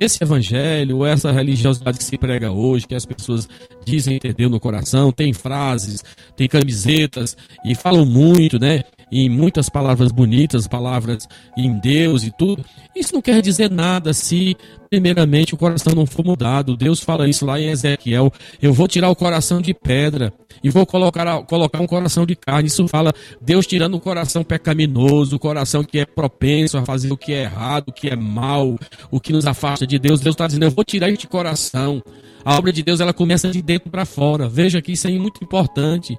Esse 0.00 0.22
evangelho, 0.22 1.04
essa 1.04 1.32
religiosidade 1.32 1.98
que 1.98 2.04
se 2.04 2.16
prega 2.16 2.52
hoje, 2.52 2.86
que 2.86 2.94
as 2.94 3.04
pessoas 3.04 3.48
dizem 3.84 4.14
entender 4.14 4.48
no 4.48 4.60
coração, 4.60 5.10
tem 5.10 5.32
frases, 5.32 6.04
tem 6.36 6.46
camisetas 6.46 7.36
e 7.64 7.74
falam 7.74 8.06
muito, 8.06 8.60
né? 8.60 8.84
Em 9.10 9.28
muitas 9.28 9.68
palavras 9.68 10.12
bonitas, 10.12 10.66
palavras 10.66 11.28
em 11.56 11.78
Deus 11.78 12.24
e 12.24 12.30
tudo. 12.30 12.64
Isso 12.94 13.14
não 13.14 13.22
quer 13.22 13.40
dizer 13.40 13.70
nada 13.70 14.12
se, 14.12 14.56
primeiramente, 14.90 15.54
o 15.54 15.56
coração 15.56 15.94
não 15.94 16.06
for 16.06 16.24
mudado. 16.24 16.76
Deus 16.76 17.00
fala 17.00 17.28
isso 17.28 17.46
lá 17.46 17.60
em 17.60 17.68
Ezequiel: 17.68 18.32
Eu 18.60 18.72
vou 18.72 18.88
tirar 18.88 19.10
o 19.10 19.16
coração 19.16 19.60
de 19.60 19.72
pedra 19.72 20.32
e 20.62 20.70
vou 20.70 20.84
colocar, 20.84 21.42
colocar 21.44 21.80
um 21.80 21.86
coração 21.86 22.26
de 22.26 22.34
carne. 22.34 22.68
Isso 22.68 22.86
fala 22.88 23.12
Deus 23.40 23.66
tirando 23.66 23.94
o 23.94 24.00
coração 24.00 24.42
pecaminoso, 24.42 25.36
o 25.36 25.38
coração 25.38 25.84
que 25.84 25.98
é 25.98 26.04
propenso 26.04 26.78
a 26.78 26.84
fazer 26.84 27.12
o 27.12 27.16
que 27.16 27.32
é 27.32 27.42
errado, 27.42 27.88
o 27.88 27.92
que 27.92 28.08
é 28.08 28.16
mal, 28.16 28.78
o 29.10 29.20
que 29.20 29.32
nos 29.32 29.46
afasta 29.46 29.86
de 29.86 29.98
Deus. 29.98 30.20
Deus 30.20 30.34
está 30.34 30.46
dizendo: 30.46 30.64
Eu 30.64 30.70
vou 30.70 30.84
tirar 30.84 31.10
este 31.10 31.26
coração. 31.26 32.02
A 32.44 32.56
obra 32.56 32.72
de 32.72 32.82
Deus 32.82 33.00
ela 33.00 33.12
começa 33.12 33.50
de 33.50 33.60
dentro 33.60 33.90
para 33.90 34.04
fora. 34.04 34.48
Veja 34.48 34.80
que 34.80 34.92
isso 34.92 35.06
é 35.06 35.10
muito 35.10 35.42
importante. 35.42 36.16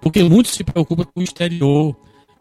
Porque 0.00 0.22
muitos 0.22 0.52
se 0.52 0.62
preocupam 0.62 1.04
com 1.04 1.20
o 1.20 1.22
exterior, 1.22 1.96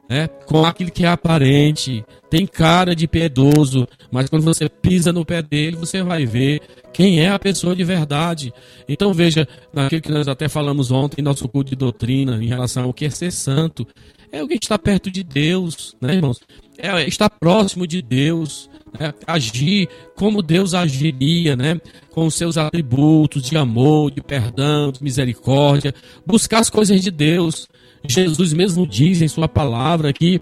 né? 0.09 0.27
com 0.45 0.65
aquilo 0.65 0.91
que 0.91 1.05
é 1.05 1.07
aparente, 1.07 2.03
tem 2.29 2.45
cara 2.45 2.95
de 2.95 3.07
piedoso, 3.07 3.87
mas 4.11 4.29
quando 4.29 4.43
você 4.43 4.69
pisa 4.69 5.11
no 5.11 5.25
pé 5.25 5.41
dele, 5.41 5.77
você 5.77 6.03
vai 6.03 6.25
ver 6.25 6.61
quem 6.93 7.19
é 7.19 7.29
a 7.29 7.39
pessoa 7.39 7.75
de 7.75 7.83
verdade. 7.83 8.53
Então 8.87 9.13
veja, 9.13 9.47
naquilo 9.73 10.01
que 10.01 10.11
nós 10.11 10.27
até 10.27 10.47
falamos 10.47 10.91
ontem, 10.91 11.21
nosso 11.21 11.47
culto 11.47 11.71
de 11.71 11.75
doutrina, 11.75 12.41
em 12.41 12.47
relação 12.47 12.85
ao 12.85 12.93
que 12.93 13.05
é 13.05 13.09
ser 13.09 13.31
santo, 13.31 13.87
é 14.31 14.43
o 14.43 14.47
que 14.47 14.55
está 14.55 14.77
perto 14.77 15.09
de 15.09 15.23
Deus, 15.23 15.95
né, 16.01 16.15
irmãos? 16.15 16.39
É 16.77 17.07
estar 17.07 17.29
próximo 17.29 17.87
de 17.87 18.01
Deus, 18.01 18.69
né? 18.99 19.13
agir 19.25 19.87
como 20.15 20.41
Deus 20.41 20.73
agiria, 20.73 21.55
né? 21.55 21.79
Com 22.11 22.25
os 22.25 22.35
seus 22.35 22.57
atributos 22.57 23.43
de 23.43 23.57
amor, 23.57 24.11
de 24.11 24.21
perdão, 24.21 24.91
de 24.91 25.01
misericórdia, 25.01 25.93
buscar 26.25 26.59
as 26.59 26.69
coisas 26.69 27.01
de 27.01 27.11
Deus. 27.11 27.67
Jesus 28.13 28.53
mesmo 28.53 28.85
diz 28.85 29.21
em 29.21 29.27
sua 29.27 29.47
palavra 29.47 30.13
que 30.13 30.41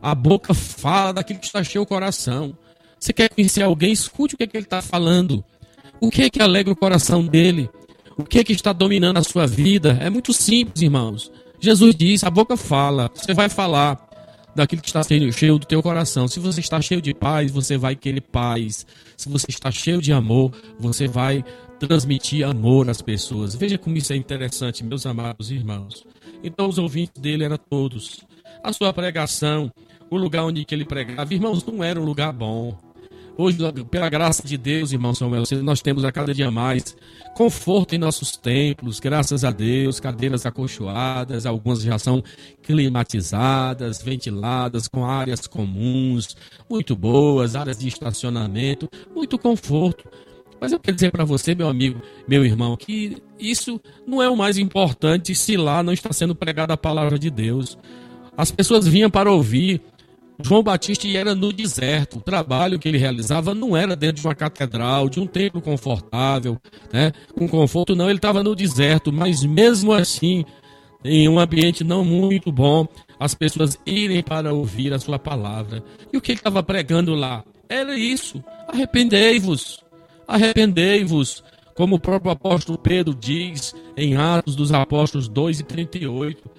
a 0.00 0.14
boca 0.14 0.54
fala 0.54 1.12
daquilo 1.12 1.40
que 1.40 1.46
está 1.46 1.62
cheio 1.64 1.82
o 1.82 1.86
coração. 1.86 2.56
Você 2.98 3.12
quer 3.12 3.28
conhecer 3.28 3.62
alguém? 3.62 3.92
Escute 3.92 4.34
o 4.34 4.38
que, 4.38 4.44
é 4.44 4.46
que 4.46 4.56
ele 4.56 4.64
está 4.64 4.80
falando. 4.80 5.44
O 6.00 6.10
que 6.10 6.22
é 6.22 6.30
que 6.30 6.42
alegra 6.42 6.72
o 6.72 6.76
coração 6.76 7.24
dele? 7.24 7.68
O 8.16 8.24
que 8.24 8.38
é 8.38 8.44
que 8.44 8.52
está 8.52 8.72
dominando 8.72 9.18
a 9.18 9.22
sua 9.22 9.46
vida? 9.46 9.98
É 10.00 10.08
muito 10.08 10.32
simples, 10.32 10.82
irmãos. 10.82 11.30
Jesus 11.60 11.94
diz: 11.94 12.24
a 12.24 12.30
boca 12.30 12.56
fala, 12.56 13.10
você 13.14 13.34
vai 13.34 13.48
falar 13.48 14.06
daquilo 14.54 14.80
que 14.80 14.88
está 14.88 15.02
cheio 15.02 15.58
do 15.58 15.66
teu 15.66 15.82
coração. 15.82 16.26
Se 16.26 16.40
você 16.40 16.60
está 16.60 16.80
cheio 16.80 17.02
de 17.02 17.12
paz, 17.12 17.50
você 17.50 17.76
vai 17.76 17.94
querer 17.94 18.22
paz. 18.22 18.86
Se 19.16 19.28
você 19.28 19.46
está 19.50 19.70
cheio 19.70 20.00
de 20.00 20.12
amor, 20.12 20.52
você 20.78 21.06
vai 21.06 21.44
transmitir 21.78 22.46
amor 22.46 22.88
às 22.88 23.02
pessoas. 23.02 23.54
Veja 23.54 23.78
como 23.78 23.96
isso 23.96 24.12
é 24.12 24.16
interessante, 24.16 24.84
meus 24.84 25.06
amados 25.06 25.50
irmãos. 25.50 26.06
Então 26.42 26.68
os 26.68 26.78
ouvintes 26.78 27.20
dele 27.20 27.44
eram 27.44 27.58
todos. 27.58 28.24
A 28.62 28.72
sua 28.72 28.92
pregação, 28.92 29.72
o 30.10 30.16
lugar 30.16 30.44
onde 30.44 30.64
que 30.64 30.74
ele 30.74 30.84
pregava, 30.84 31.32
irmãos, 31.32 31.64
não 31.64 31.82
era 31.82 32.00
um 32.00 32.04
lugar 32.04 32.32
bom. 32.32 32.76
Hoje, 33.38 33.58
pela 33.90 34.08
graça 34.08 34.42
de 34.46 34.56
Deus, 34.56 34.92
irmão 34.92 35.14
Samuel, 35.14 35.42
nós 35.62 35.82
temos 35.82 36.06
a 36.06 36.10
cada 36.10 36.32
dia 36.32 36.50
mais 36.50 36.96
conforto 37.34 37.94
em 37.94 37.98
nossos 37.98 38.34
templos, 38.34 38.98
graças 38.98 39.44
a 39.44 39.50
Deus, 39.50 40.00
cadeiras 40.00 40.46
acolchoadas, 40.46 41.44
algumas 41.44 41.82
já 41.82 41.98
são 41.98 42.24
climatizadas, 42.62 44.02
ventiladas, 44.02 44.88
com 44.88 45.04
áreas 45.04 45.46
comuns, 45.46 46.34
muito 46.68 46.96
boas, 46.96 47.54
áreas 47.54 47.76
de 47.76 47.88
estacionamento, 47.88 48.88
muito 49.14 49.38
conforto. 49.38 50.08
Mas 50.60 50.72
eu 50.72 50.80
quero 50.80 50.94
dizer 50.94 51.10
para 51.10 51.24
você, 51.24 51.54
meu 51.54 51.68
amigo, 51.68 52.00
meu 52.26 52.44
irmão, 52.44 52.76
que 52.76 53.16
isso 53.38 53.80
não 54.06 54.22
é 54.22 54.28
o 54.28 54.36
mais 54.36 54.58
importante 54.58 55.34
se 55.34 55.56
lá 55.56 55.82
não 55.82 55.92
está 55.92 56.12
sendo 56.12 56.34
pregada 56.34 56.74
a 56.74 56.78
palavra 56.78 57.18
de 57.18 57.30
Deus. 57.30 57.78
As 58.36 58.50
pessoas 58.50 58.86
vinham 58.86 59.10
para 59.10 59.30
ouvir 59.30 59.82
João 60.42 60.62
Batista 60.62 61.08
era 61.08 61.34
no 61.34 61.52
deserto. 61.52 62.18
O 62.18 62.20
trabalho 62.20 62.78
que 62.78 62.88
ele 62.88 62.98
realizava 62.98 63.54
não 63.54 63.76
era 63.76 63.96
dentro 63.96 64.20
de 64.20 64.26
uma 64.26 64.34
catedral, 64.34 65.08
de 65.08 65.18
um 65.20 65.26
templo 65.26 65.60
confortável, 65.60 66.58
né? 66.92 67.12
com 67.36 67.48
conforto, 67.48 67.96
não. 67.96 68.08
Ele 68.08 68.18
estava 68.18 68.42
no 68.42 68.54
deserto, 68.54 69.12
mas 69.12 69.42
mesmo 69.42 69.92
assim, 69.92 70.44
em 71.04 71.28
um 71.28 71.38
ambiente 71.38 71.82
não 71.82 72.04
muito 72.04 72.52
bom, 72.52 72.86
as 73.18 73.34
pessoas 73.34 73.78
irem 73.86 74.22
para 74.22 74.52
ouvir 74.52 74.92
a 74.92 74.98
sua 74.98 75.18
palavra. 75.18 75.82
E 76.12 76.16
o 76.16 76.20
que 76.20 76.32
ele 76.32 76.38
estava 76.38 76.62
pregando 76.62 77.14
lá? 77.14 77.42
Era 77.68 77.96
isso: 77.96 78.44
arrependei-vos, 78.68 79.82
arrependei-vos. 80.26 81.42
Como 81.74 81.96
o 81.96 82.00
próprio 82.00 82.32
apóstolo 82.32 82.78
Pedro 82.78 83.14
diz 83.14 83.74
em 83.96 84.16
Atos 84.16 84.56
dos 84.56 84.72
Apóstolos 84.72 85.28
2 85.28 85.60
e 85.60 85.62
38. 85.62 86.50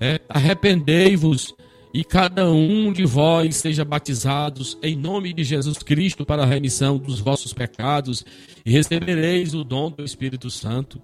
É, 0.00 0.20
arrependei-vos 0.28 1.54
e 1.92 2.04
cada 2.04 2.50
um 2.50 2.92
de 2.92 3.04
vós 3.04 3.56
seja 3.56 3.84
batizados 3.84 4.78
em 4.82 4.94
nome 4.94 5.32
de 5.32 5.42
Jesus 5.42 5.78
Cristo 5.78 6.24
para 6.26 6.42
a 6.42 6.46
remissão 6.46 6.98
dos 6.98 7.18
vossos 7.18 7.52
pecados 7.52 8.24
e 8.64 8.70
recebereis 8.70 9.54
o 9.54 9.64
dom 9.64 9.90
do 9.90 10.04
Espírito 10.04 10.50
Santo. 10.50 11.00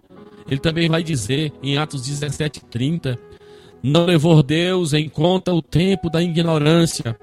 Ele 0.49 0.61
também 0.61 0.89
vai 0.89 1.03
dizer 1.03 1.53
em 1.63 1.79
Atos 1.79 2.03
17:30, 2.03 3.19
não 3.83 4.05
levou 4.05 4.43
Deus 4.43 4.93
em 4.93 5.09
conta 5.09 5.53
o 5.53 5.63
tempo 5.63 6.11
da 6.11 6.23
ignorância. 6.23 7.19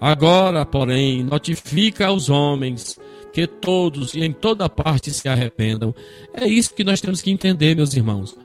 Agora, 0.00 0.64
porém, 0.64 1.24
notifica 1.24 2.06
aos 2.06 2.28
homens 2.28 2.98
que 3.32 3.46
todos 3.46 4.14
e 4.14 4.24
em 4.24 4.32
toda 4.32 4.68
parte 4.68 5.10
se 5.10 5.28
arrependam. 5.28 5.94
É 6.34 6.46
isso 6.46 6.74
que 6.74 6.84
nós 6.84 7.00
temos 7.00 7.22
que 7.22 7.30
entender, 7.30 7.74
meus 7.74 7.94
irmãos. 7.94 8.36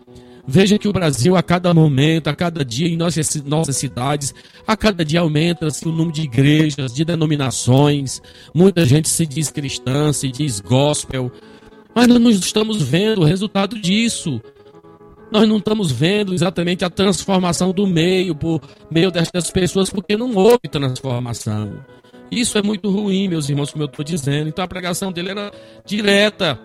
Veja 0.45 0.77
que 0.77 0.89
o 0.89 0.93
Brasil, 0.93 1.38
a 1.38 1.41
cada 1.41 1.73
momento, 1.73 2.27
a 2.27 2.36
cada 2.36 2.65
dia, 2.65 2.88
em 2.88 2.97
nossas, 2.97 3.36
nossas 3.43 3.77
cidades, 3.77 4.36
a 4.67 4.75
cada 4.75 5.05
dia 5.05 5.21
aumenta-se 5.21 5.88
o 5.88 5.91
número 5.91 6.11
de 6.11 6.23
igrejas, 6.23 6.93
de 6.93 7.05
denominações. 7.05 8.21
Muita 8.53 8.86
gente 8.86 9.07
se 9.07 9.25
diz 9.25 9.49
cristã, 9.49 10.11
se 10.11 10.29
diz 10.29 10.59
gospel. 10.59 11.31
Mas 11.95 12.07
nós 12.07 12.19
não 12.19 12.29
estamos 12.29 12.81
vendo 12.81 13.21
o 13.21 13.25
resultado 13.25 13.79
disso. 13.79 14.41
Nós 15.31 15.47
não 15.47 15.57
estamos 15.57 15.91
vendo 15.91 16.34
exatamente 16.34 16.84
a 16.84 16.89
transformação 16.89 17.71
do 17.71 17.88
meio, 17.88 18.36
por 18.36 18.61
meio 18.91 19.09
destas 19.09 19.49
pessoas, 19.49 19.89
porque 19.89 20.17
não 20.17 20.36
houve 20.36 20.67
transformação. 20.69 21.79
Isso 22.39 22.57
é 22.57 22.61
muito 22.61 22.89
ruim, 22.89 23.27
meus 23.27 23.49
irmãos, 23.49 23.71
como 23.71 23.84
eu 23.84 23.88
estou 23.88 24.03
dizendo. 24.03 24.49
Então 24.49 24.63
a 24.63 24.67
pregação 24.67 25.11
dele 25.11 25.31
era 25.31 25.51
direta. 25.86 26.59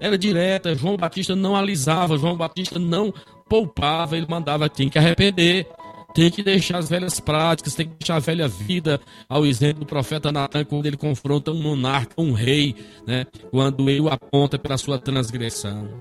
Era 0.00 0.18
direta. 0.18 0.74
João 0.74 0.96
Batista 0.96 1.34
não 1.34 1.56
alisava, 1.56 2.18
João 2.18 2.36
Batista 2.36 2.78
não 2.78 3.12
poupava, 3.48 4.16
ele 4.16 4.26
mandava, 4.28 4.68
tem 4.68 4.88
que 4.88 4.98
arrepender. 4.98 5.66
Tem 6.14 6.30
que 6.30 6.42
deixar 6.42 6.78
as 6.78 6.88
velhas 6.88 7.20
práticas, 7.20 7.74
tem 7.74 7.86
que 7.86 7.96
deixar 7.98 8.16
a 8.16 8.18
velha 8.18 8.48
vida, 8.48 8.98
ao 9.28 9.44
exemplo 9.44 9.80
do 9.80 9.86
profeta 9.86 10.32
Natan, 10.32 10.64
quando 10.64 10.86
ele 10.86 10.96
confronta 10.96 11.52
um 11.52 11.62
monarca, 11.62 12.14
um 12.16 12.32
rei, 12.32 12.74
né? 13.06 13.26
Quando 13.50 13.88
ele 13.90 14.00
o 14.00 14.08
aponta 14.08 14.58
pela 14.58 14.78
sua 14.78 14.98
transgressão. 14.98 16.00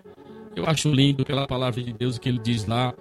Eu 0.55 0.65
acho 0.65 0.89
lindo 0.89 1.25
pela 1.25 1.45
palavra 1.45 1.83
de 1.83 1.93
Deus 1.93 2.15
o 2.15 2.21
que 2.21 2.29
ele 2.29 2.39
diz 2.39 2.65
lá 2.65 2.93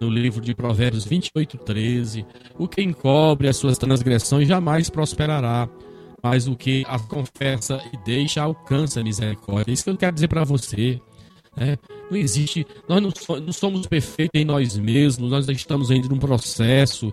no 0.00 0.08
livro 0.08 0.40
de 0.40 0.54
Provérbios 0.54 1.04
28, 1.04 1.58
13. 1.58 2.26
O 2.58 2.66
que 2.68 2.82
encobre 2.82 3.48
as 3.48 3.56
suas 3.56 3.78
transgressões 3.78 4.46
jamais 4.48 4.88
prosperará, 4.90 5.68
mas 6.22 6.46
o 6.48 6.56
que 6.56 6.84
as 6.88 7.02
confessa 7.02 7.80
e 7.92 7.96
deixa 8.04 8.42
alcança 8.42 9.00
a 9.00 9.04
misericórdia. 9.04 9.72
Isso 9.72 9.84
que 9.84 9.90
eu 9.90 9.96
quero 9.96 10.14
dizer 10.14 10.28
para 10.28 10.44
você. 10.44 11.00
né? 11.56 11.76
Não 12.10 12.16
existe, 12.16 12.64
nós 12.88 13.02
não, 13.02 13.10
so- 13.10 13.40
não 13.40 13.52
somos 13.52 13.86
perfeitos 13.86 14.40
em 14.40 14.44
nós 14.44 14.78
mesmos, 14.78 15.30
nós 15.30 15.48
estamos 15.48 15.90
ainda 15.90 16.08
num 16.08 16.18
processo, 16.18 17.12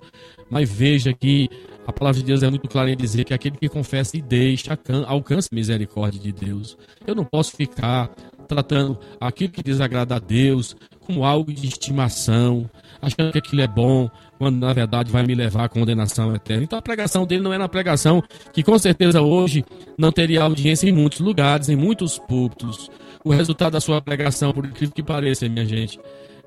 mas 0.49 0.69
veja 0.71 1.11
que 1.13 1.49
a 1.87 1.91
palavra 1.91 2.19
de 2.21 2.25
Deus 2.27 2.43
é 2.43 2.49
muito 2.49 2.67
clara 2.67 2.91
em 2.91 2.95
dizer 2.95 3.23
que 3.25 3.33
aquele 3.33 3.57
que 3.57 3.67
confessa 3.67 4.15
e 4.17 4.21
deixa 4.21 4.71
alcan- 4.71 5.03
alcança 5.07 5.49
a 5.51 5.55
misericórdia 5.55 6.19
de 6.21 6.31
Deus. 6.31 6.77
Eu 7.07 7.15
não 7.15 7.25
posso 7.25 7.55
ficar 7.55 8.09
tratando 8.45 8.97
aquilo 9.19 9.51
que 9.51 9.63
desagrada 9.63 10.15
a 10.15 10.19
Deus 10.19 10.75
como 11.05 11.23
algo 11.23 11.53
de 11.53 11.67
estimação, 11.67 12.69
achando 13.01 13.31
que 13.31 13.37
aquilo 13.37 13.61
é 13.61 13.67
bom, 13.67 14.09
quando 14.37 14.57
na 14.57 14.73
verdade 14.73 15.11
vai 15.11 15.23
me 15.23 15.35
levar 15.35 15.65
à 15.65 15.69
condenação 15.69 16.33
eterna. 16.33 16.63
Então 16.63 16.79
a 16.79 16.81
pregação 16.81 17.25
dele 17.25 17.43
não 17.43 17.53
era 17.53 17.63
uma 17.63 17.69
pregação 17.69 18.23
que 18.51 18.63
com 18.63 18.77
certeza 18.79 19.21
hoje 19.21 19.63
não 19.97 20.11
teria 20.11 20.43
audiência 20.43 20.89
em 20.89 20.93
muitos 20.93 21.19
lugares, 21.19 21.69
em 21.69 21.75
muitos 21.75 22.17
púlpitos. 22.17 22.89
O 23.23 23.31
resultado 23.31 23.73
da 23.73 23.81
sua 23.81 24.01
pregação, 24.01 24.51
por 24.51 24.65
incrível 24.65 24.93
que 24.93 25.03
pareça, 25.03 25.47
minha 25.47 25.65
gente, 25.65 25.99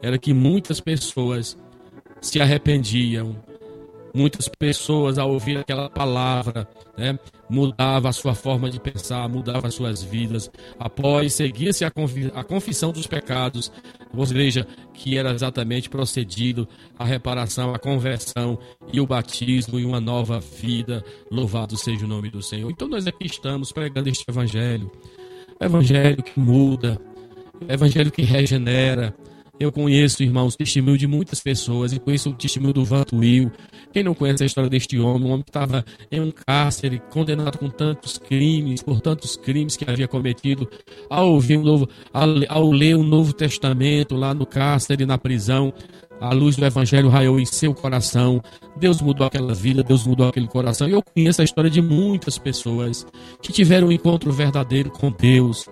era 0.02 0.18
que 0.18 0.32
muitas 0.32 0.80
pessoas 0.80 1.56
se 2.20 2.40
arrependiam, 2.40 3.36
muitas 4.14 4.48
pessoas 4.48 5.18
ao 5.18 5.30
ouvir 5.30 5.58
aquela 5.58 5.88
palavra, 5.88 6.68
né, 6.96 7.18
mudava 7.48 8.08
a 8.08 8.12
sua 8.12 8.34
forma 8.34 8.70
de 8.70 8.80
pensar, 8.80 9.28
mudava 9.28 9.68
as 9.68 9.74
suas 9.74 10.02
vidas. 10.02 10.50
Após 10.78 11.34
seguir-se 11.34 11.84
a, 11.84 11.92
a 12.34 12.44
confissão 12.44 12.92
dos 12.92 13.06
pecados, 13.06 13.70
ou 14.14 14.26
seja, 14.26 14.66
que 14.94 15.16
era 15.16 15.32
exatamente 15.32 15.88
procedido 15.88 16.68
a 16.98 17.04
reparação, 17.04 17.74
a 17.74 17.78
conversão 17.78 18.58
e 18.92 19.00
o 19.00 19.06
batismo 19.06 19.78
e 19.78 19.84
uma 19.84 20.00
nova 20.00 20.40
vida. 20.40 21.04
Louvado 21.30 21.76
seja 21.76 22.04
o 22.04 22.08
nome 22.08 22.30
do 22.30 22.42
Senhor. 22.42 22.70
Então 22.70 22.88
nós 22.88 23.06
aqui 23.06 23.26
estamos 23.26 23.72
pregando 23.72 24.08
este 24.08 24.24
evangelho. 24.28 24.90
Evangelho 25.60 26.22
que 26.22 26.38
muda, 26.38 27.00
evangelho 27.68 28.12
que 28.12 28.22
regenera, 28.22 29.14
eu 29.58 29.72
conheço, 29.72 30.22
irmãos, 30.22 30.54
testemunho 30.54 30.96
de 30.96 31.06
muitas 31.06 31.40
pessoas 31.40 31.92
e 31.92 31.98
conheço 31.98 32.30
o 32.30 32.34
testemunho 32.34 32.72
do 32.72 32.84
Vantuil. 32.84 33.50
Quem 33.92 34.04
não 34.04 34.14
conhece 34.14 34.42
a 34.44 34.46
história 34.46 34.70
deste 34.70 34.98
homem, 34.98 35.28
um 35.28 35.32
homem 35.32 35.42
que 35.42 35.50
estava 35.50 35.84
em 36.12 36.20
um 36.20 36.30
cárcere, 36.30 37.02
condenado 37.10 37.58
com 37.58 37.68
tantos 37.68 38.18
crimes, 38.18 38.82
por 38.82 39.00
tantos 39.00 39.36
crimes 39.36 39.76
que 39.76 39.88
havia 39.90 40.06
cometido, 40.06 40.68
ao 41.10 41.32
ouvir 41.32 41.56
um 41.56 41.62
novo, 41.62 41.88
ao, 42.12 42.28
ao 42.48 42.70
ler 42.70 42.94
o 42.94 43.02
Novo 43.02 43.32
Testamento 43.32 44.14
lá 44.14 44.32
no 44.32 44.46
cárcere, 44.46 45.04
na 45.04 45.18
prisão, 45.18 45.72
a 46.20 46.32
luz 46.32 46.56
do 46.56 46.64
Evangelho 46.64 47.08
raiou 47.08 47.38
em 47.38 47.44
seu 47.44 47.72
coração. 47.72 48.42
Deus 48.76 49.00
mudou 49.00 49.26
aquela 49.26 49.54
vida, 49.54 49.82
Deus 49.82 50.06
mudou 50.06 50.28
aquele 50.28 50.48
coração. 50.48 50.88
E 50.88 50.92
eu 50.92 51.02
conheço 51.02 51.40
a 51.40 51.44
história 51.44 51.70
de 51.70 51.80
muitas 51.80 52.38
pessoas 52.38 53.06
que 53.40 53.52
tiveram 53.52 53.88
um 53.88 53.92
encontro 53.92 54.32
verdadeiro 54.32 54.90
com 54.90 55.10
Deus 55.12 55.68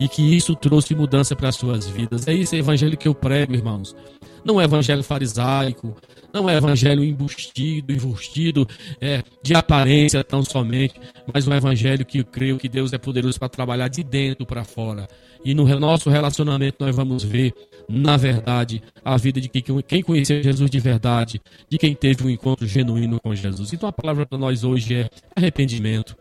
e 0.00 0.08
que 0.08 0.22
isso 0.34 0.56
trouxe 0.56 0.94
mudança 0.94 1.36
para 1.36 1.50
as 1.50 1.56
suas 1.56 1.86
vidas. 1.86 2.26
É 2.26 2.32
esse 2.32 2.56
evangelho 2.56 2.96
que 2.96 3.06
eu 3.06 3.14
prego, 3.14 3.54
irmãos. 3.54 3.94
Não 4.42 4.58
é 4.58 4.64
evangelho 4.64 5.04
farisaico, 5.04 5.94
não 6.32 6.48
é 6.48 6.56
evangelho 6.56 7.04
embustido, 7.04 7.92
enrustido, 7.92 8.66
é, 8.98 9.22
de 9.42 9.54
aparência 9.54 10.24
tão 10.24 10.42
somente, 10.42 10.94
mas 11.32 11.46
um 11.46 11.52
evangelho 11.52 12.06
que 12.06 12.18
eu 12.20 12.24
creio 12.24 12.56
que 12.56 12.68
Deus 12.68 12.94
é 12.94 12.98
poderoso 12.98 13.38
para 13.38 13.50
trabalhar 13.50 13.88
de 13.88 14.02
dentro 14.02 14.46
para 14.46 14.64
fora. 14.64 15.06
E 15.44 15.54
no 15.54 15.66
nosso 15.78 16.08
relacionamento 16.08 16.76
nós 16.80 16.96
vamos 16.96 17.22
ver, 17.22 17.52
na 17.86 18.16
verdade, 18.16 18.82
a 19.04 19.18
vida 19.18 19.40
de 19.40 19.48
quem 19.48 20.02
conheceu 20.02 20.42
Jesus 20.42 20.70
de 20.70 20.80
verdade, 20.80 21.40
de 21.68 21.76
quem 21.76 21.94
teve 21.94 22.24
um 22.24 22.30
encontro 22.30 22.66
genuíno 22.66 23.20
com 23.20 23.34
Jesus. 23.34 23.74
Então 23.74 23.88
a 23.88 23.92
palavra 23.92 24.24
para 24.24 24.38
nós 24.38 24.64
hoje 24.64 24.94
é 24.94 25.10
arrependimento. 25.36 26.16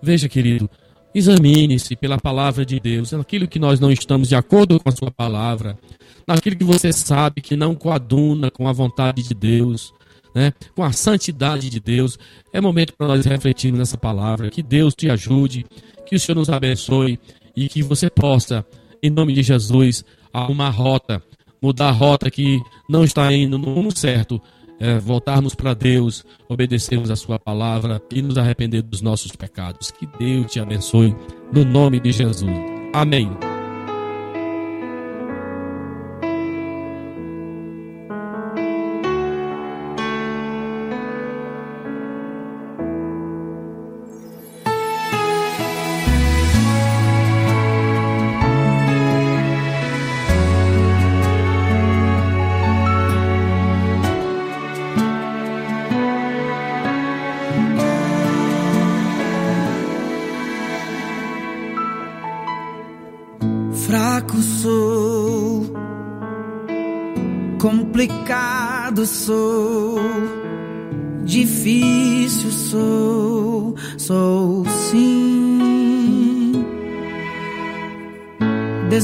Veja, 0.00 0.28
querido, 0.28 0.70
examine-se 1.18 1.96
pela 1.96 2.18
palavra 2.18 2.64
de 2.64 2.80
Deus, 2.80 3.12
naquilo 3.12 3.46
que 3.46 3.58
nós 3.58 3.78
não 3.80 3.90
estamos 3.90 4.28
de 4.28 4.34
acordo 4.34 4.80
com 4.80 4.88
a 4.88 4.92
sua 4.92 5.10
palavra, 5.10 5.78
naquilo 6.26 6.56
que 6.56 6.64
você 6.64 6.92
sabe 6.92 7.40
que 7.40 7.56
não 7.56 7.74
coaduna 7.74 8.50
com 8.50 8.68
a 8.68 8.72
vontade 8.72 9.22
de 9.22 9.34
Deus, 9.34 9.92
né? 10.34 10.52
com 10.74 10.82
a 10.82 10.92
santidade 10.92 11.68
de 11.68 11.80
Deus. 11.80 12.18
É 12.52 12.60
momento 12.60 12.94
para 12.96 13.08
nós 13.08 13.24
refletirmos 13.24 13.78
nessa 13.78 13.98
palavra. 13.98 14.50
Que 14.50 14.62
Deus 14.62 14.94
te 14.94 15.10
ajude, 15.10 15.66
que 16.06 16.16
o 16.16 16.20
Senhor 16.20 16.38
nos 16.38 16.48
abençoe 16.48 17.18
e 17.56 17.68
que 17.68 17.82
você 17.82 18.08
possa, 18.08 18.64
em 19.02 19.10
nome 19.10 19.32
de 19.32 19.42
Jesus, 19.42 20.04
arrumar 20.32 20.70
rota, 20.70 21.22
mudar 21.60 21.88
a 21.88 21.92
rota 21.92 22.30
que 22.30 22.60
não 22.88 23.04
está 23.04 23.32
indo 23.32 23.58
no 23.58 23.74
rumo 23.74 23.96
certo 23.96 24.40
é, 24.80 24.98
voltarmos 24.98 25.54
para 25.54 25.74
Deus, 25.74 26.24
obedecermos 26.48 27.10
a 27.10 27.16
Sua 27.16 27.38
palavra 27.38 28.00
e 28.12 28.22
nos 28.22 28.38
arrepender 28.38 28.82
dos 28.82 29.00
nossos 29.00 29.32
pecados. 29.32 29.90
Que 29.90 30.06
Deus 30.18 30.52
te 30.52 30.60
abençoe, 30.60 31.14
no 31.52 31.64
nome 31.64 32.00
de 32.00 32.12
Jesus. 32.12 32.50
Amém. 32.92 33.57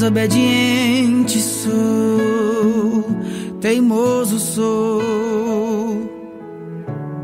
Desobediente 0.05 1.41
sou, 1.41 1.73
teimoso 3.59 4.39
sou, 4.39 5.03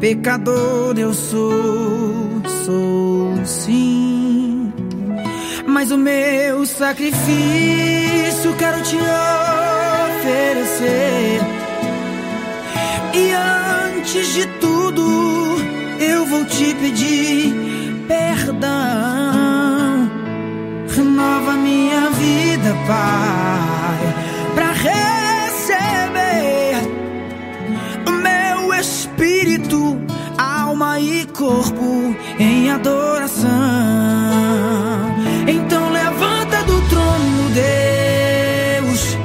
pecador 0.01 0.99
eu 0.99 1.13
sou, 1.13 2.41
sou 2.65 3.45
sim. 3.45 4.73
Mas 5.67 5.91
o 5.91 5.99
meu 5.99 6.65
sacrifício 6.65 8.57
quero 8.57 8.83
te 8.83 8.97
oferecer. 10.17 11.41
E 13.13 13.31
antes 13.93 14.33
de 14.33 14.47
tudo, 14.59 15.05
eu 16.01 16.25
vou 16.25 16.47
te 16.47 16.75
pedir 16.77 17.55
perdão. 18.09 19.50
Renova 20.93 21.53
minha 21.53 22.11
vida, 22.11 22.75
Pai, 22.85 24.15
para 24.55 24.73
receber 24.73 26.11
o 28.09 28.11
meu 28.11 28.75
espírito, 28.75 30.01
alma 30.37 30.99
e 30.99 31.27
corpo 31.27 32.17
em 32.41 32.71
adoração. 32.73 33.49
Então 35.47 35.91
levanta 35.93 36.65
do 36.65 36.81
trono, 36.89 37.51
Deus, 37.55 39.17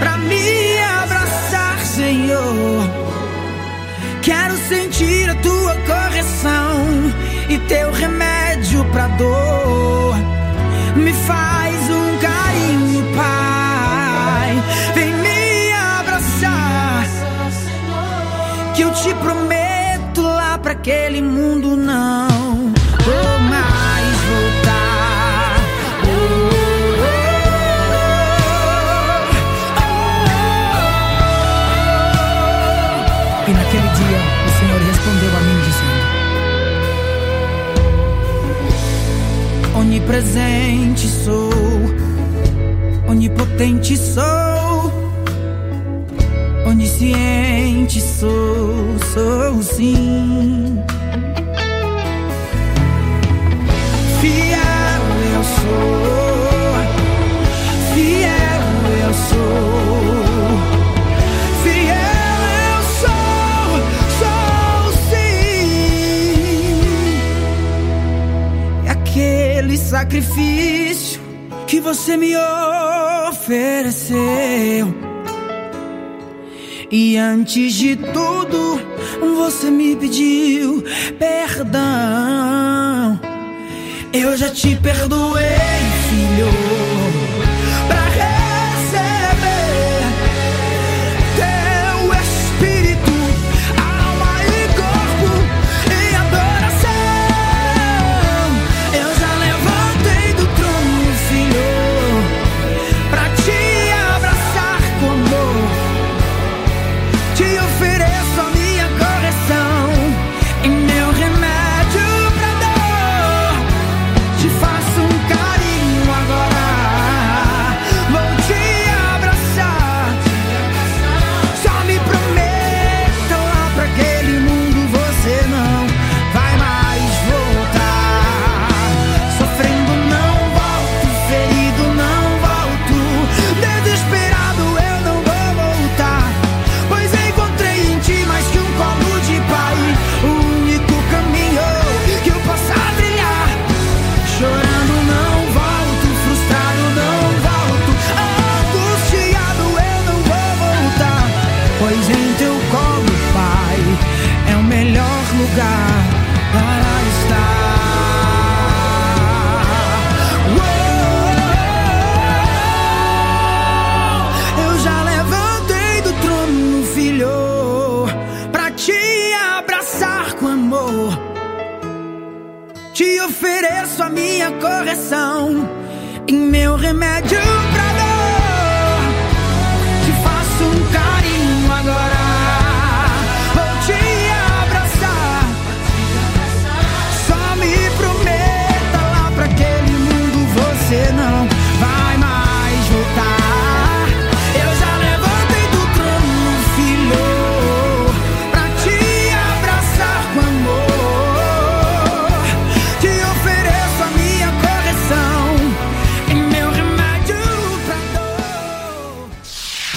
pra 0.00 0.18
me 0.18 0.78
abraçar, 1.02 1.78
Senhor. 1.84 2.90
Quero 4.22 4.56
sentir 4.68 5.30
a 5.30 5.36
tua 5.36 5.76
correção 5.86 7.12
e 7.48 7.58
teu 7.68 7.92
remédio 7.92 8.84
pra 8.86 9.06
dor. 9.06 9.51
daquele 20.82 21.22
mundo 21.22 21.76
não 21.76 22.26
vou 22.28 23.38
mais 23.48 24.16
voltar. 24.26 25.56
Oh, 26.02 26.10
oh, 26.98 27.06
oh, 33.46 33.48
e 33.48 33.52
naquele 33.52 33.90
dia 33.94 34.20
o 34.44 34.50
Senhor 34.58 34.80
respondeu 34.88 35.30
a 35.36 35.40
mim 35.40 35.58
dizendo: 35.68 36.02
Onipresente 39.78 41.06
sou, 41.06 41.52
onipotente 43.08 43.96
sou, 43.96 44.92
onisciente 46.66 47.41
sou, 47.88 48.98
sou 49.12 49.62
sim. 49.62 50.82
Fiel 54.20 55.04
eu 55.34 55.42
sou, 55.44 56.74
fiel 57.94 58.64
eu 59.06 59.12
sou. 59.14 60.22
Fiel 61.62 62.42
eu 62.70 62.80
sou, 63.00 63.64
sou 64.18 64.84
sim. 65.10 66.06
É 68.86 68.90
aquele 68.90 69.76
sacrifício 69.76 71.20
que 71.66 71.80
você 71.80 72.16
me 72.16 72.36
ofereceu. 73.28 75.11
E 76.94 77.16
antes 77.16 77.72
de 77.72 77.96
tudo, 77.96 78.78
você 79.38 79.70
me 79.70 79.96
pediu 79.96 80.84
perdão. 81.18 81.80
Eu 84.12 84.36
já 84.36 84.50
te 84.50 84.76
perdoei, 84.76 85.42
filho. 86.10 86.71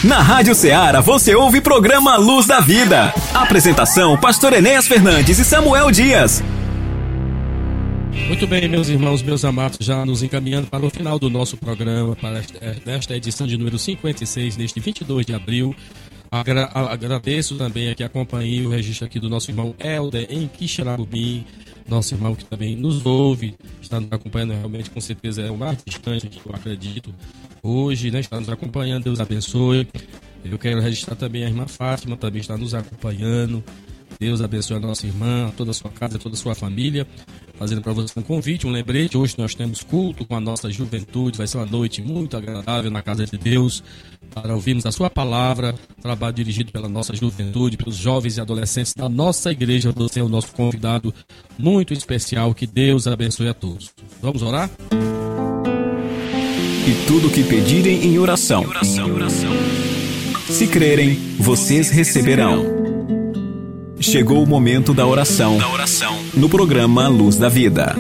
Na 0.08 0.22
Rádio 0.22 0.54
Ceará 0.54 1.02
você 1.02 1.34
ouve 1.36 1.62
programa 1.62 2.16
Luz 2.18 2.46
da 2.46 2.60
Vida. 2.60 3.14
Apresentação: 3.34 4.18
Pastor 4.18 4.54
Enéas 4.54 4.88
Fernandes 4.88 5.40
e 5.40 5.46
Samuel 5.46 5.90
Dias. 5.92 6.44
Muito 8.28 8.48
bem, 8.48 8.68
meus 8.68 8.88
irmãos, 8.88 9.22
meus 9.22 9.44
amados, 9.46 9.78
já 9.82 10.06
nos 10.06 10.24
encaminhando 10.24 10.68
para 10.68 10.86
o 10.86 10.90
final 10.90 11.20
do 11.20 11.30
nosso 11.30 11.58
programa, 11.58 12.16
para 12.16 12.40
esta, 12.40 13.14
eh, 13.14 13.18
edição 13.18 13.46
de 13.46 13.58
número 13.58 13.78
56, 13.78 14.58
neste 14.58 14.80
22 14.80 15.26
de 15.26 15.34
abril. 15.34 15.76
Agra- 16.32 16.70
agradeço 16.74 17.56
também 17.56 17.90
aqui 17.90 18.04
a 18.04 18.10
companhia, 18.10 18.68
o 18.68 18.72
registro 18.72 19.06
aqui 19.06 19.20
do 19.20 19.30
nosso 19.30 19.52
irmão 19.52 19.76
Helder 19.80 20.28
em 20.30 20.48
Quixeramobim, 20.48 21.46
nosso 21.88 22.14
irmão 22.16 22.34
que 22.36 22.44
também 22.46 22.76
nos 22.76 23.06
ouve, 23.06 23.56
está 23.82 24.00
nos 24.00 24.12
acompanhando, 24.12 24.52
realmente 24.54 24.90
com 24.90 25.00
certeza 25.00 25.42
é 25.44 25.52
o 25.52 25.58
mais 25.58 25.78
distante, 25.86 26.30
eu 26.46 26.56
acredito, 26.56 27.14
hoje, 27.66 28.12
né, 28.12 28.20
está 28.20 28.40
nos 28.40 28.50
acompanhando, 28.50 29.06
Deus 29.06 29.20
abençoe. 29.20 29.88
Eu 30.44 30.60
quero 30.60 30.80
registrar 30.80 31.16
também 31.16 31.44
a 31.44 31.48
irmã 31.48 31.68
Fátima, 31.68 32.16
também 32.16 32.42
está 32.42 32.56
nos 32.58 32.74
acompanhando. 32.74 33.64
Deus 34.20 34.42
abençoe 34.42 34.78
a 34.78 34.80
nossa 34.80 35.06
irmã, 35.06 35.52
toda 35.58 35.72
a 35.72 35.74
sua 35.74 35.90
casa, 35.90 36.18
toda 36.18 36.36
a 36.36 36.38
sua 36.38 36.56
família. 36.56 37.06
Fazendo 37.58 37.82
para 37.82 37.94
você 37.94 38.18
um 38.20 38.24
convite, 38.24 38.68
um 38.68 38.72
lembrete. 38.72 39.18
Hoje 39.18 39.36
nós 39.38 39.56
temos 39.56 39.82
culto 39.82 40.26
com 40.26 40.36
a 40.36 40.40
nossa 40.40 40.70
juventude. 40.70 41.38
Vai 41.38 41.48
ser 41.48 41.58
uma 41.58 41.66
noite 41.66 42.02
muito 42.02 42.36
agradável 42.38 42.92
na 42.92 43.02
casa 43.02 43.26
de 43.26 43.38
Deus 43.38 43.84
para 44.34 44.54
ouvirmos 44.54 44.86
a 44.86 44.92
sua 44.92 45.10
palavra. 45.10 45.76
Trabalho 46.02 46.34
dirigido 46.34 46.72
pela 46.72 46.88
nossa 46.88 47.16
juventude, 47.16 47.78
pelos 47.78 47.96
jovens 47.96 48.38
e 48.38 48.42
adolescentes 48.42 48.94
da 48.94 49.10
nossa 49.10 49.52
igreja. 49.52 49.92
Você 49.92 50.20
é 50.20 50.24
o 50.24 50.30
nosso 50.30 50.54
convidado 50.54 51.14
muito 51.58 51.94
especial. 51.94 52.54
Que 52.54 52.68
Deus 52.68 53.08
abençoe 53.08 53.48
a 53.48 53.54
todos. 53.54 53.92
Vamos 54.22 54.42
orar? 54.42 54.70
E 56.88 56.94
tudo 57.08 57.32
que 57.32 57.44
pedirem 57.44 58.06
em 58.06 58.20
oração. 58.20 58.64
Se 60.48 60.68
crerem, 60.68 61.16
vocês 61.40 61.90
receberão. 61.90 62.64
Chegou 64.00 64.44
o 64.44 64.48
momento 64.48 64.94
da 64.94 65.08
oração. 65.08 65.58
No 66.36 66.48
programa 66.48 67.08
Luz 67.08 67.38
da 67.38 67.50
Vida. 67.50 67.96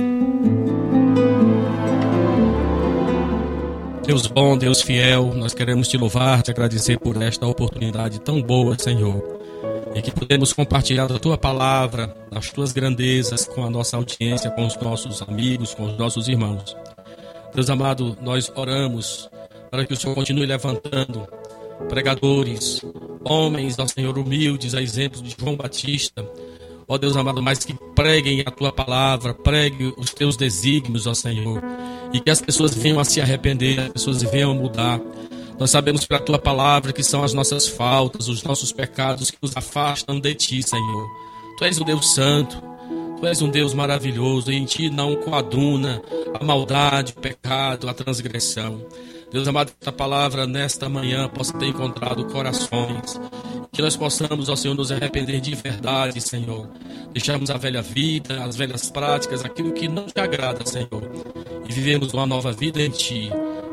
Deus 4.05 4.27
bom, 4.27 4.55
Deus 4.55 4.83
fiel, 4.83 5.33
nós 5.33 5.55
queremos 5.55 5.87
te 5.87 5.97
louvar, 5.97 6.43
te 6.43 6.51
agradecer 6.51 6.99
por 6.99 7.19
esta 7.19 7.47
oportunidade 7.47 8.19
tão 8.19 8.39
boa, 8.39 8.77
Senhor. 8.77 9.39
E 9.95 10.01
que 10.03 10.11
podemos 10.11 10.53
compartilhar 10.53 11.07
da 11.07 11.17
tua 11.17 11.39
palavra, 11.39 12.15
das 12.31 12.51
tuas 12.51 12.71
grandezas 12.71 13.45
com 13.47 13.65
a 13.65 13.69
nossa 13.69 13.97
audiência, 13.97 14.51
com 14.51 14.63
os 14.63 14.77
nossos 14.79 15.23
amigos, 15.23 15.73
com 15.73 15.85
os 15.85 15.97
nossos 15.97 16.27
irmãos. 16.27 16.75
Deus 17.55 17.69
amado, 17.69 18.17
nós 18.21 18.51
oramos 18.53 19.29
para 19.71 19.85
que 19.85 19.93
o 19.93 19.95
Senhor 19.95 20.13
continue 20.13 20.45
levantando 20.45 21.25
pregadores, 21.87 22.81
homens, 23.23 23.79
ó 23.79 23.87
Senhor, 23.87 24.17
humildes, 24.17 24.75
a 24.75 24.81
exemplo 24.81 25.21
de 25.21 25.33
João 25.39 25.55
Batista. 25.55 26.29
Ó 26.85 26.97
Deus 26.97 27.15
amado, 27.15 27.41
mas 27.41 27.63
que 27.63 27.73
preguem 27.95 28.43
a 28.45 28.51
tua 28.51 28.73
palavra, 28.73 29.33
preguem 29.33 29.93
os 29.97 30.13
teus 30.13 30.35
desígnios, 30.35 31.07
ó 31.07 31.13
Senhor. 31.13 31.63
E 32.11 32.19
que 32.19 32.29
as 32.29 32.41
pessoas 32.41 32.75
venham 32.75 32.99
a 32.99 33.05
se 33.05 33.21
arrepender, 33.21 33.79
as 33.79 33.89
pessoas 33.89 34.21
venham 34.21 34.51
a 34.51 34.53
mudar. 34.53 34.99
Nós 35.57 35.71
sabemos 35.71 36.05
pela 36.05 36.19
tua 36.19 36.37
palavra 36.37 36.91
que 36.91 37.03
são 37.03 37.23
as 37.23 37.33
nossas 37.33 37.65
faltas, 37.65 38.27
os 38.27 38.43
nossos 38.43 38.73
pecados 38.73 39.31
que 39.31 39.37
nos 39.41 39.55
afastam 39.55 40.19
de 40.19 40.35
ti, 40.35 40.61
Senhor. 40.61 41.07
Tu 41.57 41.63
és 41.63 41.79
o 41.79 41.85
Deus 41.85 42.13
Santo, 42.13 42.61
tu 43.19 43.27
és 43.27 43.41
um 43.41 43.49
Deus 43.49 43.73
maravilhoso, 43.73 44.51
em 44.51 44.65
ti 44.65 44.89
não 44.89 45.15
coaduna 45.15 46.01
a 46.39 46.43
maldade, 46.43 47.13
o 47.15 47.21
pecado, 47.21 47.89
a 47.89 47.93
transgressão. 47.93 48.85
Deus 49.31 49.47
amado, 49.47 49.71
que 49.79 49.89
a 49.89 49.91
palavra 49.91 50.47
nesta 50.47 50.87
manhã 50.87 51.27
possa 51.27 51.57
ter 51.57 51.65
encontrado 51.65 52.23
corações 52.25 53.19
Que 53.73 53.81
nós 53.81 53.97
possamos, 53.97 54.47
ó 54.47 54.55
Senhor, 54.55 54.75
nos 54.75 54.91
arrepender 54.91 55.41
de 55.41 55.53
verdade, 55.55 56.21
Senhor. 56.21 56.69
Deixarmos 57.11 57.49
a 57.49 57.57
velha 57.57 57.81
vida, 57.81 58.43
as 58.45 58.55
velhas 58.55 58.89
práticas, 58.89 59.43
aquilo 59.43 59.73
que 59.73 59.89
não 59.89 60.05
te 60.05 60.19
agrada, 60.19 60.65
Senhor. 60.65 61.11
E 61.67 61.73
vivemos 61.73 62.13
uma 62.13 62.25
nova 62.25 62.53
vida 62.53 62.81
em 62.81 62.89
Ti. 62.89 63.29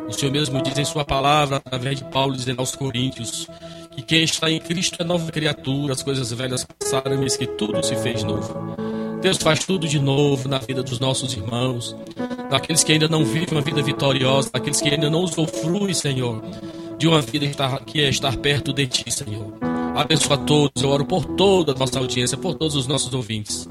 O 0.09 0.13
Senhor 0.13 0.33
mesmo 0.33 0.61
diz 0.63 0.77
em 0.77 0.85
Sua 0.85 1.05
palavra, 1.05 1.57
através 1.59 1.99
de 1.99 2.05
Paulo, 2.11 2.35
dizendo 2.35 2.59
aos 2.59 2.75
Coríntios, 2.75 3.47
que 3.95 4.03
quem 4.03 4.25
está 4.25 4.51
em 4.51 4.59
Cristo 4.59 5.01
é 5.01 5.05
nova 5.05 5.31
criatura, 5.31 5.93
as 5.93 6.03
coisas 6.03 6.33
velhas 6.33 6.65
passaram, 6.65 7.23
eis 7.23 7.37
que 7.37 7.47
tudo 7.47 7.81
se 7.85 7.95
fez 7.95 8.25
novo. 8.25 8.82
Deus 9.23 9.39
faz 9.39 9.61
tudo 9.61 9.87
de 9.87 10.01
novo 10.01 10.49
na 10.49 10.59
vida 10.59 10.83
dos 10.83 10.99
nossos 10.99 11.33
irmãos, 11.33 11.95
daqueles 12.51 12.83
que 12.83 12.91
ainda 12.91 13.07
não 13.07 13.25
vivem 13.25 13.53
uma 13.53 13.61
vida 13.61 13.81
vitoriosa, 13.81 14.51
daqueles 14.53 14.81
que 14.81 14.89
ainda 14.89 15.09
não 15.09 15.21
usufruem, 15.21 15.95
Senhor, 15.95 16.43
de 16.99 17.07
uma 17.07 17.21
vida 17.21 17.47
que 17.87 18.01
é 18.03 18.09
estar 18.09 18.37
perto 18.39 18.73
de 18.73 18.85
Ti, 18.85 19.13
Senhor. 19.13 19.55
Abençoa 19.95 20.37
todos, 20.39 20.83
eu 20.83 20.89
oro 20.89 21.05
por 21.05 21.25
toda 21.25 21.71
a 21.71 21.75
nossa 21.77 22.01
audiência, 22.01 22.37
por 22.37 22.57
todos 22.57 22.75
os 22.75 22.89
nossos 22.89 23.15
ouvintes. 23.15 23.69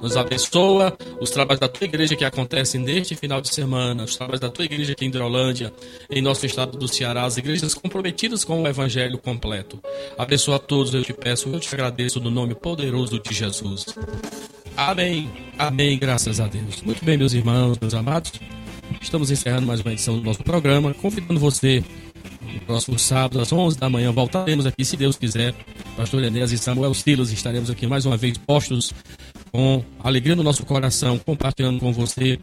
Nos 0.00 0.16
abençoa 0.16 0.96
os 1.20 1.30
trabalhos 1.30 1.58
da 1.58 1.68
tua 1.68 1.84
igreja 1.84 2.14
que 2.14 2.24
acontecem 2.24 2.80
neste 2.80 3.16
final 3.16 3.40
de 3.40 3.52
semana, 3.52 4.04
os 4.04 4.14
trabalhos 4.14 4.40
da 4.40 4.50
tua 4.50 4.64
igreja 4.64 4.92
aqui 4.92 5.04
em 5.04 5.08
Hidrolândia, 5.08 5.72
em 6.08 6.22
nosso 6.22 6.46
estado 6.46 6.78
do 6.78 6.86
Ceará, 6.86 7.24
as 7.24 7.36
igrejas 7.36 7.74
comprometidas 7.74 8.44
com 8.44 8.62
o 8.62 8.68
evangelho 8.68 9.18
completo. 9.18 9.82
Abençoa 10.16 10.56
a 10.56 10.60
todos, 10.60 10.94
eu 10.94 11.02
te 11.02 11.12
peço, 11.12 11.48
eu 11.48 11.58
te 11.58 11.74
agradeço 11.74 12.20
no 12.20 12.30
nome 12.30 12.54
poderoso 12.54 13.20
de 13.20 13.34
Jesus. 13.34 13.86
Amém. 14.76 15.30
Amém, 15.58 15.98
graças 15.98 16.40
a 16.40 16.46
Deus. 16.46 16.82
Muito 16.82 17.04
bem, 17.04 17.16
meus 17.16 17.32
irmãos, 17.34 17.78
meus 17.80 17.94
amados. 17.94 18.32
Estamos 19.00 19.30
encerrando 19.30 19.66
mais 19.66 19.80
uma 19.80 19.92
edição 19.92 20.16
do 20.16 20.22
nosso 20.22 20.42
programa, 20.42 20.94
convidando 20.94 21.38
você 21.38 21.84
no 22.52 22.60
próximo 22.60 22.98
sábado, 22.98 23.40
às 23.40 23.52
11 23.52 23.78
da 23.78 23.88
manhã, 23.88 24.12
voltaremos 24.12 24.66
aqui, 24.66 24.84
se 24.84 24.96
Deus 24.96 25.16
quiser. 25.16 25.54
Pastor 25.96 26.22
Enéas 26.22 26.52
e 26.52 26.58
Samuel 26.58 26.94
Silas 26.94 27.30
estaremos 27.30 27.70
aqui 27.70 27.86
mais 27.86 28.04
uma 28.04 28.16
vez 28.16 28.36
postos 28.38 28.92
com 29.50 29.84
alegria 30.02 30.36
no 30.36 30.42
nosso 30.42 30.64
coração, 30.64 31.18
compartilhando 31.18 31.80
com 31.80 31.92
você 31.92 32.38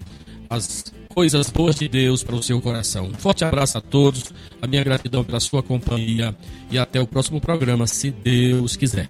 as 0.50 0.92
coisas 1.10 1.50
boas 1.50 1.76
de 1.76 1.88
Deus 1.88 2.24
para 2.24 2.36
o 2.36 2.44
seu 2.44 2.62
coração. 2.62 3.08
Um 3.08 3.14
forte 3.14 3.44
abraço 3.44 3.78
a 3.78 3.82
todos, 3.82 4.32
a 4.62 4.68
minha 4.68 4.84
gratidão 4.84 5.24
pela 5.24 5.40
sua 5.40 5.62
companhia 5.62 6.36
e 6.72 6.78
até 6.78 7.00
o 7.00 7.08
próximo 7.08 7.40
programa, 7.40 7.86
se 7.88 8.12
Deus 8.12 8.76
quiser. 8.76 9.10